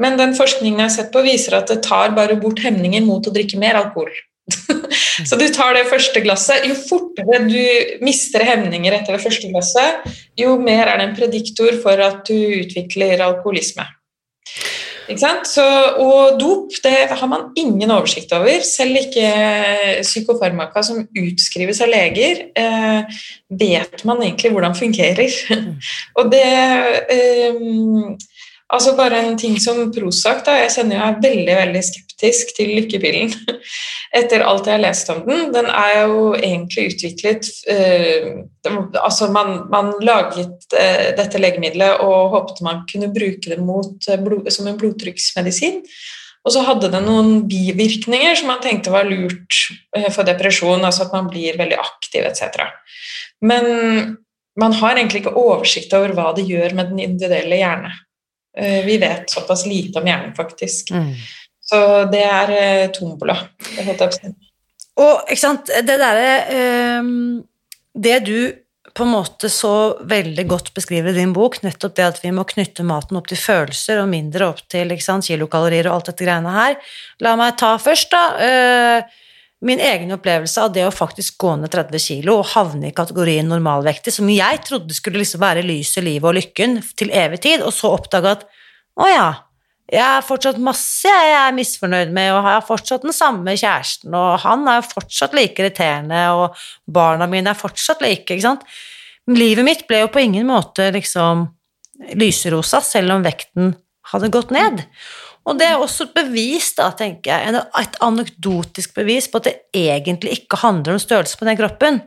Men 0.02 0.18
den 0.18 0.36
forskningen 0.38 0.80
jeg 0.80 0.88
har 0.88 0.94
sett 0.96 1.14
på, 1.14 1.24
viser 1.26 1.58
at 1.60 1.70
det 1.70 1.82
tar 1.86 2.16
bare 2.18 2.40
bort 2.40 2.62
hemninger 2.64 3.04
mot 3.06 3.26
å 3.28 3.34
drikke 3.36 3.60
mer 3.62 3.80
alkohol. 3.82 4.12
så 5.28 5.38
du 5.38 5.46
tar 5.54 5.76
det 5.78 5.88
første 5.92 6.24
glasset. 6.24 6.66
Jo 6.70 6.78
fortere 6.80 7.44
du 7.46 8.04
mister 8.06 8.46
hemninger 8.48 8.96
etter 8.96 9.18
det 9.18 9.24
første 9.24 9.52
glasset, 9.52 10.08
jo 10.40 10.56
mer 10.62 10.88
er 10.88 11.02
det 11.02 11.10
en 11.10 11.18
prediktor 11.20 11.76
for 11.84 12.02
at 12.02 12.24
du 12.30 12.64
utvikler 12.64 13.22
alkoholisme. 13.28 13.86
Så, 15.48 15.64
og 16.00 16.40
dop 16.40 16.76
det 16.84 17.10
har 17.10 17.28
man 17.28 17.50
ingen 17.58 17.92
oversikt 17.92 18.32
over. 18.34 18.62
Selv 18.64 19.00
ikke 19.02 20.02
psykofarmaka 20.06 20.84
som 20.86 21.02
utskrives 21.18 21.82
av 21.82 21.92
leger, 21.92 22.46
eh, 22.56 23.24
vet 23.50 24.06
man 24.08 24.22
egentlig 24.22 24.52
hvordan 24.54 24.76
fungerer. 24.78 25.32
Mm. 25.50 25.74
og 26.22 26.32
det 26.32 26.46
eh, 27.18 27.62
Altså 28.72 28.94
Bare 28.96 29.20
en 29.20 29.38
ting 29.40 29.58
som 29.60 29.80
Prozac. 29.92 30.46
Jeg 30.48 30.72
kjenner 30.76 30.98
jeg 30.98 31.04
er 31.08 31.24
veldig 31.26 31.56
veldig 31.58 31.82
skeptisk 31.84 32.54
til 32.56 32.72
lykkepillen 32.78 33.34
etter 34.20 34.46
alt 34.48 34.68
jeg 34.70 34.78
har 34.78 34.84
lest 34.86 35.10
om 35.12 35.24
den. 35.26 35.50
Den 35.56 35.68
er 35.68 36.06
jo 36.06 36.30
egentlig 36.38 36.92
utviklet 36.94 37.50
uh, 37.68 38.30
altså 39.02 39.28
man, 39.34 39.66
man 39.74 39.92
laget 40.06 40.72
uh, 40.78 41.10
dette 41.18 41.42
legemiddelet 41.42 42.04
og 42.06 42.36
håpet 42.36 42.64
man 42.64 42.84
kunne 42.92 43.12
bruke 43.12 43.52
det 43.52 43.60
mot, 43.60 43.98
uh, 44.08 44.20
blod, 44.24 44.48
som 44.54 44.70
en 44.72 44.80
blodtrykksmedisin. 44.80 45.82
Og 46.42 46.56
så 46.56 46.64
hadde 46.66 46.90
det 46.94 47.04
noen 47.04 47.44
bivirkninger 47.50 48.40
som 48.40 48.50
man 48.50 48.64
tenkte 48.64 48.90
var 48.90 49.06
lurt 49.06 49.60
for 50.16 50.26
depresjon, 50.26 50.82
altså 50.88 51.04
at 51.06 51.12
man 51.14 51.28
blir 51.30 51.60
veldig 51.60 51.78
aktiv 51.78 52.26
etc. 52.26 52.64
Men 53.46 54.16
man 54.58 54.74
har 54.80 54.96
egentlig 54.96 55.22
ikke 55.22 55.36
oversikt 55.38 55.94
over 55.94 56.16
hva 56.18 56.32
det 56.34 56.48
gjør 56.50 56.74
med 56.80 56.90
den 56.96 57.04
individuelle 57.04 57.60
hjerne. 57.62 57.92
Eh, 58.58 58.86
vi 58.86 58.98
vet 58.98 59.30
såpass 59.30 59.66
lite 59.66 60.00
om 60.00 60.08
hjernen, 60.08 60.34
faktisk. 60.36 60.92
Mm. 60.92 61.14
Så 61.62 61.80
det 62.12 62.24
er 62.24 62.56
eh, 62.56 62.90
tombola. 62.92 63.38
Og 65.02 65.32
ikke 65.32 65.40
sant, 65.40 65.72
det 65.72 65.96
derre 66.02 67.00
um, 67.00 67.40
Det 67.96 68.18
du 68.28 68.52
på 68.92 69.06
en 69.06 69.14
måte 69.14 69.48
så 69.50 69.96
veldig 70.04 70.44
godt 70.52 70.74
beskriver 70.76 71.14
i 71.14 71.22
din 71.22 71.32
bok, 71.32 71.62
nettopp 71.64 71.96
det 71.96 72.08
at 72.10 72.20
vi 72.20 72.34
må 72.36 72.44
knytte 72.48 72.84
maten 72.84 73.16
opp 73.16 73.30
til 73.32 73.40
følelser 73.40 74.02
og 74.02 74.10
mindre 74.12 74.50
opp 74.52 74.60
til 74.72 74.92
sant, 75.00 75.30
kilokalorier 75.30 75.88
og 75.88 75.96
alt 75.96 76.10
dette 76.12 76.28
greiene 76.28 76.52
her. 76.52 76.76
La 77.24 77.38
meg 77.40 77.56
ta 77.62 77.78
først, 77.80 78.12
da. 78.12 79.06
Min 79.62 79.80
egen 79.84 80.10
opplevelse 80.16 80.64
av 80.64 80.72
det 80.74 80.88
å 80.88 80.94
faktisk 80.94 81.38
gå 81.42 81.54
ned 81.62 81.70
30 81.70 82.02
kilo 82.02 82.40
og 82.40 82.50
havne 82.56 82.90
i 82.90 82.96
kategorien 82.98 83.46
normalvektig, 83.46 84.14
som 84.16 84.30
jeg 84.34 84.64
trodde 84.66 84.96
skulle 84.98 85.22
liksom 85.22 85.44
være 85.44 85.62
lyset, 85.66 86.02
livet 86.06 86.26
og 86.32 86.38
lykken 86.40 86.80
til 86.98 87.14
evig 87.14 87.44
tid, 87.46 87.62
og 87.62 87.74
så 87.76 87.92
oppdage 87.94 88.32
at 88.40 88.48
å 88.98 89.10
ja, 89.12 89.28
jeg 89.92 90.02
er 90.02 90.24
fortsatt 90.24 90.60
masse 90.64 91.12
jeg 91.12 91.36
er 91.36 91.54
misfornøyd 91.56 92.14
med, 92.16 92.32
og 92.34 92.46
har 92.48 92.66
fortsatt 92.66 93.06
den 93.06 93.16
samme 93.16 93.54
kjæresten, 93.60 94.16
og 94.16 94.40
han 94.46 94.66
er 94.72 94.86
fortsatt 94.88 95.36
like 95.38 95.60
irriterende, 95.60 96.24
og 96.32 96.58
barna 96.88 97.28
mine 97.30 97.52
er 97.52 97.60
fortsatt 97.60 98.02
like, 98.02 98.26
ikke 98.32 98.46
sant. 98.46 98.64
Livet 99.30 99.68
mitt 99.68 99.84
ble 99.90 100.06
jo 100.06 100.12
på 100.14 100.24
ingen 100.24 100.48
måte 100.50 100.90
liksom 100.96 101.50
lyserosa, 102.18 102.82
selv 102.82 103.18
om 103.18 103.26
vekten 103.26 103.76
hadde 104.14 104.32
gått 104.34 104.54
ned. 104.56 104.86
Og 105.50 105.58
det 105.58 105.68
er 105.68 105.82
også 105.82 106.06
et 106.06 106.18
bevis, 106.20 106.70
da, 106.78 106.92
tenker 106.98 107.32
jeg, 107.34 107.62
et 107.82 107.96
anekdotisk 108.06 108.94
bevis 108.98 109.30
på 109.32 109.42
at 109.42 109.48
det 109.50 109.56
egentlig 109.74 110.36
ikke 110.38 110.60
handler 110.62 110.96
om 110.96 111.02
størrelse 111.02 111.40
på 111.40 111.48
den 111.48 111.58
kroppen. 111.58 112.02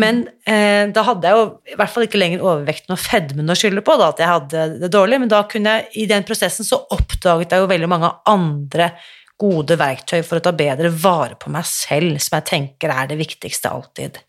Men 0.00 0.22
eh, 0.46 0.86
da 0.94 1.02
hadde 1.06 1.30
jeg 1.30 1.38
jo 1.38 1.46
i 1.66 1.76
hvert 1.78 1.90
fall 1.90 2.06
ikke 2.06 2.18
lenger 2.18 2.42
overvekten 2.44 2.94
og 2.94 3.00
fedmen 3.02 3.50
å 3.50 3.56
skylde 3.58 3.82
på, 3.86 3.96
da, 3.98 4.10
at 4.12 4.22
jeg 4.22 4.30
hadde 4.30 4.66
det 4.82 4.90
dårlig, 4.94 5.18
men 5.22 5.30
da 5.30 5.42
kunne 5.50 5.76
jeg, 5.78 5.88
i 6.02 6.08
den 6.10 6.26
prosessen 6.26 6.66
så 6.66 6.78
oppdaget 6.94 7.54
jeg 7.54 7.62
jo 7.62 7.70
veldig 7.70 7.90
mange 7.90 8.12
andre 8.30 8.92
gode 9.40 9.78
verktøy 9.80 10.20
for 10.26 10.38
å 10.38 10.44
ta 10.44 10.52
bedre 10.54 10.92
vare 10.92 11.38
på 11.40 11.50
meg 11.54 11.66
selv, 11.66 12.18
som 12.22 12.38
jeg 12.38 12.48
tenker 12.50 12.92
er 12.94 13.10
det 13.10 13.18
viktigste 13.18 13.72
alltid. 13.72 14.20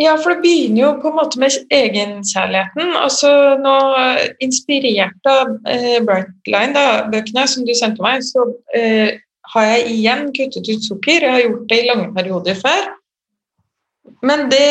Ja, 0.00 0.14
for 0.16 0.32
det 0.32 0.40
begynner 0.40 0.80
jo 0.80 0.90
på 1.02 1.10
en 1.10 1.18
måte 1.18 1.40
med 1.40 1.52
egenkjærligheten. 1.68 2.94
Altså 2.96 3.32
nå, 3.60 3.74
Inspirert 4.44 5.28
av 5.28 5.52
eh, 5.68 5.98
Brightline-bøkene 6.06 7.44
som 7.50 7.66
du 7.68 7.74
sendte 7.76 8.04
meg, 8.04 8.24
så 8.24 8.46
eh, 8.76 9.18
har 9.52 9.68
jeg 9.68 9.90
igjen 9.92 10.30
kuttet 10.32 10.70
ut 10.70 10.86
sukker. 10.86 11.26
Jeg 11.26 11.34
har 11.34 11.44
gjort 11.44 11.66
det 11.68 11.80
i 11.82 11.88
lange 11.90 12.08
perioder 12.16 12.56
før. 12.56 12.88
Men 14.22 14.48
det 14.50 14.64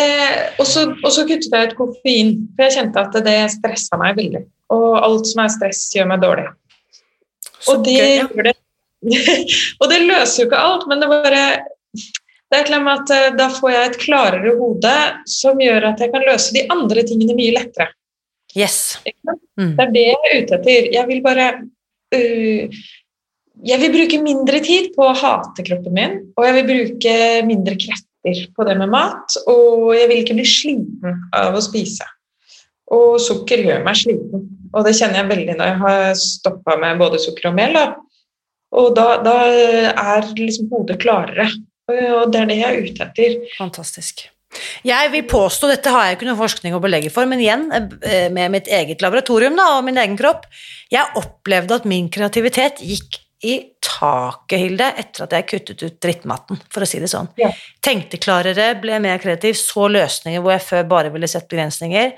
Og 0.59 0.65
så 0.67 1.25
kuttet 1.27 1.53
jeg 1.53 1.69
ut 1.69 1.77
koffein, 1.77 2.33
for 2.55 2.65
jeg 2.65 2.79
kjente 2.79 3.03
at 3.05 3.21
det 3.25 3.37
stressa 3.53 3.99
meg 4.01 4.17
veldig. 4.17 4.41
Og 4.73 4.89
alt 5.03 5.29
som 5.29 5.43
er 5.43 5.53
stress, 5.53 5.83
gjør 5.93 6.09
meg 6.13 6.23
dårlig. 6.23 6.47
Og 7.69 7.85
det, 7.85 7.99
ja. 7.99 8.25
og 9.81 9.85
det 9.91 10.01
løser 10.07 10.41
jo 10.41 10.47
ikke 10.49 10.65
alt, 10.65 10.87
men 10.89 11.03
det 11.03 11.11
bare 11.11 11.43
det 12.51 12.59
er 12.59 12.67
klart 12.67 12.91
at 12.91 13.13
eh, 13.15 13.33
Da 13.39 13.47
får 13.53 13.73
jeg 13.73 13.89
et 13.89 13.99
klarere 14.01 14.55
hode 14.59 14.95
som 15.29 15.59
gjør 15.61 15.91
at 15.93 16.03
jeg 16.03 16.11
kan 16.13 16.25
løse 16.27 16.55
de 16.55 16.65
andre 16.73 17.05
tingene 17.07 17.35
mye 17.37 17.55
lettere. 17.55 17.91
Yes. 18.57 18.97
Mm. 19.55 19.77
Det 19.77 19.85
er 19.85 19.93
det 19.95 20.07
jeg 20.09 20.17
er 20.19 20.41
ute 20.41 20.57
etter. 20.57 20.89
Jeg 20.91 21.07
vil 21.07 21.21
bare 21.23 21.45
uh, 21.61 22.79
Jeg 23.71 23.79
vil 23.83 23.93
bruke 23.93 24.19
mindre 24.25 24.59
tid 24.65 24.89
på 24.95 25.05
å 25.07 25.15
hate 25.15 25.63
kroppen 25.63 25.95
min, 25.95 26.17
og 26.35 26.47
jeg 26.47 26.57
vil 26.57 26.67
bruke 26.71 27.15
mindre 27.47 27.77
krefter 27.79 28.41
på 28.57 28.65
det 28.67 28.75
med 28.79 28.91
mat. 28.91 29.37
Og 29.47 29.93
jeg 29.95 30.09
vil 30.11 30.23
ikke 30.25 30.35
bli 30.39 30.47
sliten 30.49 31.23
av 31.37 31.55
å 31.55 31.63
spise. 31.63 32.07
Og 32.91 33.15
sukker 33.23 33.63
gjør 33.63 33.85
meg 33.85 33.95
sliten, 33.95 34.47
og 34.75 34.83
det 34.83 34.97
kjenner 34.97 35.21
jeg 35.21 35.31
veldig 35.31 35.53
når 35.55 35.69
jeg 35.69 35.81
har 35.85 36.15
stoppa 36.19 36.75
med 36.81 36.99
både 36.99 37.21
sukker 37.23 37.51
og 37.53 37.55
mel. 37.55 37.77
Da. 37.77 37.85
Og 38.81 38.91
da, 38.97 39.07
da 39.23 39.35
er 39.47 40.27
liksom 40.35 40.67
hodet 40.73 40.99
klarere 40.99 41.47
og 42.17 42.31
det 42.33 42.43
er 42.43 42.51
det 42.51 42.59
jeg 42.59 42.69
er 42.69 42.85
ute 42.87 43.07
etter. 43.09 43.41
Fantastisk. 43.57 44.27
Jeg 44.83 45.11
vil 45.13 45.23
påstå, 45.31 45.69
dette 45.71 45.91
har 45.93 46.07
jeg 46.09 46.17
ikke 46.17 46.27
noe 46.27 46.39
forskning 46.39 46.75
å 46.75 46.81
belegge 46.83 47.11
for, 47.13 47.27
men 47.29 47.39
igjen, 47.39 47.69
eh, 47.71 48.27
med 48.33 48.51
mitt 48.51 48.67
eget 48.67 49.03
laboratorium 49.03 49.55
da, 49.55 49.77
og 49.77 49.85
min 49.87 49.99
egen 50.01 50.17
kropp, 50.19 50.47
jeg 50.91 51.07
opplevde 51.19 51.79
at 51.79 51.87
min 51.87 52.09
kreativitet 52.11 52.83
gikk 52.83 53.21
i 53.47 53.55
taket, 53.81 54.59
Hilde, 54.59 54.91
etter 55.01 55.25
at 55.25 55.33
jeg 55.33 55.47
kuttet 55.49 55.83
ut 55.85 55.97
drittmatten, 56.03 56.59
for 56.69 56.85
å 56.85 56.89
si 56.89 56.99
det 57.01 57.09
sånn. 57.09 57.31
Ja. 57.41 57.49
Tenkte 57.81 58.19
klarere, 58.21 58.73
ble 58.81 58.99
mer 59.01 59.21
kreativ, 59.23 59.55
så 59.57 59.87
løsninger 59.89 60.43
hvor 60.43 60.53
jeg 60.53 60.65
før 60.67 60.87
bare 60.91 61.13
ville 61.13 61.29
sett 61.31 61.49
begrensninger, 61.49 62.13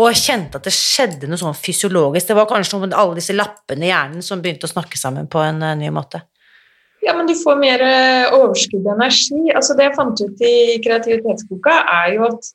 og 0.00 0.16
kjente 0.16 0.56
at 0.56 0.68
det 0.68 0.72
skjedde 0.72 1.28
noe 1.28 1.40
sånn 1.40 1.56
fysiologisk. 1.56 2.30
Det 2.30 2.36
var 2.38 2.48
kanskje 2.48 2.76
noe 2.76 2.86
med 2.86 2.94
alle 2.96 3.18
disse 3.18 3.34
lappene 3.36 3.84
i 3.84 3.90
hjernen 3.90 4.24
som 4.24 4.40
begynte 4.40 4.68
å 4.68 4.72
snakke 4.72 4.96
sammen 5.00 5.26
på 5.28 5.42
en 5.44 5.60
uh, 5.60 5.74
ny 5.76 5.90
måte. 5.92 6.22
Ja, 7.02 7.16
men 7.16 7.26
du 7.26 7.34
får 7.34 7.58
mer 7.58 7.82
eh, 7.82 8.34
overskudd 8.36 8.86
energi. 8.86 9.48
Altså, 9.50 9.74
det 9.78 9.88
jeg 9.88 9.96
fant 9.96 10.20
ut 10.22 10.44
i 10.46 10.78
kreativitetsboka, 10.84 11.78
er 12.02 12.12
jo 12.16 12.28
at 12.28 12.52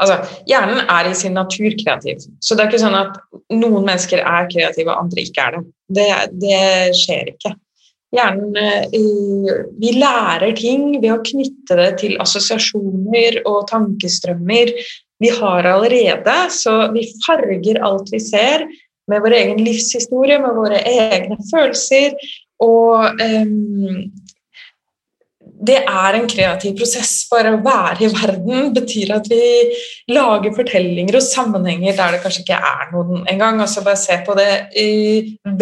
altså, 0.00 0.16
hjernen 0.48 0.80
er 0.86 1.10
i 1.10 1.18
sin 1.18 1.36
natur 1.36 1.76
kreativ. 1.82 2.24
Så 2.40 2.56
det 2.56 2.64
er 2.64 2.72
ikke 2.72 2.84
sånn 2.84 2.96
at 2.96 3.18
noen 3.52 3.84
mennesker 3.84 4.24
er 4.24 4.48
kreative, 4.52 4.88
og 4.88 5.04
andre 5.04 5.26
ikke 5.26 5.44
er 5.44 5.58
det. 5.58 5.62
Det, 5.98 6.08
det 6.40 6.62
skjer 7.02 7.34
ikke. 7.34 7.52
Hjernen 8.12 8.56
eh, 8.60 9.62
Vi 9.80 9.94
lærer 9.96 10.52
ting 10.56 10.88
ved 10.98 11.12
å 11.14 11.22
knytte 11.24 11.78
det 11.78 11.90
til 12.02 12.16
assosiasjoner 12.20 13.42
og 13.44 13.66
tankestrømmer 13.72 14.72
vi 15.22 15.30
har 15.30 15.68
allerede, 15.70 16.34
så 16.50 16.88
vi 16.90 17.04
farger 17.22 17.78
alt 17.86 18.08
vi 18.10 18.18
ser 18.20 18.64
med 19.10 19.22
vår 19.22 19.36
egen 19.36 19.60
livshistorie, 19.62 20.40
med 20.42 20.56
våre 20.56 20.80
egne 20.88 21.36
følelser, 21.50 22.16
og 22.62 23.22
um, 23.22 24.02
det 25.62 25.78
er 25.78 26.16
en 26.18 26.26
kreativ 26.30 26.74
prosess. 26.78 27.12
Bare 27.30 27.52
å 27.54 27.60
være 27.62 28.06
i 28.06 28.10
verden 28.10 28.72
betyr 28.74 29.12
at 29.14 29.28
vi 29.30 29.42
lager 30.10 30.54
fortellinger 30.56 31.18
og 31.18 31.24
sammenhenger 31.24 31.94
der 31.98 32.16
det 32.16 32.22
kanskje 32.24 32.42
ikke 32.42 32.58
er 32.58 32.90
noen 32.94 33.22
engang. 33.30 33.60
Altså 33.62 33.84
bare 33.86 34.00
se 34.00 34.18
på 34.26 34.34
det 34.38 34.50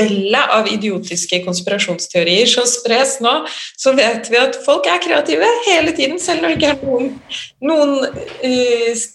vellet 0.01 0.57
av 0.57 0.71
idiotiske 0.73 1.43
konspirasjonsteorier 1.45 2.49
som 2.49 2.69
spres 2.69 3.19
nå, 3.25 3.35
så 3.81 3.95
vet 3.99 4.33
vi 4.33 4.41
at 4.41 4.59
folk 4.65 4.89
er 4.89 5.03
kreative 5.05 5.49
hele 5.69 5.95
tiden, 5.97 6.21
selv 6.23 6.45
når 6.45 6.55
det 6.55 6.61
ikke 6.61 6.75
er 6.75 6.85
noen, 6.87 7.15
noen 7.61 7.97
uh, 8.09 9.09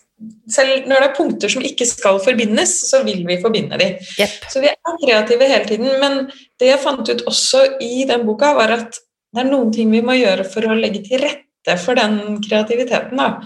selv 0.51 0.87
når 0.87 1.01
det 1.01 1.07
er 1.09 1.15
punkter 1.17 1.51
som 1.51 1.63
ikke 1.65 1.87
skal 1.87 2.19
forbindes, 2.23 2.75
så 2.89 3.01
vil 3.05 3.25
vi 3.27 3.39
forbinde 3.41 3.79
dem. 3.81 3.97
Yep. 4.19 4.35
Så 4.51 4.61
vi 4.63 4.69
er 4.71 4.99
kreative 5.01 5.49
hele 5.49 5.67
tiden. 5.69 5.89
Men 6.01 6.29
det 6.59 6.71
jeg 6.71 6.83
fant 6.83 7.09
ut 7.09 7.25
også 7.27 7.65
i 7.83 8.05
den 8.07 8.25
boka, 8.27 8.53
var 8.57 8.75
at 8.77 9.01
det 9.35 9.43
er 9.43 9.49
noen 9.49 9.73
ting 9.75 9.91
vi 9.91 10.03
må 10.05 10.15
gjøre 10.15 10.47
for 10.47 10.67
å 10.67 10.77
legge 10.77 11.03
til 11.07 11.23
rette 11.23 11.75
for 11.81 11.97
den 11.97 12.39
kreativiteten. 12.45 13.19
Da. 13.19 13.41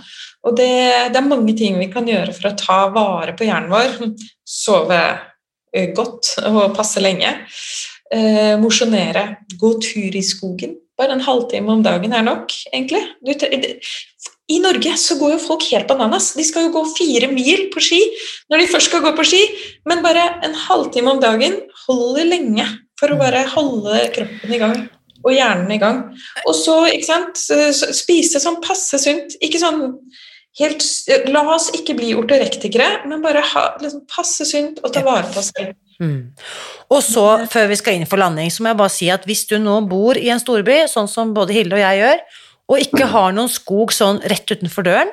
Og 0.45 0.57
det, 0.59 0.69
det 1.13 1.19
er 1.19 1.29
mange 1.29 1.55
ting 1.57 1.79
vi 1.79 1.89
kan 1.91 2.07
gjøre 2.07 2.35
for 2.35 2.51
å 2.51 2.57
ta 2.59 2.79
vare 2.93 3.33
på 3.37 3.47
hjernen 3.47 3.71
vår. 3.73 4.13
Sove 4.45 5.01
godt 5.97 6.35
og 6.49 6.75
passe 6.77 7.01
lenge. 7.01 7.33
Eh, 8.13 8.55
Mosjonere. 8.61 9.25
Gå 9.59 9.73
tur 9.81 10.15
i 10.15 10.23
skogen. 10.25 10.77
Bare 10.99 11.15
en 11.15 11.23
halvtime 11.23 11.71
om 11.71 11.83
dagen 11.85 12.13
er 12.13 12.25
nok, 12.25 12.53
egentlig. 12.73 13.01
Du, 13.23 13.33
i 14.49 14.59
Norge 14.63 14.95
så 14.97 15.17
går 15.19 15.35
jo 15.35 15.41
folk 15.43 15.65
helt 15.69 15.89
bananas. 15.89 16.31
De 16.37 16.45
skal 16.47 16.67
jo 16.67 16.73
gå 16.73 16.83
fire 16.95 17.29
mil 17.31 17.67
på 17.73 17.83
ski 17.83 17.99
når 18.49 18.63
de 18.63 18.69
først 18.71 18.89
skal 18.89 19.03
gå 19.05 19.11
på 19.17 19.25
ski, 19.27 19.41
men 19.89 20.01
bare 20.05 20.25
en 20.45 20.55
halvtime 20.67 21.13
om 21.13 21.21
dagen 21.21 21.59
holder 21.85 22.31
lenge 22.31 22.65
for 22.99 23.13
å 23.13 23.19
bare 23.19 23.45
holde 23.53 24.07
kroppen 24.15 24.55
i 24.55 24.61
gang 24.61 24.79
og 25.19 25.35
hjernen 25.35 25.71
i 25.75 25.79
gang. 25.81 26.01
Og 26.47 26.55
så 26.55 26.81
ikke 26.89 27.07
sant, 27.07 27.43
spise 27.95 28.41
sånn 28.41 28.59
passe 28.63 28.99
sunt. 29.01 29.35
Ikke 29.43 29.61
sånn 29.61 29.93
helt 30.59 30.83
La 31.29 31.43
oss 31.53 31.69
ikke 31.77 31.93
bli 31.95 32.09
ortorektikere, 32.17 33.03
men 33.07 33.21
bare 33.23 33.43
ha 33.53 33.65
liksom, 33.79 34.01
passe 34.09 34.47
sunt 34.49 34.81
og 34.83 34.91
ta 34.95 35.03
vare 35.05 35.29
på 35.29 35.39
oss 35.43 35.51
selv. 35.53 35.77
Mm. 35.99 36.31
Og 36.89 37.01
så, 37.03 37.25
før 37.51 37.69
vi 37.69 37.77
skal 37.79 37.99
inn 37.99 38.07
for 38.09 38.19
landing, 38.19 38.49
så 38.51 38.63
må 38.63 38.71
jeg 38.71 38.79
bare 38.79 38.93
si 38.93 39.09
at 39.13 39.27
hvis 39.29 39.45
du 39.49 39.57
nå 39.61 39.77
bor 39.91 40.17
i 40.17 40.31
en 40.33 40.41
storby, 40.41 40.81
sånn 40.89 41.11
som 41.11 41.35
både 41.35 41.55
Hilde 41.55 41.77
og 41.77 41.83
jeg 41.83 42.01
gjør, 42.01 42.23
og 42.69 42.83
ikke 42.83 43.09
har 43.11 43.33
noen 43.35 43.49
skog 43.51 43.93
sånn 43.95 44.21
rett 44.29 44.49
utenfor 44.51 44.85
døren, 44.85 45.11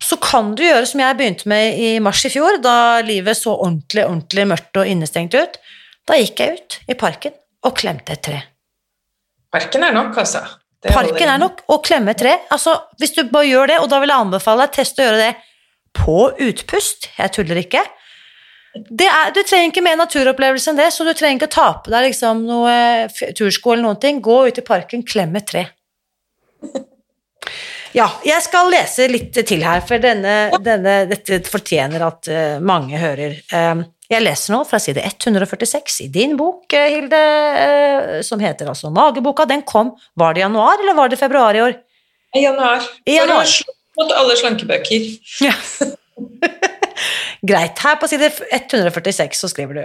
så 0.00 0.16
kan 0.20 0.54
du 0.56 0.62
gjøre 0.64 0.86
som 0.88 1.02
jeg 1.02 1.16
begynte 1.18 1.48
med 1.50 1.76
i 1.78 1.90
mars 2.02 2.22
i 2.24 2.30
fjor, 2.32 2.56
da 2.64 3.02
livet 3.04 3.36
så 3.36 3.52
ordentlig, 3.52 4.06
ordentlig 4.08 4.46
mørkt 4.48 4.80
og 4.80 4.88
innestengt 4.88 5.36
ut. 5.36 5.58
Da 6.08 6.16
gikk 6.16 6.40
jeg 6.40 6.56
ut 6.56 6.78
i 6.88 6.96
parken 6.98 7.36
og 7.68 7.76
klemte 7.76 8.16
et 8.16 8.24
tre. 8.24 8.40
Parken 9.52 9.84
er 9.84 9.94
nok, 9.94 10.16
altså. 10.22 10.42
Det 10.80 10.94
Parken 10.96 11.28
er 11.28 11.40
nok 11.42 11.60
å 11.68 11.76
klemme 11.84 12.14
et 12.14 12.20
tre. 12.22 12.32
Altså, 12.54 12.72
hvis 13.00 13.12
du 13.12 13.26
bare 13.28 13.50
gjør 13.50 13.72
det, 13.74 13.78
og 13.82 13.90
da 13.92 13.98
vil 14.00 14.12
jeg 14.12 14.24
anbefale 14.24 14.64
deg 14.64 14.78
teste 14.78 15.02
å 15.02 15.08
gjøre 15.10 15.24
det 15.26 15.32
på 16.00 16.18
utpust, 16.48 17.10
jeg 17.18 17.34
tuller 17.34 17.60
ikke. 17.60 17.82
Det 18.72 19.08
er, 19.10 19.32
du 19.34 19.42
trenger 19.42 19.72
ikke 19.72 19.82
mer 19.84 19.98
naturopplevelse 19.98 20.72
enn 20.72 20.78
det, 20.78 20.88
så 20.94 21.04
du 21.04 21.10
trenger 21.12 21.42
ikke 21.42 21.52
ta 21.52 21.66
på 21.82 21.92
deg 21.92 22.06
liksom 22.06 22.44
noe 22.46 22.72
tursko 23.36 23.74
eller 23.74 23.88
noen 23.88 24.00
ting. 24.00 24.22
Gå 24.24 24.38
ut 24.48 24.62
i 24.62 24.64
parken, 24.64 25.04
klem 25.04 25.36
et 25.36 25.48
tre. 25.50 25.66
Ja, 27.90 28.04
jeg 28.22 28.38
skal 28.44 28.68
lese 28.70 29.08
litt 29.10 29.34
til 29.34 29.64
her, 29.66 29.80
for 29.82 29.98
denne, 29.98 30.52
denne, 30.62 30.92
dette 31.10 31.40
fortjener 31.50 32.04
at 32.06 32.28
eh, 32.30 32.60
mange 32.62 33.00
hører. 33.00 33.34
Eh, 33.50 33.80
jeg 34.10 34.22
leser 34.22 34.54
nå 34.54 34.60
fra 34.68 34.78
side 34.78 35.02
146 35.02 35.96
i 36.04 36.06
din 36.14 36.36
bok, 36.38 36.70
eh, 36.70 36.86
Hilde, 36.94 37.22
som 38.26 38.38
heter 38.38 38.70
altså 38.70 38.92
Mageboka. 38.94 39.48
Den 39.50 39.64
kom, 39.66 39.90
var 40.14 40.38
det 40.38 40.44
i 40.44 40.46
januar, 40.46 40.78
eller 40.78 40.94
var 41.00 41.10
det 41.10 41.18
februar 41.18 41.58
i 41.58 41.64
år? 41.66 41.74
I 42.38 42.44
januar. 42.44 42.86
I 43.10 43.18
januar. 43.18 43.50
For 43.50 44.04
mot 44.04 44.14
alle 44.16 44.36
slankebøker. 44.38 45.10
Ja. 45.48 45.56
Greit. 47.50 47.78
Her 47.80 47.96
på 47.96 48.08
side 48.10 48.28
146 48.52 49.38
så 49.40 49.48
skriver 49.48 49.78
du 49.78 49.84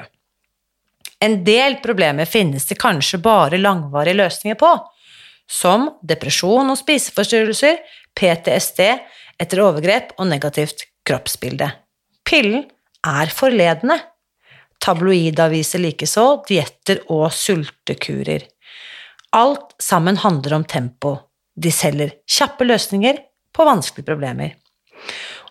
En 1.23 1.37
del 1.47 1.77
problemer 1.83 2.27
finnes 2.27 2.65
det 2.67 2.75
kanskje 2.81 3.21
bare 3.23 3.57
langvarige 3.61 4.17
løsninger 4.19 4.59
på, 4.59 4.71
som 5.47 5.89
depresjon 6.05 6.71
og 6.71 6.79
spiseforstyrrelser, 6.79 7.77
PTSD 8.15 8.81
etter 9.41 9.61
overgrep 9.63 10.15
og 10.19 10.29
negativt 10.29 10.85
kroppsbilde. 11.05 11.69
Pillen 12.25 12.65
er 13.05 13.31
forledende. 13.33 13.99
Tabloidaviser 14.81 15.81
likeså, 15.81 16.25
dietter 16.49 17.03
og 17.13 17.29
sultekurer. 17.33 18.43
Alt 19.35 19.75
sammen 19.81 20.19
handler 20.21 20.57
om 20.59 20.65
tempo. 20.67 21.15
De 21.55 21.71
selger 21.71 22.17
kjappe 22.27 22.67
løsninger 22.67 23.21
på 23.55 23.67
vanskelige 23.67 24.07
problemer. 24.09 24.55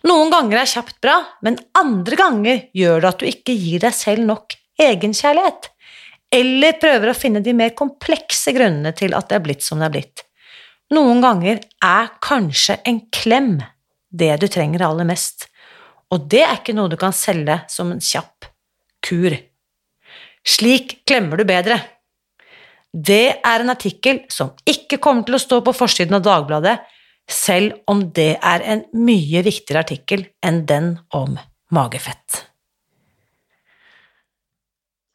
Noen 0.05 0.29
ganger 0.33 0.61
er 0.61 0.69
kjapt 0.69 0.99
bra, 1.05 1.17
men 1.45 1.57
andre 1.79 2.19
ganger 2.21 2.67
gjør 2.77 3.01
det 3.01 3.11
at 3.11 3.23
du 3.23 3.29
ikke 3.31 3.57
gir 3.57 3.85
deg 3.87 3.97
selv 3.97 4.27
nok 4.29 4.57
egenkjærlighet, 4.81 5.71
eller 6.35 6.79
prøver 6.83 7.11
å 7.11 7.17
finne 7.17 7.43
de 7.45 7.55
mer 7.57 7.75
komplekse 7.79 8.55
grunnene 8.57 8.95
til 8.97 9.15
at 9.15 9.31
det 9.31 9.39
er 9.39 9.45
blitt 9.45 9.65
som 9.65 9.81
det 9.81 9.89
er 9.89 9.95
blitt. 9.95 10.25
Noen 10.95 11.23
ganger 11.25 11.63
er 11.85 12.11
kanskje 12.23 12.79
en 12.87 13.01
klem 13.15 13.57
det 14.15 14.35
du 14.43 14.49
trenger 14.51 14.85
aller 14.87 15.07
mest, 15.09 15.49
og 16.13 16.29
det 16.31 16.45
er 16.45 16.59
ikke 16.59 16.75
noe 16.77 16.91
du 16.93 16.99
kan 17.01 17.15
selge 17.17 17.61
som 17.71 17.91
en 17.95 18.03
kjapp 18.03 18.47
kur. 19.05 19.35
Slik 20.45 21.01
klemmer 21.09 21.41
du 21.41 21.47
bedre. 21.49 21.79
Det 22.95 23.41
er 23.41 23.63
en 23.63 23.73
artikkel 23.73 24.21
som 24.31 24.53
ikke 24.69 25.01
kommer 25.03 25.27
til 25.27 25.39
å 25.39 25.43
stå 25.43 25.61
på 25.67 25.75
forsiden 25.75 26.19
av 26.19 26.27
Dagbladet, 26.27 26.77
selv 27.31 27.81
om 27.91 28.05
det 28.15 28.35
er 28.37 28.67
en 28.69 28.85
mye 29.01 29.41
viktigere 29.47 29.83
artikkel 29.87 30.27
enn 30.45 30.63
den 30.69 30.93
om 31.17 31.39
magefett. 31.75 32.45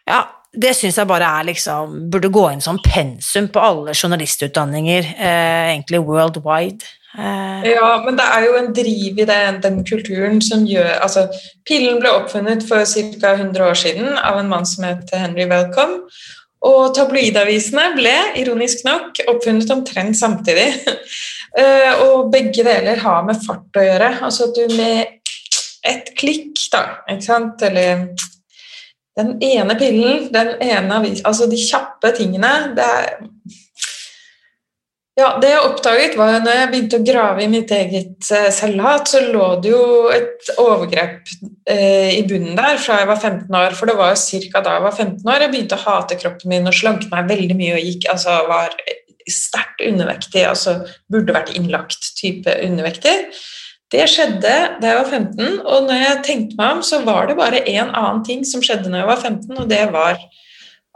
Ja, 0.10 0.24
det 0.54 0.72
syns 0.74 0.98
jeg 0.98 1.10
bare 1.10 1.28
er 1.40 1.50
liksom 1.52 1.98
Burde 2.12 2.32
gå 2.34 2.46
inn 2.54 2.64
som 2.64 2.80
pensum 2.82 3.50
på 3.54 3.62
alle 3.62 3.94
journalistutdanninger, 3.94 5.12
eh, 5.18 5.76
egentlig 5.76 6.02
worldwide. 6.08 6.88
Eh, 7.18 7.70
Ja, 7.70 8.02
men 8.06 8.18
det 8.18 8.26
er 8.26 8.46
jo 8.46 8.56
en 8.58 8.74
driv 8.74 9.20
i 9.20 9.26
den, 9.26 9.62
den 9.62 9.84
kulturen 9.86 10.42
som 10.42 10.66
gjør 10.66 11.00
Altså, 11.02 11.28
pillen 11.66 12.00
ble 12.02 12.12
oppfunnet 12.14 12.66
for 12.68 12.86
ca. 12.86 13.34
100 13.36 13.66
år 13.66 13.78
siden 13.78 14.18
av 14.18 14.40
en 14.40 14.50
mann 14.50 14.66
som 14.66 14.86
het 14.86 15.10
Henry 15.14 15.46
Welcome. 15.50 16.06
Og 16.66 16.94
tabloidavisene 16.96 17.94
ble, 17.96 18.16
ironisk 18.42 18.84
nok, 18.84 19.22
oppfunnet 19.32 19.70
omtrent 19.76 20.18
samtidig. 20.20 20.72
Eh, 21.58 22.02
og 22.06 22.28
begge 22.30 22.62
deler 22.62 23.00
har 23.02 23.24
med 23.26 23.40
fart 23.42 23.78
å 23.80 23.82
gjøre. 23.82 24.10
Altså 24.22 24.46
at 24.46 24.60
du 24.60 24.76
med 24.78 25.16
et 25.90 26.12
klikk, 26.14 26.60
da, 26.70 26.84
ikke 27.10 27.26
sant, 27.26 27.64
eller 27.66 28.04
den 29.20 29.36
ene 29.44 29.76
pillen, 29.80 30.30
den 30.34 30.56
ene 30.64 31.00
avisen 31.02 31.28
Altså 31.28 31.50
de 31.52 31.60
kjappe 31.60 32.14
tingene, 32.18 32.54
det 32.78 32.88
er 32.88 33.20
ja, 35.20 35.34
Det 35.42 35.50
jeg 35.52 35.64
oppdaget, 35.66 36.14
var 36.16 36.38
når 36.40 36.56
jeg 36.56 36.70
begynte 36.72 37.00
å 37.00 37.04
grave 37.04 37.44
i 37.44 37.50
mitt 37.52 37.72
eget 37.76 38.30
eh, 38.36 38.48
selvhat, 38.56 39.10
så 39.12 39.20
lå 39.26 39.48
det 39.60 39.74
jo 39.74 39.82
et 40.16 40.52
overgrep 40.62 41.28
eh, 41.68 42.14
i 42.16 42.24
bunnen 42.30 42.56
der 42.56 42.80
fra 42.80 43.02
jeg 43.02 43.10
var 43.10 43.20
15 43.20 43.58
år. 43.60 43.76
For 43.76 43.90
det 43.90 43.98
var 44.00 44.14
jo 44.14 44.40
ca. 44.48 44.64
da 44.64 44.78
jeg 44.78 44.86
var 44.86 44.96
15 44.96 45.34
år 45.34 45.44
jeg 45.44 45.52
begynte 45.52 45.76
å 45.76 45.84
hate 45.84 46.20
kroppen 46.22 46.54
min 46.54 46.72
og 46.72 46.78
slanke 46.78 47.12
meg 47.12 47.28
veldig 47.34 47.58
mye 47.60 47.76
og 47.76 47.90
gikk, 47.90 48.08
altså 48.14 48.38
var 48.48 48.78
sterkt 49.30 49.84
undervektig, 49.86 50.46
altså 50.48 50.80
burde 51.12 51.36
vært 51.36 51.52
innlagt 51.58 52.14
type 52.20 52.56
undervektig. 52.64 53.18
Det 53.90 54.06
skjedde 54.06 54.52
da 54.82 54.92
jeg 54.92 55.00
var 55.00 55.08
15, 55.10 55.62
og 55.66 55.88
når 55.88 56.04
jeg 56.04 56.26
tenkte 56.28 56.60
meg 56.60 56.76
om, 56.76 56.84
så 56.86 57.00
var 57.06 57.30
det 57.30 57.40
bare 57.40 57.64
én 57.66 57.90
annen 57.90 58.22
ting 58.26 58.44
som 58.46 58.62
skjedde 58.62 58.92
når 58.92 59.02
jeg 59.02 59.10
var 59.10 59.24
15, 59.24 59.58
og 59.58 59.72
det 59.72 59.82
var 59.96 60.20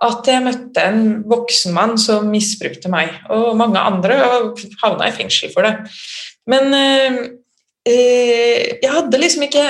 at 0.04 0.28
jeg 0.28 0.44
møtte 0.44 0.84
en 0.84 1.02
voksen 1.30 1.74
mann 1.74 1.96
som 2.02 2.28
misbrukte 2.30 2.92
meg, 2.92 3.16
og 3.34 3.56
mange 3.58 3.82
andre, 3.82 4.20
og 4.28 4.62
havna 4.84 5.10
i 5.10 5.16
fengsel 5.16 5.52
for 5.54 5.66
det. 5.66 5.74
Men 6.50 6.76
eh, 6.76 7.20
jeg 8.84 8.92
hadde 8.92 9.20
liksom 9.20 9.46
ikke 9.48 9.64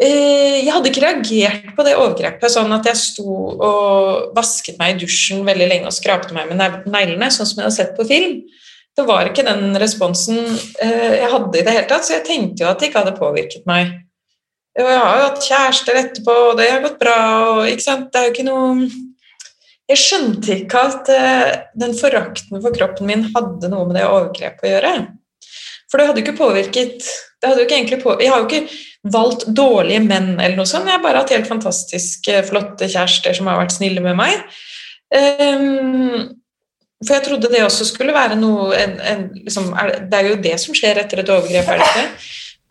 eh, 0.00 0.60
Jeg 0.64 0.72
hadde 0.72 0.88
ikke 0.88 1.04
reagert 1.04 1.74
på 1.76 1.84
det 1.84 1.98
overgrepet 1.98 2.52
sånn 2.52 2.72
at 2.72 2.88
jeg 2.88 2.96
sto 3.00 3.34
og 3.52 4.32
vasket 4.36 4.80
meg 4.80 4.94
i 4.96 5.02
dusjen 5.04 5.44
veldig 5.46 5.68
lenge 5.68 5.90
og 5.90 5.96
skrapte 5.96 6.34
meg 6.36 6.48
med 6.48 6.88
neglene, 6.88 7.30
sånn 7.30 7.48
som 7.48 7.60
jeg 7.60 7.68
hadde 7.68 7.76
sett 7.76 7.94
på 7.98 8.08
film. 8.08 8.40
Det 8.98 9.06
var 9.06 9.30
ikke 9.30 9.46
den 9.46 9.76
responsen 9.80 10.40
eh, 10.82 11.20
jeg 11.20 11.30
hadde 11.32 11.60
i 11.60 11.64
det 11.66 11.74
hele 11.76 11.88
tatt, 11.90 12.06
så 12.06 12.16
jeg 12.18 12.26
tenkte 12.26 12.64
jo 12.64 12.70
at 12.70 12.80
det 12.80 12.90
ikke 12.90 13.04
hadde 13.04 13.18
påvirket 13.18 13.68
meg. 13.70 13.94
Og 14.80 14.86
jeg 14.86 14.98
har 15.02 15.16
jo 15.18 15.28
hatt 15.28 15.46
kjærester 15.46 16.00
etterpå, 16.00 16.34
og 16.50 16.58
det 16.58 16.68
har 16.70 16.82
gått 16.84 16.98
bra. 17.00 17.20
og 17.52 17.70
ikke 17.70 17.86
sant, 17.86 18.10
det 18.10 18.20
er 18.20 18.28
jo 18.28 18.34
ikke 18.34 18.48
noe 18.48 18.90
Jeg 19.90 19.98
skjønte 19.98 20.52
ikke 20.54 20.82
at 20.90 21.08
eh, 21.14 21.48
den 21.82 21.96
forakten 21.98 22.60
for 22.62 22.76
kroppen 22.76 23.08
min 23.08 23.24
hadde 23.34 23.72
noe 23.72 23.88
med 23.88 23.98
det 23.98 24.06
overgrepet 24.06 24.66
å 24.68 24.74
gjøre. 24.74 24.92
For 25.90 25.98
det 25.98 26.06
hadde 26.06 26.22
jo 26.22 26.26
ikke 26.28 26.38
påvirket 26.38 27.10
det 27.40 27.48
hadde 27.48 27.62
jo 27.62 27.66
ikke 27.66 27.76
egentlig 27.78 28.00
på, 28.02 28.16
Jeg 28.20 28.30
har 28.30 28.42
jo 28.42 28.48
ikke 28.48 29.10
valgt 29.14 29.46
dårlige 29.56 30.02
menn, 30.04 30.34
eller 30.36 30.58
noe 30.58 30.68
sånt. 30.68 30.88
Jeg 30.88 30.98
har 30.98 31.04
bare 31.04 31.22
hatt 31.22 31.32
helt 31.32 31.48
fantastiske, 31.48 32.42
flotte 32.50 32.88
kjærester 32.90 33.36
som 33.36 33.48
har 33.48 33.62
vært 33.62 33.72
snille 33.78 34.02
med 34.04 34.18
meg. 34.18 34.42
Ehm, 35.16 36.26
for 37.00 37.16
jeg 37.16 37.24
trodde 37.26 37.48
det 37.52 37.62
også 37.64 37.86
skulle 37.88 38.12
være 38.16 38.36
noe 38.36 38.70
en, 38.76 38.96
en, 39.00 39.26
liksom, 39.40 39.70
er, 39.72 39.94
det- 40.10 40.18
er 40.18 40.28
jo 40.34 40.40
det 40.44 40.56
som 40.60 40.76
skjer 40.76 41.00
etter 41.00 41.22
et 41.22 41.32
overgrep, 41.32 41.68
er 41.68 41.80
det 41.80 41.90
ikke? 41.90 42.08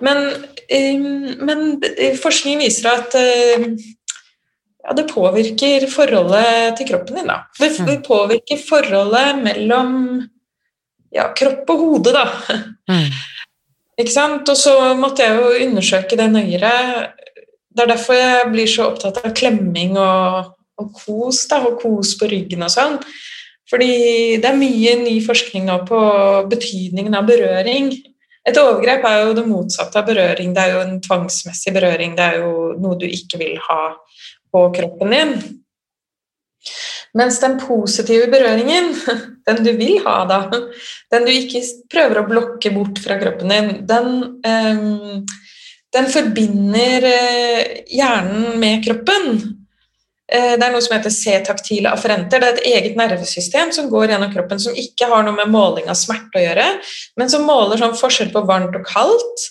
Men, 0.06 0.20
um, 0.80 1.08
men 1.48 1.64
eh, 1.90 2.14
forskning 2.16 2.62
viser 2.62 2.88
at 2.94 3.16
uh, 3.20 3.66
ja, 4.86 4.94
det 4.96 5.08
påvirker 5.12 5.88
forholdet 5.92 6.78
til 6.78 6.88
kroppen 6.88 7.20
din. 7.20 7.28
Da. 7.28 7.42
Det, 7.60 7.74
det 7.88 7.98
påvirker 8.06 8.62
forholdet 8.64 9.42
mellom 9.44 9.98
ja, 11.12 11.28
kropp 11.36 11.74
og 11.74 11.84
hode, 11.84 12.14
da. 12.16 12.24
mm. 12.90 13.10
Ikke 14.00 14.14
sant? 14.14 14.48
Og 14.48 14.56
så 14.58 14.76
måtte 14.96 15.26
jeg 15.26 15.36
jo 15.36 15.68
undersøke 15.68 16.16
det 16.20 16.30
nøyere. 16.32 16.72
Det 17.76 17.84
er 17.84 17.92
derfor 17.92 18.16
jeg 18.16 18.52
blir 18.54 18.70
så 18.72 18.88
opptatt 18.94 19.20
av 19.26 19.34
klemming 19.36 19.98
og, 20.00 20.54
og 20.80 20.94
kos, 20.96 21.44
da, 21.52 21.60
og 21.68 21.82
kos 21.82 22.14
på 22.20 22.30
ryggen 22.32 22.64
og 22.64 22.72
sånn. 22.72 22.96
Fordi 23.70 23.94
det 24.42 24.50
er 24.50 24.58
mye 24.58 24.96
ny 25.04 25.20
forskning 25.22 25.68
nå 25.70 25.82
på 25.90 26.00
betydningen 26.50 27.18
av 27.18 27.28
berøring. 27.30 27.92
Et 28.50 28.58
overgrep 28.58 29.06
er 29.06 29.22
jo 29.22 29.36
det 29.38 29.46
motsatte 29.46 30.02
av 30.02 30.08
berøring. 30.10 30.56
Det 30.56 30.64
er 30.64 30.76
jo 30.76 30.84
en 30.86 31.00
tvangsmessig 31.06 31.74
berøring. 31.76 32.16
Det 32.18 32.26
er 32.26 32.40
jo 32.42 32.54
noe 32.82 32.98
du 32.98 33.06
ikke 33.06 33.42
vil 33.42 33.60
ha 33.68 33.82
på 34.50 34.64
kroppen 34.74 35.14
din. 35.14 35.36
Mens 37.18 37.40
den 37.42 37.58
positive 37.62 38.28
berøringen, 38.30 38.92
den 39.48 39.64
du 39.66 39.72
vil 39.78 40.00
ha, 40.06 40.24
da, 40.30 40.42
den 41.14 41.26
du 41.26 41.32
ikke 41.34 41.62
prøver 41.92 42.22
å 42.22 42.28
blokke 42.30 42.74
bort 42.74 43.02
fra 43.02 43.18
kroppen 43.22 43.54
din, 43.54 43.72
den, 43.90 44.12
ehm, 44.46 45.24
den 45.96 46.10
forbinder 46.14 47.08
eh, 47.10 47.80
hjernen 47.90 48.60
med 48.62 48.86
kroppen. 48.86 49.40
Eh, 50.32 50.56
Det 50.58 50.66
er 50.66 50.74
noe 50.74 50.82
som 50.82 50.96
heter 50.98 51.14
C-taktile 51.14 51.90
afferenter. 51.90 52.42
Det 52.42 52.48
er 52.50 52.58
et 52.58 52.68
eget 52.70 52.98
nervesystem 53.00 53.72
som 53.74 53.90
går 53.90 54.12
gjennom 54.14 54.34
kroppen, 54.34 54.60
som 54.62 54.78
ikke 54.78 55.10
har 55.10 55.24
noe 55.26 55.34
med 55.36 55.50
måling 55.50 55.90
av 55.90 55.98
smerte 55.98 56.38
å 56.38 56.44
gjøre, 56.44 56.68
men 57.18 57.30
som 57.30 57.48
måler 57.48 57.82
sånn 57.82 57.98
forskjell 57.98 58.32
på 58.34 58.46
varmt 58.46 58.76
og 58.78 58.86
kaldt, 58.86 59.50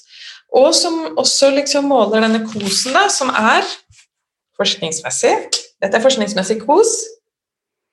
og 0.55 0.71
som 0.75 1.17
også 1.19 1.51
liksom 1.57 1.91
måler 1.91 2.25
denne 2.25 2.45
kosen, 2.47 2.95
da, 2.95 3.09
som 3.13 3.31
er 3.35 3.67
forskningsmessig. 4.59 5.35
Dette 5.83 5.99
er 5.99 6.05
forskningsmessig 6.05 6.61
kos. 6.65 6.95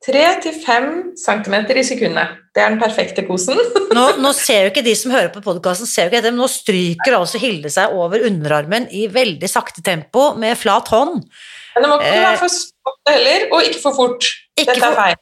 3-5 0.06 1.16
cm 1.18 1.56
i 1.74 1.84
sekundet. 1.84 2.38
Det 2.54 2.62
er 2.62 2.70
den 2.70 2.80
perfekte 2.80 3.24
kosen. 3.26 3.58
Nå, 3.98 4.04
nå 4.22 4.32
ser 4.38 4.68
jo 4.68 4.70
ikke 4.70 4.86
de 4.86 4.94
som 4.94 5.14
hører 5.14 5.32
på 5.34 5.42
podkasten, 5.42 5.90
men 6.14 6.38
nå 6.38 6.46
stryker 6.52 7.18
altså 7.18 7.42
Hilde 7.42 7.72
seg 7.74 7.96
over 7.98 8.22
underarmen 8.28 8.86
i 8.94 9.08
veldig 9.10 9.50
sakte 9.50 9.82
tempo 9.82 10.36
med 10.38 10.54
flat 10.62 10.92
hånd. 10.94 11.24
Men 11.76 11.84
det 11.86 11.92
må 11.92 12.00
ikke 12.00 12.24
være 12.24 12.40
for 12.40 12.56
svakt 12.56 13.12
heller, 13.12 13.46
og 13.52 13.68
ikke 13.68 13.82
for 13.84 13.98
fort. 13.98 14.32
Dette 14.56 14.80
er 14.80 14.96
feil. 14.96 15.20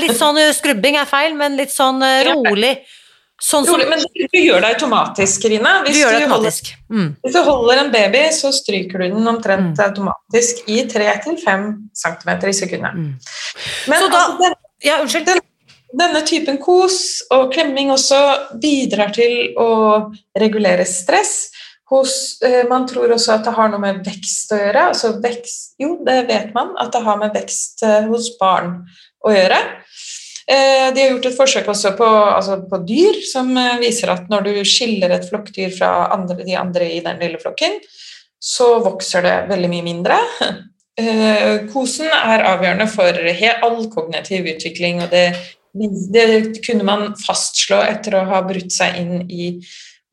Litt 0.00 0.16
sånn 0.16 0.38
eh, 0.40 0.54
skrubbing 0.56 0.96
er 0.96 1.08
feil, 1.08 1.34
men 1.36 1.58
litt 1.58 1.74
sånn 1.74 2.00
uh, 2.00 2.22
rolig. 2.30 2.78
Sånn 3.38 3.66
som, 3.68 3.78
men 3.86 4.00
du 4.02 4.38
gjør 4.40 4.64
det 4.64 4.70
automatisk, 4.74 5.44
Rina. 5.50 5.76
Hvis 5.84 6.00
du, 6.00 6.00
det 6.02 6.24
automatisk. 6.24 6.70
Holder, 6.72 7.02
mm. 7.04 7.10
hvis 7.22 7.34
du 7.36 7.40
holder 7.46 7.82
en 7.84 7.92
baby, 7.92 8.22
så 8.34 8.50
stryker 8.54 9.04
du 9.04 9.12
den 9.12 9.30
omtrent 9.30 9.78
mm. 9.78 9.84
automatisk 9.84 10.64
i 10.66 10.80
3-5 10.90 11.68
cm 12.02 12.32
i 12.34 12.56
sekundet. 12.56 12.96
Mm. 12.98 13.12
Men 13.92 14.08
da, 14.08 14.24
altså, 14.24 14.40
den, 14.42 14.58
ja, 14.82 14.96
den, 15.28 15.44
denne 16.02 16.24
typen 16.26 16.58
kos 16.62 16.98
og 17.34 17.52
klemming 17.54 17.92
også 17.94 18.18
bidrar 18.58 19.14
til 19.14 19.54
å 19.54 19.70
regulere 20.38 20.88
stress. 20.88 21.52
Hos, 21.88 22.42
eh, 22.42 22.68
man 22.68 22.84
tror 22.88 23.14
også 23.14 23.38
at 23.38 23.46
det 23.46 23.54
har 23.56 23.70
noe 23.72 23.80
med 23.80 24.02
vekst 24.04 24.52
å 24.52 24.58
gjøre. 24.60 24.88
Altså 24.90 25.14
vekst, 25.24 25.72
jo, 25.80 25.94
det 26.04 26.20
vet 26.28 26.52
man, 26.56 26.74
at 26.80 26.92
det 26.92 27.00
har 27.06 27.20
med 27.20 27.32
vekst 27.36 27.84
eh, 27.86 28.04
hos 28.10 28.28
barn 28.40 28.82
å 29.24 29.32
gjøre. 29.32 29.60
Eh, 30.48 30.88
de 30.92 31.00
har 31.00 31.14
gjort 31.14 31.30
et 31.30 31.38
forsøk 31.38 31.70
også 31.72 31.94
på, 31.96 32.08
altså 32.08 32.58
på, 32.68 32.82
dyr, 32.88 33.22
som 33.28 33.54
viser 33.80 34.12
at 34.12 34.28
når 34.28 34.50
du 34.50 34.52
skiller 34.68 35.16
et 35.16 35.24
flokkdyr 35.28 35.72
fra 35.78 36.10
andre, 36.12 36.42
de 36.44 36.58
andre 36.60 36.90
i 36.92 37.00
den 37.04 37.24
lille 37.24 37.40
flokken, 37.40 37.80
så 38.38 38.74
vokser 38.84 39.24
det 39.24 39.36
veldig 39.48 39.72
mye 39.72 39.88
mindre. 39.88 40.20
Kosen 41.72 42.10
er 42.10 42.42
avgjørende 42.50 42.88
for 42.90 43.16
all 43.64 43.84
kognitiv 43.92 44.48
utvikling, 44.50 45.04
og 45.04 45.12
det, 45.14 45.28
det 46.12 46.24
kunne 46.66 46.84
man 46.84 47.12
fastslå 47.22 47.78
etter 47.86 48.18
å 48.18 48.24
ha 48.28 48.42
brutt 48.44 48.74
seg 48.74 48.98
inn 48.98 49.28
i 49.30 49.52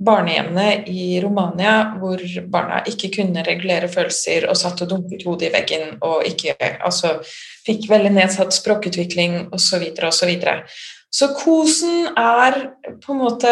barnehjemmene 0.03 0.83
i 0.91 1.21
Romania 1.23 1.75
hvor 1.99 2.19
barna 2.51 2.81
ikke 2.89 3.11
kunne 3.15 3.45
regulere 3.47 3.87
følelser 3.91 4.49
og 4.49 4.57
satt 4.59 4.83
og 4.83 4.91
dunket 4.91 5.23
hodet 5.27 5.49
i 5.49 5.53
veggen 5.53 5.95
og 6.03 6.25
ikke, 6.27 6.57
altså, 6.83 7.17
fikk 7.65 7.87
veldig 7.91 8.11
nedsatt 8.17 8.55
språkutvikling 8.55 9.45
osv. 9.55 9.87
Videre. 10.25 10.63
så 11.11 11.31
kosen 11.37 12.07
er 12.17 12.57
på 13.03 13.13
en 13.13 13.21
måte 13.21 13.51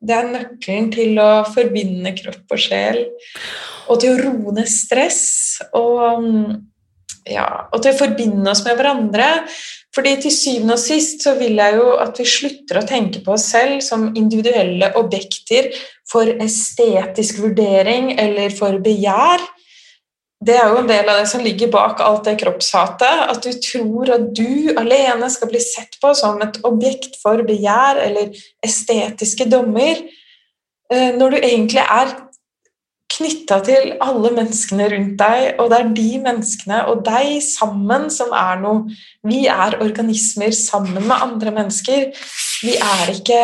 det 0.00 0.16
er 0.16 0.30
nøkkelen 0.32 0.88
til 0.94 1.18
å 1.20 1.42
forbinde 1.44 2.14
kropp 2.16 2.54
og 2.54 2.60
sjel, 2.60 3.02
og 3.90 4.00
til 4.00 4.14
å 4.14 4.20
roe 4.22 4.54
ned 4.56 4.68
stress 4.70 5.60
og, 5.76 6.24
ja, 7.30 7.46
og 7.70 7.82
til 7.82 7.94
å 7.94 7.98
forbinde 8.00 8.50
oss 8.50 8.64
med 8.66 8.78
hverandre. 8.78 9.28
Fordi 9.94 10.12
til 10.22 10.34
syvende 10.34 10.76
og 10.76 10.82
sist 10.82 11.24
så 11.26 11.34
vil 11.38 11.58
jeg 11.58 11.78
jo 11.78 11.94
at 11.98 12.18
vi 12.20 12.26
slutter 12.28 12.78
å 12.78 12.86
tenke 12.86 13.22
på 13.24 13.34
oss 13.34 13.48
selv 13.50 13.80
som 13.82 14.10
individuelle 14.18 14.92
objekter 14.98 15.72
for 16.10 16.30
estetisk 16.42 17.40
vurdering 17.42 18.12
eller 18.18 18.54
for 18.54 18.78
begjær. 18.82 19.42
Det 20.40 20.54
er 20.56 20.70
jo 20.72 20.78
en 20.80 20.88
del 20.88 21.08
av 21.10 21.18
det 21.20 21.26
som 21.28 21.42
ligger 21.44 21.68
bak 21.72 21.98
alt 22.00 22.24
det 22.24 22.38
kroppshatet. 22.40 23.26
At 23.28 23.42
du 23.44 23.50
tror 23.60 24.14
at 24.14 24.30
du 24.36 24.72
alene 24.80 25.28
skal 25.32 25.50
bli 25.50 25.60
sett 25.60 25.98
på 26.00 26.14
som 26.16 26.40
et 26.40 26.56
objekt 26.64 27.18
for 27.20 27.42
begjær 27.44 28.00
eller 28.06 28.30
estetiske 28.64 29.50
dommer, 29.52 30.00
eh, 30.92 31.10
når 31.18 31.34
du 31.34 31.38
egentlig 31.42 31.84
er 31.84 32.14
knytta 33.10 33.58
til 33.66 33.92
alle 34.02 34.30
menneskene 34.36 34.86
rundt 34.92 35.16
deg, 35.18 35.60
og 35.60 35.70
det 35.72 35.78
er 35.80 35.92
de 35.96 36.08
menneskene 36.24 36.80
og 36.90 37.02
deg 37.06 37.40
sammen 37.44 38.08
som 38.12 38.32
er 38.36 38.60
noe 38.62 38.86
Vi 39.26 39.44
er 39.50 39.80
organismer 39.82 40.54
sammen 40.56 41.02
med 41.02 41.16
andre 41.16 41.52
mennesker. 41.58 42.10
Vi 42.62 42.76
er 42.76 43.14
ikke 43.14 43.40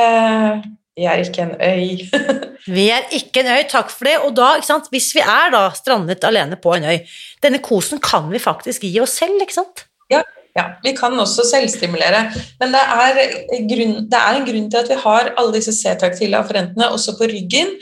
vi 0.97 1.05
er 1.05 1.21
ikke 1.21 1.43
en 1.45 1.57
øy. 1.61 2.07
vi 2.77 2.87
er 2.89 3.11
ikke 3.13 3.43
en 3.43 3.51
øy, 3.53 3.67
takk 3.69 3.91
for 3.93 4.09
det. 4.09 4.15
Og 4.25 4.33
da, 4.37 4.55
hvis 4.89 5.11
vi 5.13 5.21
er 5.21 5.53
da 5.53 5.67
strandet 5.77 6.25
alene 6.25 6.57
på 6.57 6.73
en 6.73 6.89
øy 6.89 6.97
Denne 7.45 7.61
kosen 7.61 8.01
kan 8.01 8.31
vi 8.33 8.41
faktisk 8.41 8.87
gi 8.89 8.95
oss 9.05 9.19
selv, 9.21 9.37
ikke 9.45 9.59
sant? 9.59 9.85
Ja, 10.11 10.23
ja, 10.57 10.65
vi 10.85 10.95
kan 10.97 11.13
også 11.21 11.45
selvstimulere. 11.45 12.23
Men 12.61 12.73
det 12.73 12.81
er, 12.81 13.21
grunn, 13.69 13.97
det 14.09 14.23
er, 14.23 14.39
en 14.39 14.49
grunn 14.49 14.71
til 14.73 14.81
at 14.81 14.89
vi 14.89 15.01
har 15.03 15.35
alle 15.37 15.53
disse 15.59 15.75
C-taktile 15.77 16.41
afferentene 16.41 16.89
også 16.89 17.19
på 17.19 17.29
ryggen. 17.29 17.77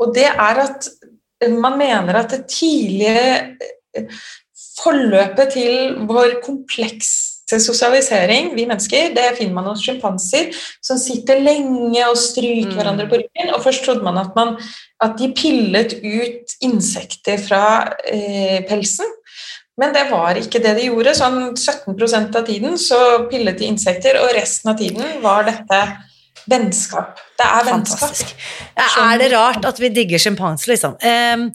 Og 0.00 0.14
det 0.16 0.30
er 0.32 0.62
at 0.64 0.88
man 1.52 1.78
mener 1.80 2.20
at 2.20 2.32
det 2.32 2.46
tidlige 2.50 3.26
eh, 3.96 4.24
forløpet 4.80 5.54
til 5.54 5.94
vår 6.08 6.40
komplekse 6.44 7.58
sosialisering, 7.60 8.54
vi 8.56 8.64
mennesker, 8.66 9.12
det 9.14 9.26
finner 9.38 9.54
man 9.58 9.68
hos 9.68 9.82
sjimpanser, 9.84 10.54
som 10.82 10.98
sitter 10.98 11.42
lenge 11.44 12.06
og 12.08 12.16
stryker 12.18 12.72
mm. 12.72 12.78
hverandre 12.78 13.08
på 13.10 13.20
ryggen. 13.20 13.52
Og 13.54 13.62
først 13.64 13.84
trodde 13.86 14.06
man 14.06 14.18
at, 14.22 14.32
man 14.36 14.56
at, 15.04 15.18
de 15.18 15.28
pillet 15.36 15.98
ut 16.00 16.56
insekter 16.64 17.38
fra 17.42 17.64
eh, 18.08 18.64
pelsen. 18.68 19.12
Men 19.80 19.94
det 19.94 20.06
var 20.10 20.38
ikke 20.38 20.62
det 20.62 20.76
de 20.78 20.88
gjorde. 20.88 21.16
Sånn 21.18 21.38
17% 21.52 22.40
av 22.40 22.48
tiden 22.48 22.78
så 22.80 22.98
pillet 23.30 23.58
de 23.60 23.70
insekter, 23.70 24.20
og 24.22 24.34
resten 24.36 24.70
av 24.72 24.78
tiden 24.80 25.22
var 25.24 25.46
dette 25.48 25.80
Vennskap. 26.50 27.20
Det 27.38 27.46
er 27.46 27.68
vennskap. 27.68 28.00
Fantastisk. 28.00 28.34
Er 28.76 29.20
det 29.20 29.30
rart 29.32 29.64
at 29.68 29.80
vi 29.80 29.90
digger 29.94 30.20
sjimpanser, 30.20 30.74
liksom? 30.74 30.96
Um, 31.00 31.46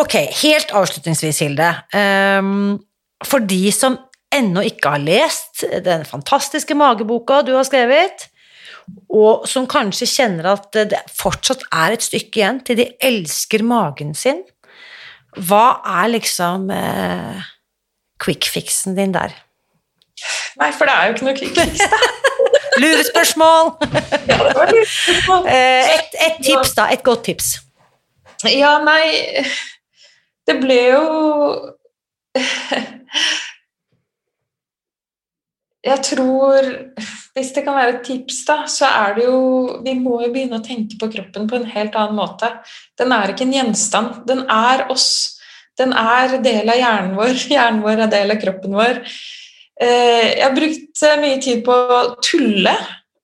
ok, 0.00 0.16
helt 0.42 0.72
avslutningsvis, 0.76 1.42
Hilde. 1.44 1.70
Um, 1.92 2.78
for 3.26 3.44
de 3.44 3.68
som 3.74 3.98
ennå 4.32 4.62
ikke 4.68 4.94
har 4.94 5.02
lest 5.02 5.64
den 5.84 6.06
fantastiske 6.08 6.76
mageboka 6.78 7.42
du 7.46 7.52
har 7.56 7.66
skrevet, 7.68 8.28
og 9.10 9.46
som 9.50 9.68
kanskje 9.70 10.08
kjenner 10.08 10.52
at 10.54 10.80
det 10.90 11.02
fortsatt 11.14 11.66
er 11.68 11.94
et 11.94 12.06
stykke 12.06 12.40
igjen 12.40 12.62
til 12.66 12.80
de 12.80 12.88
elsker 13.06 13.64
magen 13.66 14.14
sin, 14.18 14.42
hva 15.46 15.80
er 16.02 16.10
liksom 16.10 16.70
eh, 16.74 17.50
quick-fixen 18.22 18.96
din 18.98 19.14
der? 19.14 19.34
Nei, 20.58 20.72
for 20.74 20.88
det 20.88 20.94
er 20.96 21.06
jo 21.06 21.14
ikke 21.14 21.28
noe 21.28 21.38
quick-fix, 21.38 21.84
da. 21.86 22.00
Lurespørsmål! 22.78 23.72
Eh, 25.46 25.90
et, 25.96 26.14
et 26.26 26.38
tips, 26.44 26.74
da. 26.76 26.86
Et 26.92 27.02
godt 27.02 27.24
tips. 27.24 27.56
Ja, 28.48 28.78
nei 28.84 29.42
Det 30.48 30.54
ble 30.62 30.76
jo 30.94 31.04
Jeg 35.84 36.02
tror 36.06 36.68
Hvis 37.34 37.52
det 37.56 37.64
kan 37.66 37.76
være 37.76 37.96
et 37.98 38.06
tips, 38.06 38.44
da, 38.48 38.62
så 38.70 38.88
er 38.88 39.18
det 39.18 39.26
jo 39.26 39.40
Vi 39.84 39.94
må 39.98 40.20
jo 40.24 40.30
begynne 40.32 40.60
å 40.60 40.64
tenke 40.64 40.96
på 41.00 41.10
kroppen 41.12 41.50
på 41.50 41.58
en 41.58 41.68
helt 41.74 41.96
annen 41.96 42.16
måte. 42.18 42.48
Den 42.98 43.12
er 43.16 43.32
ikke 43.32 43.46
en 43.46 43.54
gjenstand. 43.54 44.22
Den 44.28 44.44
er 44.50 44.86
oss. 44.92 45.40
Den 45.78 45.94
er 45.96 46.38
del 46.44 46.68
av 46.68 46.80
hjernen 46.80 47.14
vår. 47.18 47.36
Hjernen 47.54 47.84
vår 47.84 48.04
er 48.06 48.12
del 48.12 48.34
av 48.34 48.40
kroppen 48.42 48.76
vår. 48.76 49.02
Eh, 49.80 50.26
jeg 50.36 50.44
har 50.44 50.56
brukt 50.56 51.02
eh, 51.06 51.20
mye 51.22 51.38
tid 51.40 51.62
på 51.64 51.72
å 51.72 52.00
tulle 52.20 52.74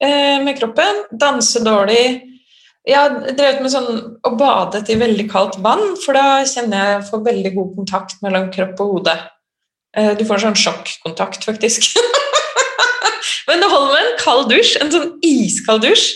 eh, 0.00 0.38
med 0.40 0.56
kroppen, 0.56 1.02
danse 1.12 1.60
dårlig. 1.64 2.04
Jeg 2.86 2.96
har 2.96 3.16
drevet 3.36 3.60
med 3.60 3.72
sånn 3.72 3.90
å 4.24 4.32
bade 4.38 4.80
i 4.88 4.96
veldig 4.96 5.26
kaldt 5.28 5.58
vann, 5.60 5.96
for 6.00 6.16
da 6.16 6.44
kjenner 6.48 6.92
jeg 6.94 7.06
får 7.10 7.24
veldig 7.26 7.52
god 7.56 7.72
kontakt 7.80 8.22
mellom 8.24 8.46
kropp 8.54 8.80
og 8.84 8.92
hode. 8.94 9.16
Du 9.96 10.22
får 10.28 10.36
en 10.36 10.42
sånn 10.44 10.58
sjokkontakt, 10.60 11.42
faktisk. 11.48 11.88
Men 13.48 13.64
det 13.64 13.70
holder 13.72 13.90
med 13.90 14.04
en 14.04 14.18
kald 14.20 14.50
dusj, 14.52 14.76
en 14.78 14.92
sånn 14.92 15.10
iskald 15.24 15.82
dusj. 15.82 16.12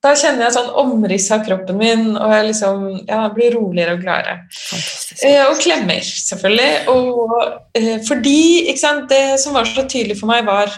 Da 0.00 0.14
kjenner 0.16 0.46
jeg 0.46 0.54
sånn 0.54 0.70
omriss 0.80 1.26
av 1.34 1.42
kroppen 1.44 1.76
min, 1.76 2.04
og 2.16 2.30
jeg 2.32 2.44
liksom, 2.46 2.84
ja, 3.04 3.24
blir 3.34 3.52
roligere 3.52 3.98
og 3.98 4.04
gladere. 4.04 4.36
Eh, 5.20 5.42
og 5.44 5.58
klemmer, 5.60 6.00
selvfølgelig. 6.00 6.70
Og, 6.88 7.34
eh, 7.76 7.98
fordi 8.08 8.76
sant, 8.80 9.08
Det 9.10 9.38
som 9.40 9.52
var 9.52 9.68
så 9.68 9.84
tydelig 9.84 10.18
for 10.18 10.32
meg, 10.32 10.46
var 10.46 10.72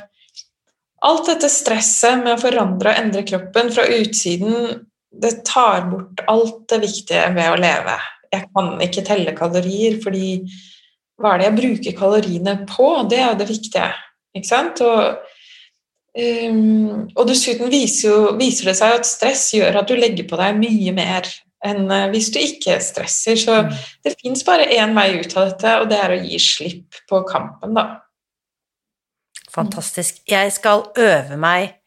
alt 1.02 1.26
dette 1.26 1.50
stresset 1.50 2.18
med 2.22 2.34
å 2.34 2.40
forandre 2.40 2.90
og 2.90 2.98
endre 2.98 3.22
kroppen 3.22 3.70
fra 3.70 3.86
utsiden, 3.86 4.82
det 5.12 5.44
tar 5.44 5.86
bort 5.90 6.22
alt 6.26 6.66
det 6.68 6.80
viktige 6.80 7.34
ved 7.34 7.50
å 7.52 7.60
leve. 7.60 7.98
Jeg 8.32 8.48
kan 8.56 8.78
ikke 8.80 9.04
telle 9.06 9.34
kalorier, 9.36 10.00
fordi 10.02 10.48
hva 11.20 11.34
er 11.34 11.38
det 11.38 11.46
jeg 11.50 11.58
bruker 11.60 11.98
kaloriene 11.98 12.56
på? 12.66 12.88
Det 13.08 13.20
er 13.20 13.28
jo 13.30 13.38
det 13.38 13.48
viktige. 13.48 13.92
ikke 14.34 14.48
sant? 14.48 14.80
Og 14.80 15.18
Um, 16.12 17.08
og 17.16 17.24
dessuten 17.30 17.70
viser, 17.72 18.10
jo, 18.10 18.32
viser, 18.36 18.68
det 18.68 18.76
seg 18.76 18.98
at 18.98 19.08
stress 19.08 19.46
gjør 19.56 19.78
at 19.80 19.88
du 19.88 19.96
legger 19.96 20.26
på 20.28 20.36
deg 20.36 20.58
mye 20.60 20.92
mer 20.92 21.28
enn 21.64 21.86
uh, 21.88 22.10
hvis 22.12 22.28
du 22.34 22.40
ikke 22.42 22.76
stresser. 22.84 23.38
Så 23.40 23.54
mm. 23.64 23.70
det 24.04 24.16
fins 24.18 24.44
bare 24.44 24.68
én 24.76 24.92
vei 24.96 25.14
ut 25.22 25.36
av 25.38 25.52
dette, 25.52 25.76
og 25.80 25.88
det 25.88 26.00
er 26.02 26.12
å 26.12 26.18
gi 26.20 26.40
slipp 26.42 27.00
på 27.08 27.22
kampen, 27.28 27.78
da. 27.78 27.86
Fantastisk. 29.52 30.20
Jeg 30.28 30.52
skal 30.52 30.84
øve 31.00 31.38
meg 31.40 31.78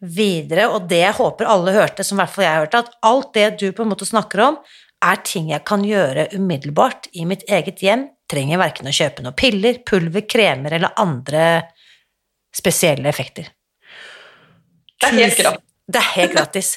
videre, 0.00 0.68
og 0.72 0.88
det 0.88 1.00
jeg 1.00 1.16
håper 1.16 1.48
alle 1.48 1.72
hørte, 1.76 2.04
som 2.04 2.18
i 2.18 2.22
hvert 2.22 2.32
fall 2.32 2.44
jeg 2.44 2.62
hørte, 2.64 2.82
at 2.84 2.96
alt 3.08 3.30
det 3.36 3.46
du 3.60 3.66
på 3.72 3.84
en 3.84 3.92
måte 3.92 4.08
snakker 4.08 4.42
om, 4.44 4.58
er 5.04 5.20
ting 5.24 5.50
jeg 5.52 5.64
kan 5.68 5.84
gjøre 5.84 6.30
umiddelbart 6.36 7.10
i 7.12 7.26
mitt 7.28 7.44
eget 7.52 7.84
hjem, 7.84 8.08
trenger 8.30 8.60
verken 8.60 8.88
å 8.88 8.94
kjøpe 8.96 9.24
noen 9.24 9.36
piller, 9.36 9.82
pulver, 9.84 10.24
kremer 10.28 10.76
eller 10.76 10.96
andre 11.00 11.44
spesielle 12.54 13.08
effekter. 13.10 13.50
Det 15.00 15.10
er 15.10 15.18
helt 15.18 15.40
gratis. 15.40 15.64
Det 15.84 16.00
er 16.00 16.10
helt 16.14 16.36
gratis. 16.36 16.68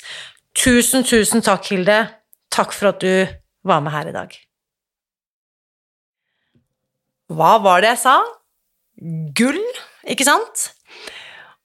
Tusen, 0.57 1.05
tusen 1.07 1.43
takk, 1.45 1.67
Hilde. 1.71 1.99
Takk 2.53 2.73
for 2.75 2.91
at 2.91 3.03
du 3.03 3.27
var 3.67 3.83
med 3.83 3.93
her 3.93 4.09
i 4.09 4.15
dag. 4.15 4.33
Hva 7.27 7.57
var 7.63 7.83
det 7.83 7.91
jeg 7.93 8.03
sa? 8.05 8.17
Gull, 9.37 9.61
ikke 10.07 10.25
sant? 10.27 10.69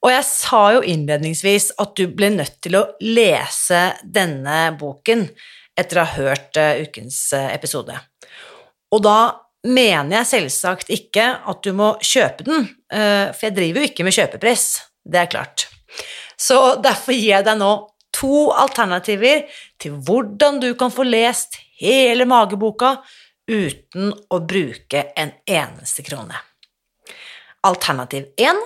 Og 0.02 0.10
jeg 0.10 0.24
sa 0.26 0.62
jo 0.74 0.82
innledningsvis 0.82 1.70
at 1.82 1.94
du 1.98 2.08
ble 2.10 2.32
nødt 2.34 2.58
til 2.64 2.76
å 2.78 2.86
lese 3.06 3.84
denne 4.02 4.72
boken 4.78 5.28
etter 5.78 6.00
å 6.00 6.04
ha 6.04 6.18
hørt 6.18 6.58
uh, 6.58 6.82
ukens 6.82 7.20
uh, 7.36 7.46
episode. 7.54 7.94
Og 8.92 9.04
da 9.06 9.18
mener 9.62 10.18
jeg 10.18 10.30
selvsagt 10.32 10.90
ikke 10.92 11.28
at 11.48 11.62
du 11.62 11.70
må 11.78 11.94
kjøpe 12.02 12.48
den, 12.48 12.66
uh, 12.92 13.30
for 13.30 13.46
jeg 13.46 13.56
driver 13.60 13.84
jo 13.84 13.92
ikke 13.92 14.08
med 14.08 14.18
kjøpepress, 14.18 14.66
det 15.06 15.22
er 15.22 15.30
klart. 15.30 15.68
Så 16.42 16.58
derfor 16.82 17.14
gir 17.14 17.36
jeg 17.36 17.46
deg 17.46 17.60
nå 17.60 17.72
to 18.12 18.50
alternativer 18.58 19.46
til 19.80 19.96
hvordan 20.04 20.60
du 20.62 20.72
kan 20.78 20.92
få 20.92 21.06
lest 21.06 21.60
hele 21.80 22.26
mageboka 22.28 22.96
uten 23.50 24.12
å 24.30 24.38
bruke 24.42 25.06
en 25.18 25.32
eneste 25.46 26.04
krone. 26.06 26.36
Alternativ 27.66 28.32
1 28.36 28.62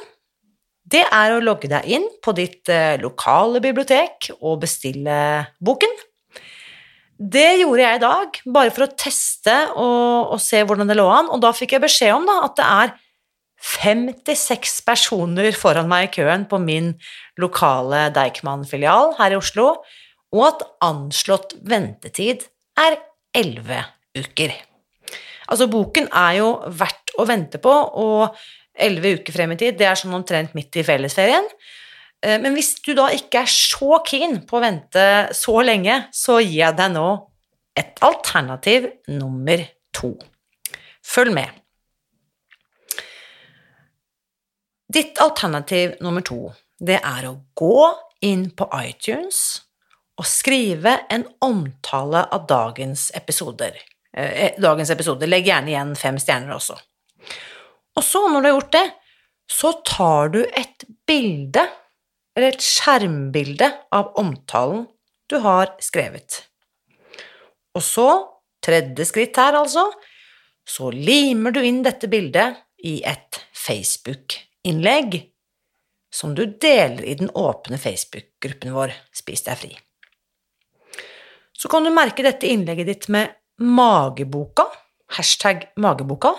det 0.87 1.03
er 1.03 1.35
å 1.35 1.43
logge 1.43 1.69
deg 1.71 1.89
inn 1.97 2.05
på 2.23 2.31
ditt 2.37 2.71
eh, 2.71 2.95
lokale 3.03 3.59
bibliotek 3.63 4.31
og 4.37 4.61
bestille 4.63 5.17
boken. 5.59 5.97
Det 7.17 7.49
gjorde 7.63 7.83
jeg 7.83 7.99
i 7.99 8.03
dag, 8.05 8.39
bare 8.55 8.73
for 8.75 8.85
å 8.85 8.93
teste 8.93 9.55
og, 9.73 10.37
og 10.37 10.43
se 10.43 10.61
hvordan 10.63 10.91
det 10.91 10.99
lå 10.99 11.07
an, 11.11 11.31
og 11.33 11.41
da 11.43 11.51
fikk 11.57 11.75
jeg 11.75 11.83
beskjed 11.87 12.13
om 12.15 12.29
da, 12.29 12.37
at 12.47 12.55
det 12.61 12.67
er 12.69 12.95
56 13.67 14.81
personer 14.87 15.57
foran 15.59 15.89
meg 15.91 16.09
i 16.09 16.13
køen 16.21 16.47
på 16.51 16.61
min 16.63 16.93
lokale 17.41 18.07
Deichman-filial 18.15 19.17
her 19.19 19.35
i 19.35 19.39
Oslo, 19.41 19.73
og 20.35 20.45
at 20.49 20.65
anslått 20.85 21.57
ventetid 21.67 22.47
er 22.79 22.99
11 23.37 23.83
uker. 24.19 24.55
Altså, 25.47 25.69
boken 25.71 26.09
er 26.11 26.39
jo 26.41 26.51
verdt 26.79 27.15
å 27.19 27.27
vente 27.29 27.61
på, 27.63 27.73
og 27.73 28.37
elleve 28.77 29.17
uker 29.21 29.35
frem 29.35 29.55
i 29.55 29.59
tid, 29.61 29.79
det 29.79 29.89
er 29.89 29.99
sånn 29.99 30.15
omtrent 30.17 30.55
midt 30.57 30.79
i 30.79 30.85
fellesferien. 30.87 31.47
Eh, 32.23 32.39
men 32.43 32.57
hvis 32.57 32.75
du 32.85 32.93
da 32.99 33.09
ikke 33.15 33.45
er 33.45 33.51
så 33.51 34.01
keen 34.07 34.41
på 34.47 34.59
å 34.59 34.65
vente 34.65 35.07
så 35.37 35.59
lenge, 35.65 36.05
så 36.15 36.41
gir 36.43 36.61
jeg 36.65 36.79
deg 36.79 36.95
nå 36.97 37.09
et 37.77 38.03
alternativ 38.05 38.89
nummer 39.13 39.63
to. 39.95 40.15
Følg 41.07 41.35
med. 41.37 41.66
Ditt 44.93 45.19
alternativ 45.19 45.97
nummer 46.01 46.23
to, 46.23 46.53
det 46.79 47.01
er 47.03 47.27
å 47.27 47.39
gå 47.59 47.87
inn 48.23 48.51
på 48.55 48.69
iTunes 48.79 49.41
og 50.17 50.29
skrive 50.31 50.93
en 51.13 51.27
omtale 51.43 52.23
av 52.33 52.47
dagens 52.49 53.09
episoder. 53.19 53.75
Eh, 54.17 54.55
dagens 54.63 54.93
episode. 54.95 55.27
Legg 55.27 55.49
gjerne 55.51 55.73
igjen 55.73 55.91
fem 55.99 56.21
stjerner 56.23 56.55
også. 56.55 56.79
Og 57.97 58.05
så, 58.05 58.23
når 58.31 58.41
du 58.41 58.49
har 58.49 58.55
gjort 58.55 58.77
det, 58.77 58.87
så 59.51 59.73
tar 59.87 60.33
du 60.33 60.41
et 60.47 60.87
bilde, 61.09 61.67
eller 62.37 62.55
et 62.55 62.65
skjermbilde, 62.65 63.69
av 63.93 64.15
omtalen 64.21 64.87
du 65.31 65.39
har 65.43 65.75
skrevet. 65.83 66.45
Og 67.77 67.83
så, 67.85 68.09
tredje 68.65 69.09
skritt 69.09 69.37
her 69.41 69.59
altså, 69.59 69.89
så 70.67 70.91
limer 70.95 71.55
du 71.55 71.61
inn 71.65 71.83
dette 71.85 72.09
bildet 72.11 72.63
i 72.87 72.99
et 73.07 73.43
Facebook-innlegg 74.67 75.31
som 76.13 76.35
du 76.35 76.47
deler 76.47 77.05
i 77.05 77.15
den 77.15 77.31
åpne 77.31 77.79
Facebook-gruppen 77.79 78.73
vår 78.73 78.93
Spis 79.15 79.45
deg 79.45 79.59
fri. 79.59 79.79
Så 81.53 81.69
kan 81.69 81.85
du 81.85 81.91
merke 81.91 82.23
dette 82.23 82.47
innlegget 82.47 82.87
ditt 82.87 83.09
med 83.09 83.31
mageboka, 83.59 84.67
hashtag 85.17 85.73
mageboka, 85.77 86.35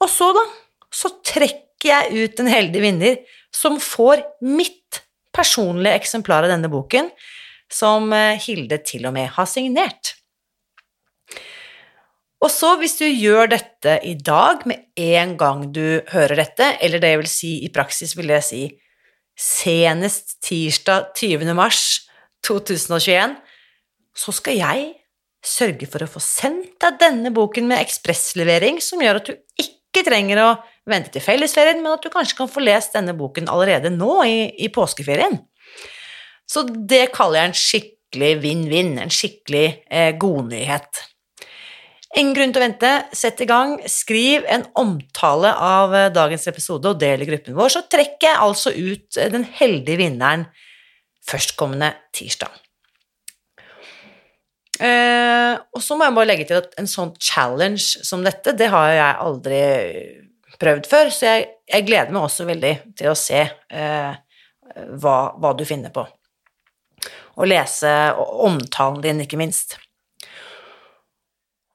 og 0.00 0.08
så, 0.08 0.32
da, 0.32 0.44
så 0.92 1.10
trekker 1.24 1.88
jeg 1.90 2.24
ut 2.24 2.40
en 2.40 2.48
heldig 2.48 2.80
vinner 2.80 3.20
som 3.52 3.78
får 3.80 4.22
mitt 4.42 5.02
personlige 5.32 5.96
eksemplar 6.00 6.44
av 6.44 6.50
denne 6.52 6.68
boken, 6.68 7.10
som 7.70 8.12
eh, 8.12 8.40
Hilde 8.40 8.80
til 8.84 9.06
og 9.06 9.14
med 9.14 9.28
har 9.36 9.46
signert. 9.46 10.16
Og 12.40 12.48
så, 12.48 12.72
hvis 12.80 12.96
du 12.96 13.04
gjør 13.04 13.50
dette 13.52 13.98
i 14.08 14.14
dag, 14.16 14.62
med 14.68 14.88
en 14.96 15.34
gang 15.40 15.66
du 15.74 16.00
hører 16.12 16.40
dette, 16.40 16.70
eller 16.80 17.02
det 17.02 17.10
jeg 17.12 17.20
vil 17.20 17.28
si 17.28 17.50
i 17.66 17.72
praksis 17.72 18.16
vil 18.16 18.32
jeg 18.32 18.46
si 18.46 18.62
senest 19.40 20.38
tirsdag 20.44 21.12
20. 21.16 21.52
mars 21.56 21.82
2021, 22.46 23.36
så 24.16 24.34
skal 24.36 24.56
jeg 24.56 24.88
sørge 25.44 25.88
for 25.88 26.04
å 26.04 26.10
få 26.10 26.20
sendt 26.20 26.76
deg 26.82 26.98
denne 27.00 27.32
boken 27.32 27.68
med 27.68 27.80
ekspresslevering, 27.80 28.80
som 28.84 29.00
gjør 29.04 29.20
at 29.20 29.30
du 29.30 29.36
ikke 29.60 30.04
trenger 30.08 30.40
å 30.42 30.50
vente 30.88 31.12
til 31.12 31.24
fellesferien, 31.24 31.80
men 31.84 31.96
at 31.96 32.04
du 32.04 32.12
kanskje 32.12 32.40
kan 32.40 32.50
få 32.50 32.64
lest 32.64 32.96
denne 32.96 33.14
boken 33.16 33.48
allerede 33.52 33.92
nå 33.92 34.12
i, 34.24 34.40
i 34.64 34.72
påskeferien. 34.72 35.38
Så 36.48 36.64
det 36.66 37.10
kaller 37.14 37.44
jeg 37.44 37.50
en 37.50 37.60
skikkelig 37.62 38.32
vinn-vinn, 38.42 38.94
en 39.00 39.12
skikkelig 39.12 39.66
eh, 39.86 40.12
godnyhet. 40.20 41.04
Ingen 42.18 42.34
grunn 42.34 42.50
til 42.50 42.58
å 42.58 42.64
vente, 42.64 42.88
sett 43.14 43.38
i 43.44 43.46
gang, 43.46 43.76
skriv 43.86 44.46
en 44.50 44.64
omtale 44.80 45.52
av 45.54 45.92
eh, 45.94 46.08
dagens 46.10 46.48
episode 46.50 46.90
og 46.90 46.98
del 46.98 47.22
i 47.22 47.28
gruppen 47.28 47.54
vår, 47.54 47.70
så 47.70 47.84
trekker 47.86 48.26
jeg 48.26 48.40
altså 48.46 48.72
ut 48.74 49.18
eh, 49.20 49.30
den 49.30 49.44
heldige 49.46 50.00
vinneren 50.00 50.48
førstkommende 51.30 51.92
tirsdag. 52.16 52.56
Uh, 54.80 55.60
og 55.76 55.82
så 55.84 55.92
må 55.92 56.06
jeg 56.06 56.16
bare 56.16 56.28
legge 56.30 56.46
til 56.48 56.56
at 56.56 56.72
en 56.80 56.86
sånn 56.88 57.10
challenge 57.20 58.00
som 58.06 58.22
dette, 58.24 58.54
det 58.56 58.70
har 58.72 58.86
jeg 58.94 59.18
aldri 59.26 59.58
prøvd 60.60 60.88
før, 60.88 61.10
så 61.12 61.26
jeg, 61.28 61.50
jeg 61.68 61.84
gleder 61.84 62.14
meg 62.16 62.24
også 62.24 62.46
veldig 62.48 62.72
til 62.96 63.10
å 63.10 63.18
se 63.18 63.42
uh, 63.44 64.16
hva, 65.02 65.18
hva, 65.36 65.52
du 65.52 65.66
finner 65.68 65.92
på. 65.92 66.06
Og 67.36 67.50
lese 67.52 67.92
omtalen 68.16 69.04
din, 69.04 69.22
ikke 69.26 69.40
minst. 69.40 69.76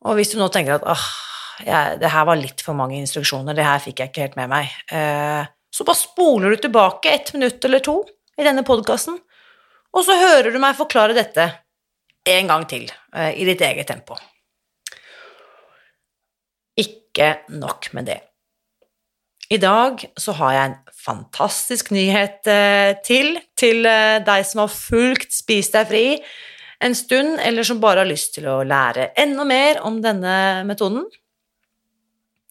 Og 0.05 0.19
hvis 0.19 0.33
du 0.33 0.37
nå 0.39 0.49
tenker 0.53 0.77
at 0.77 0.85
åh, 0.87 1.05
jeg, 1.65 1.99
det 2.01 2.11
her 2.13 2.27
var 2.27 2.39
litt 2.39 2.61
for 2.63 2.77
mange 2.77 2.97
instruksjoner, 2.99 3.57
det 3.57 3.65
her 3.65 3.81
fikk 3.81 4.01
jeg 4.01 4.11
ikke 4.11 4.25
helt 4.27 4.39
med 4.39 4.51
meg, 4.51 4.73
eh, 4.93 5.47
så 5.73 5.87
bare 5.87 5.99
spoler 5.99 6.53
du 6.53 6.61
tilbake 6.65 7.11
ett 7.11 7.33
minutt 7.35 7.63
eller 7.65 7.83
to 7.83 7.97
i 8.37 8.45
denne 8.45 8.65
podkasten, 8.67 9.17
og 9.95 10.05
så 10.05 10.17
hører 10.19 10.51
du 10.51 10.59
meg 10.61 10.77
forklare 10.77 11.15
dette 11.15 11.47
en 12.25 12.51
gang 12.51 12.65
til 12.69 12.87
eh, 13.15 13.33
i 13.39 13.47
ditt 13.47 13.63
eget 13.65 13.89
tempo. 13.89 14.17
Ikke 16.79 17.37
nok 17.55 17.91
med 17.95 18.09
det. 18.11 18.19
I 19.53 19.59
dag 19.61 20.01
så 20.19 20.33
har 20.39 20.53
jeg 20.55 20.69
en 20.71 20.79
fantastisk 21.05 21.91
nyhet 21.93 22.49
eh, 22.49 22.97
til 23.05 23.37
til 23.57 23.85
eh, 23.85 24.17
deg 24.25 24.45
som 24.47 24.63
har 24.63 24.73
fulgt 24.73 25.35
Spis 25.35 25.69
deg 25.73 25.85
fri 25.91 26.05
en 26.79 26.95
stund, 26.95 27.39
eller 27.39 27.63
som 27.63 27.79
bare 27.83 28.03
har 28.03 28.09
lyst 28.09 28.35
til 28.35 28.49
å 28.51 28.63
lære 28.67 29.11
enda 29.21 29.45
mer 29.47 29.79
om 29.87 30.01
denne 30.03 30.65
metoden. 30.67 31.05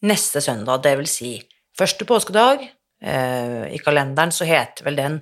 Neste 0.04 0.40
søndag, 0.44 0.82
det 0.84 0.94
vil 1.00 1.10
si 1.10 1.34
første 1.78 2.06
påskedag, 2.08 2.64
i 3.04 3.78
kalenderen 3.84 4.32
så 4.32 4.46
heter 4.48 4.86
vel 4.86 4.96
den 4.96 5.16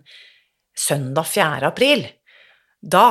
søndag 0.79 1.27
4. 1.27 1.67
april. 1.67 2.05
Da 2.79 3.07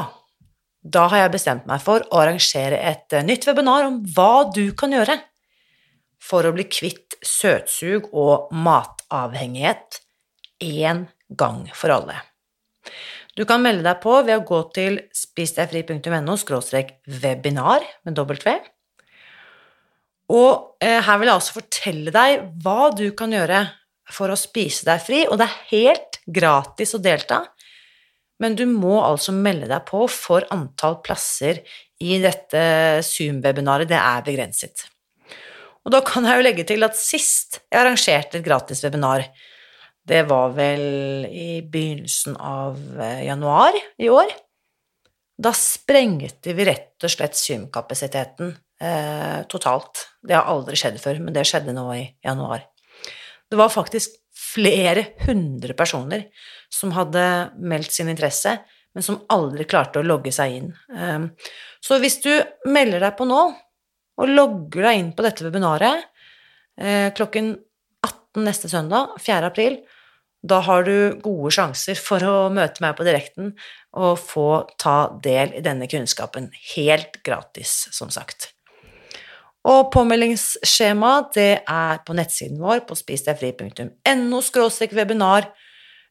da 0.81 1.05
har 1.11 1.25
jeg 1.25 1.33
bestemt 1.35 1.67
meg 1.69 1.81
for 1.83 2.01
å 2.09 2.21
arrangere 2.23 2.79
et 2.89 3.13
eh, 3.13 3.25
nytt 3.25 3.45
webinar 3.45 3.85
om 3.85 3.99
hva 4.15 4.49
du 4.49 4.71
kan 4.77 4.93
gjøre 4.93 5.19
for 6.21 6.45
å 6.45 6.53
bli 6.55 6.65
kvitt 6.69 7.19
søtsug 7.25 8.09
og 8.17 8.49
matavhengighet 8.53 10.01
én 10.65 11.05
gang 11.37 11.63
for 11.77 11.93
alle. 11.93 12.17
Du 13.41 13.47
kan 13.49 13.63
melde 13.63 13.81
deg 13.87 13.97
på 14.03 14.19
ved 14.21 14.35
å 14.37 14.45
gå 14.45 14.59
til 14.75 14.99
spisdegfri.no 15.17 16.35
webinar 17.23 17.87
med 18.05 18.19
W. 18.19 18.53
Og 20.31 20.51
eh, 20.83 20.99
her 21.01 21.17
vil 21.17 21.31
jeg 21.31 21.39
også 21.39 21.57
fortelle 21.57 22.13
deg 22.13 22.45
hva 22.61 22.91
du 22.93 23.07
kan 23.17 23.33
gjøre 23.33 23.63
for 24.11 24.29
å 24.29 24.37
spise 24.37 24.85
deg 24.85 25.01
fri, 25.01 25.23
og 25.25 25.41
det 25.41 25.47
er 25.47 25.65
helt 25.71 26.21
gratis 26.29 26.93
å 26.93 27.01
delta 27.01 27.41
men 28.41 28.57
du 28.57 28.65
må 28.65 28.97
altså 29.03 29.33
melde 29.35 29.69
deg 29.69 29.85
på, 29.85 30.07
for 30.09 30.47
antall 30.53 30.97
plasser 31.05 31.61
i 32.01 32.17
dette 32.23 32.63
Zoom-webinaret, 33.05 33.89
det 33.89 33.99
er 33.99 34.25
begrenset. 34.25 34.87
Og 35.85 35.93
da 35.93 36.01
kan 36.05 36.25
jeg 36.25 36.39
jo 36.39 36.45
legge 36.45 36.65
til 36.69 36.85
at 36.85 36.97
sist 36.97 37.59
jeg 37.61 37.81
arrangerte 37.81 38.39
et 38.39 38.45
gratis 38.45 38.81
webinar, 38.85 39.27
det 40.07 40.23
var 40.29 40.53
vel 40.55 41.25
i 41.29 41.61
begynnelsen 41.61 42.37
av 42.37 42.79
eh, 43.01 43.25
januar 43.27 43.77
i 44.01 44.09
år, 44.09 44.31
da 45.41 45.53
sprengte 45.57 46.53
vi 46.53 46.65
rett 46.67 47.05
og 47.05 47.11
slett 47.11 47.37
Zoom-kapasiteten 47.37 48.51
eh, 48.81 49.39
totalt. 49.49 50.05
Det 50.21 50.35
har 50.37 50.49
aldri 50.49 50.77
skjedd 50.77 50.99
før, 51.01 51.21
men 51.23 51.33
det 51.33 51.47
skjedde 51.49 51.73
nå 51.73 51.87
i 51.95 52.03
januar. 52.25 52.67
Det 53.49 53.57
var 53.59 53.73
faktisk 53.73 54.19
flere 54.33 55.07
hundre 55.25 55.73
personer 55.77 56.27
som 56.71 56.93
hadde 56.95 57.23
meldt 57.57 57.93
sin 57.93 58.11
interesse, 58.11 58.57
men 58.91 59.05
som 59.05 59.21
aldri 59.31 59.65
klarte 59.69 60.01
å 60.01 60.05
logge 60.05 60.33
seg 60.35 60.59
inn. 60.59 60.71
Eh, 60.93 61.27
så 61.81 61.97
hvis 62.01 62.19
du 62.25 62.33
melder 62.69 63.01
deg 63.07 63.17
på 63.17 63.29
nå, 63.29 63.43
og 64.21 64.29
logger 64.29 64.89
deg 64.89 64.99
inn 64.99 65.11
på 65.15 65.25
dette 65.25 65.45
webinaret 65.47 66.03
eh, 66.77 67.09
klokken 67.17 67.55
18 68.35 68.45
neste 68.45 68.69
søndag, 68.69 69.15
4. 69.19 69.45
april, 69.45 69.81
da 70.41 70.59
har 70.65 70.83
du 70.83 71.19
gode 71.21 71.51
sjanser 71.53 71.95
for 71.99 72.23
å 72.25 72.49
møte 72.49 72.81
meg 72.81 72.95
på 72.97 73.05
direkten 73.05 73.53
og 73.93 74.17
få 74.19 74.65
ta 74.81 75.11
del 75.21 75.53
i 75.53 75.61
denne 75.61 75.87
kunnskapen 75.87 76.49
helt 76.73 77.21
gratis, 77.23 77.89
som 77.93 78.09
sagt. 78.09 78.53
Og 79.69 79.91
påmeldingsskjema 79.93 81.29
det 81.35 81.61
er 81.69 81.99
på 82.05 82.15
nettsiden 82.17 82.57
vår 82.61 82.81
på 82.87 82.97
spisdegfri.no 82.97 84.41
webinar, 84.97 85.51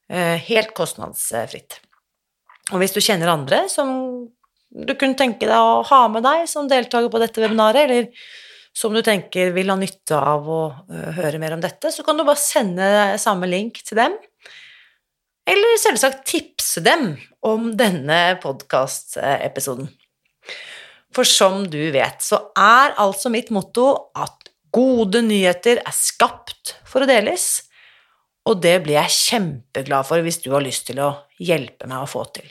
eh, 0.08 0.36
helt 0.38 0.74
kostnadsfritt. 0.74 1.80
Og 2.70 2.78
hvis 2.78 2.94
du 2.94 3.00
kjenner 3.00 3.32
andre 3.32 3.68
som 3.68 4.28
du 4.70 4.94
kunne 4.94 5.18
tenke 5.18 5.48
deg 5.48 5.58
å 5.58 5.82
ha 5.82 6.04
med 6.06 6.22
deg 6.22 6.46
som 6.46 6.68
deltaker 6.70 7.10
på 7.10 7.18
dette 7.18 7.42
webinaret, 7.42 7.90
eller 7.90 8.06
som 8.76 8.94
du 8.94 9.02
tenker 9.04 9.52
vil 9.54 9.70
ha 9.72 9.76
nytte 9.78 10.16
av 10.16 10.46
å 10.48 10.60
uh, 10.70 11.08
høre 11.16 11.40
mer 11.42 11.56
om 11.56 11.62
dette, 11.62 11.92
så 11.92 12.04
kan 12.06 12.18
du 12.18 12.24
bare 12.26 12.40
sende 12.40 12.90
samme 13.20 13.48
link 13.50 13.82
til 13.86 13.98
dem. 14.00 14.18
Eller 15.50 15.80
selvsagt 15.82 16.22
tipse 16.28 16.82
dem 16.84 17.14
om 17.46 17.72
denne 17.78 18.38
podkastepisoden. 18.42 19.88
For 21.10 21.26
som 21.26 21.64
du 21.66 21.80
vet, 21.90 22.22
så 22.22 22.38
er 22.54 22.94
altså 23.02 23.32
mitt 23.32 23.50
motto 23.54 23.88
at 24.14 24.50
gode 24.70 25.24
nyheter 25.26 25.80
er 25.82 25.96
skapt 25.96 26.76
for 26.86 27.02
å 27.02 27.10
deles, 27.10 27.64
og 28.46 28.62
det 28.62 28.76
blir 28.84 28.96
jeg 29.00 29.16
kjempeglad 29.16 30.06
for 30.06 30.22
hvis 30.24 30.40
du 30.44 30.52
har 30.54 30.62
lyst 30.64 30.86
til 30.88 31.02
å 31.02 31.10
hjelpe 31.42 31.90
meg 31.90 32.04
å 32.04 32.08
få 32.08 32.22
til. 32.38 32.46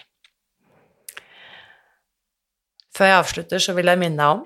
Før 2.96 3.14
jeg 3.14 3.22
avslutter, 3.22 3.64
så 3.64 3.74
vil 3.78 3.88
jeg 3.88 4.02
minne 4.02 4.20
deg 4.20 4.42
om 4.42 4.44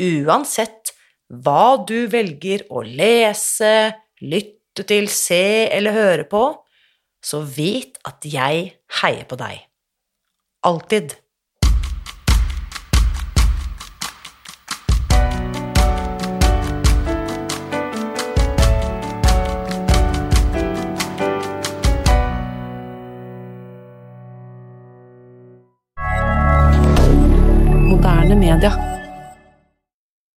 Uansett 0.00 0.94
hva 1.30 1.78
du 1.86 2.08
velger 2.10 2.64
å 2.72 2.82
lese, 2.82 3.92
lytte 4.24 4.86
til, 4.88 5.08
se 5.12 5.68
eller 5.70 5.94
høre 5.94 6.26
på, 6.30 6.44
så 7.22 7.42
vit 7.44 8.00
at 8.08 8.24
jeg 8.24 8.70
heier 9.00 9.26
på 9.28 9.38
deg. 9.40 9.60
Alltid. 10.66 11.14